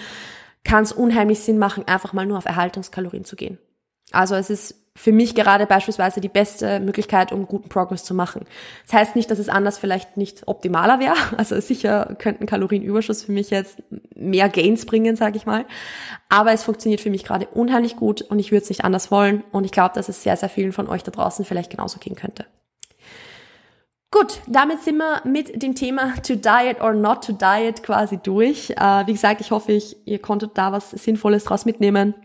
kann 0.63 0.83
es 0.83 0.91
unheimlich 0.91 1.41
Sinn 1.41 1.59
machen, 1.59 1.87
einfach 1.87 2.13
mal 2.13 2.25
nur 2.25 2.39
auf 2.39 2.45
Erhaltungskalorien 2.45 3.25
zu 3.25 3.35
gehen. 3.35 3.59
Also 4.11 4.35
es 4.35 4.49
ist 4.49 4.75
für 4.97 5.11
mich 5.11 5.35
gerade 5.35 5.67
beispielsweise 5.67 6.21
die 6.21 6.27
beste 6.27 6.79
Möglichkeit, 6.79 7.31
um 7.31 7.45
guten 7.45 7.69
Progress 7.69 8.03
zu 8.03 8.15
machen. 8.15 8.45
Das 8.85 8.93
heißt 8.93 9.15
nicht, 9.15 9.29
dass 9.29 9.37
es 9.37 9.47
anders 9.47 9.77
vielleicht 9.77 10.17
nicht 10.17 10.47
optimaler 10.47 10.99
wäre. 10.99 11.15
Also 11.37 11.59
sicher 11.61 12.15
könnten 12.17 12.47
Kalorienüberschuss 12.47 13.23
für 13.23 13.31
mich 13.31 13.51
jetzt 13.51 13.83
mehr 14.15 14.49
Gains 14.49 14.85
bringen, 14.85 15.15
sage 15.15 15.37
ich 15.37 15.45
mal. 15.45 15.65
Aber 16.29 16.51
es 16.51 16.63
funktioniert 16.63 16.99
für 16.99 17.11
mich 17.11 17.23
gerade 17.23 17.45
unheimlich 17.47 17.95
gut 17.95 18.23
und 18.23 18.39
ich 18.39 18.51
würde 18.51 18.63
es 18.63 18.69
nicht 18.69 18.83
anders 18.83 19.11
wollen. 19.11 19.43
Und 19.51 19.65
ich 19.65 19.71
glaube, 19.71 19.93
dass 19.93 20.09
es 20.09 20.23
sehr, 20.23 20.35
sehr 20.35 20.49
vielen 20.49 20.71
von 20.71 20.87
euch 20.87 21.03
da 21.03 21.11
draußen 21.11 21.45
vielleicht 21.45 21.69
genauso 21.69 21.99
gehen 21.99 22.15
könnte. 22.15 22.45
Gut, 24.09 24.39
damit 24.47 24.81
sind 24.81 24.97
wir 24.97 25.21
mit 25.25 25.61
dem 25.61 25.75
Thema 25.75 26.15
to 26.23 26.35
diet 26.35 26.81
or 26.81 26.93
not 26.93 27.23
to 27.23 27.33
diet 27.33 27.83
quasi 27.83 28.17
durch. 28.17 28.71
Äh, 28.71 29.05
wie 29.05 29.13
gesagt, 29.13 29.41
ich 29.41 29.51
hoffe, 29.51 29.73
ich, 29.73 29.95
ihr 30.05 30.19
konntet 30.19 30.57
da 30.57 30.71
was 30.71 30.89
Sinnvolles 30.91 31.43
draus 31.43 31.65
mitnehmen. 31.65 32.15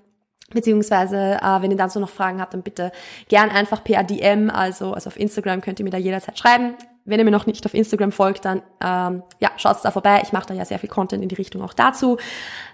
Beziehungsweise, 0.53 1.39
äh, 1.43 1.63
wenn 1.63 1.71
ihr 1.71 1.77
dazu 1.77 2.01
noch 2.01 2.11
Fragen 2.11 2.41
habt, 2.41 2.55
dann 2.55 2.63
bitte 2.63 2.93
gern 3.29 3.51
einfach 3.51 3.83
per 3.85 4.03
DM, 4.05 4.51
also, 4.51 4.93
also 4.93 5.09
auf 5.09 5.19
Instagram 5.19 5.61
könnt 5.61 5.81
ihr 5.81 5.85
mir 5.85 5.91
da 5.91 5.99
jederzeit 5.99 6.39
schreiben. 6.39 6.75
Wenn 7.05 7.19
ihr 7.19 7.25
mir 7.25 7.33
noch 7.33 7.47
nicht 7.47 7.67
auf 7.67 7.75
Instagram 7.75 8.13
folgt, 8.13 8.45
dann 8.45 8.63
ähm, 8.81 9.23
ja, 9.41 9.51
schaut 9.57 9.79
da 9.83 9.91
vorbei. 9.91 10.21
Ich 10.23 10.33
mache 10.33 10.47
da 10.47 10.55
ja 10.55 10.65
sehr 10.65 10.79
viel 10.79 10.89
Content 10.89 11.23
in 11.23 11.29
die 11.29 11.35
Richtung 11.35 11.63
auch 11.63 11.75
dazu. 11.75 12.19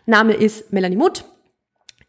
Name 0.04 0.34
ist 0.34 0.72
Melanie 0.72 0.96
Mutt 0.96 1.24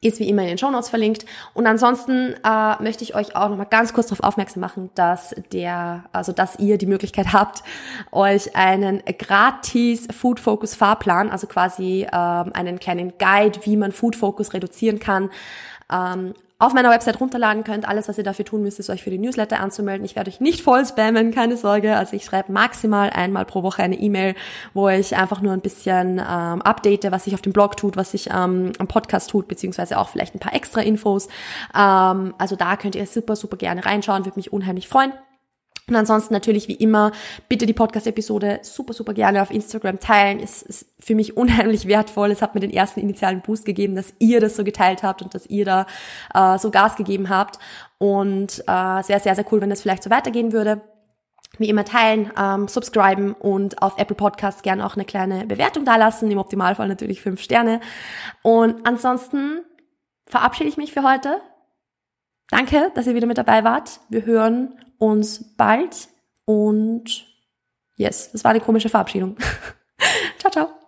ist 0.01 0.19
wie 0.19 0.29
immer 0.29 0.43
in 0.43 0.49
den 0.49 0.57
Show 0.57 0.71
Notes 0.71 0.89
verlinkt. 0.89 1.25
Und 1.53 1.67
ansonsten 1.67 2.33
äh, 2.43 2.81
möchte 2.81 3.03
ich 3.03 3.15
euch 3.15 3.35
auch 3.35 3.49
nochmal 3.49 3.65
ganz 3.69 3.93
kurz 3.93 4.07
darauf 4.07 4.23
aufmerksam 4.23 4.61
machen, 4.61 4.89
dass 4.95 5.35
der, 5.51 6.05
also 6.13 6.31
dass 6.31 6.57
ihr 6.57 6.77
die 6.77 6.85
Möglichkeit 6.85 7.27
habt, 7.33 7.63
euch 8.11 8.55
einen 8.55 9.03
gratis 9.17 10.07
Food 10.11 10.39
Focus 10.39 10.75
Fahrplan, 10.75 11.29
also 11.29 11.47
quasi 11.47 12.03
äh, 12.03 12.15
einen 12.15 12.79
kleinen 12.79 13.13
Guide, 13.17 13.59
wie 13.63 13.75
man 13.75 13.91
Food 13.91 14.15
Focus 14.15 14.53
reduzieren 14.53 14.99
kann, 14.99 15.29
ähm, 15.91 16.33
auf 16.61 16.73
meiner 16.73 16.91
Website 16.91 17.21
runterladen 17.21 17.63
könnt. 17.63 17.87
Alles, 17.87 18.09
was 18.09 18.17
ihr 18.17 18.23
dafür 18.25 18.43
tun 18.43 18.61
müsst, 18.61 18.79
ist 18.79 18.89
euch 18.89 19.01
für 19.01 19.09
die 19.09 19.17
Newsletter 19.17 19.61
anzumelden. 19.61 20.05
Ich 20.05 20.17
werde 20.17 20.29
euch 20.29 20.41
nicht 20.41 20.61
voll 20.61 20.85
spammen, 20.85 21.31
keine 21.31 21.55
Sorge. 21.55 21.95
Also 21.95 22.17
ich 22.17 22.25
schreibe 22.25 22.51
maximal 22.51 23.09
einmal 23.09 23.45
pro 23.45 23.63
Woche 23.63 23.81
eine 23.81 23.97
E-Mail, 23.97 24.35
wo 24.73 24.89
ich 24.89 25.15
einfach 25.15 25.41
nur 25.41 25.53
ein 25.53 25.61
bisschen 25.61 26.19
ähm, 26.19 26.61
update, 26.61 27.09
was 27.11 27.23
sich 27.23 27.33
auf 27.33 27.41
dem 27.41 27.53
Blog 27.53 27.77
tut, 27.77 27.95
was 27.95 28.11
sich 28.11 28.29
ähm, 28.29 28.73
am 28.77 28.87
Podcast 28.87 29.29
tut, 29.29 29.47
beziehungsweise 29.47 29.97
auch 29.97 30.09
vielleicht 30.09 30.35
ein 30.35 30.39
paar 30.39 30.53
extra 30.53 30.81
Infos. 30.81 31.29
Ähm, 31.73 32.33
also 32.37 32.57
da 32.57 32.75
könnt 32.75 32.95
ihr 32.95 33.07
super, 33.07 33.37
super 33.37 33.55
gerne 33.55 33.85
reinschauen, 33.85 34.25
würde 34.25 34.37
mich 34.37 34.51
unheimlich 34.51 34.89
freuen. 34.89 35.13
Und 35.89 35.95
ansonsten 35.95 36.33
natürlich 36.33 36.67
wie 36.67 36.75
immer, 36.75 37.11
bitte 37.47 37.65
die 37.65 37.73
Podcast-Episode 37.73 38.59
super, 38.61 38.93
super 38.93 39.13
gerne 39.13 39.41
auf 39.41 39.51
Instagram 39.51 39.99
teilen. 39.99 40.39
Es 40.39 40.61
ist 40.61 40.85
für 40.99 41.15
mich 41.15 41.35
unheimlich 41.35 41.87
wertvoll. 41.87 42.31
Es 42.31 42.41
hat 42.41 42.53
mir 42.53 42.61
den 42.61 42.71
ersten 42.71 42.99
initialen 42.99 43.41
Boost 43.41 43.65
gegeben, 43.65 43.95
dass 43.95 44.13
ihr 44.19 44.39
das 44.39 44.55
so 44.55 44.63
geteilt 44.63 45.03
habt 45.03 45.21
und 45.21 45.33
dass 45.33 45.47
ihr 45.47 45.65
da 45.65 45.85
äh, 46.33 46.57
so 46.59 46.71
Gas 46.71 46.95
gegeben 46.95 47.29
habt. 47.29 47.59
Und 47.97 48.63
äh, 48.67 48.99
es 48.99 49.09
wäre 49.09 49.19
sehr, 49.19 49.35
sehr 49.35 49.45
cool, 49.51 49.61
wenn 49.61 49.69
das 49.69 49.81
vielleicht 49.81 50.03
so 50.03 50.09
weitergehen 50.09 50.53
würde. 50.53 50.81
Wie 51.57 51.67
immer 51.67 51.83
teilen, 51.83 52.31
ähm, 52.39 52.67
subscriben 52.67 53.33
und 53.33 53.81
auf 53.81 53.97
Apple 53.97 54.15
Podcasts 54.15 54.61
gerne 54.61 54.85
auch 54.85 54.95
eine 54.95 55.03
kleine 55.03 55.47
Bewertung 55.47 55.83
dalassen. 55.83 56.29
Im 56.29 56.37
Optimalfall 56.37 56.87
natürlich 56.87 57.21
fünf 57.21 57.41
Sterne. 57.41 57.81
Und 58.43 58.85
ansonsten 58.87 59.61
verabschiede 60.27 60.69
ich 60.69 60.77
mich 60.77 60.93
für 60.93 61.03
heute. 61.03 61.41
Danke, 62.49 62.91
dass 62.95 63.07
ihr 63.07 63.15
wieder 63.15 63.27
mit 63.27 63.37
dabei 63.37 63.63
wart. 63.63 63.99
Wir 64.09 64.25
hören 64.25 64.73
uns 64.99 65.55
bald 65.55 66.09
und 66.45 67.25
yes, 67.95 68.31
das 68.31 68.43
war 68.43 68.51
eine 68.51 68.61
komische 68.61 68.89
Verabschiedung. 68.89 69.37
ciao, 70.37 70.51
ciao. 70.51 70.78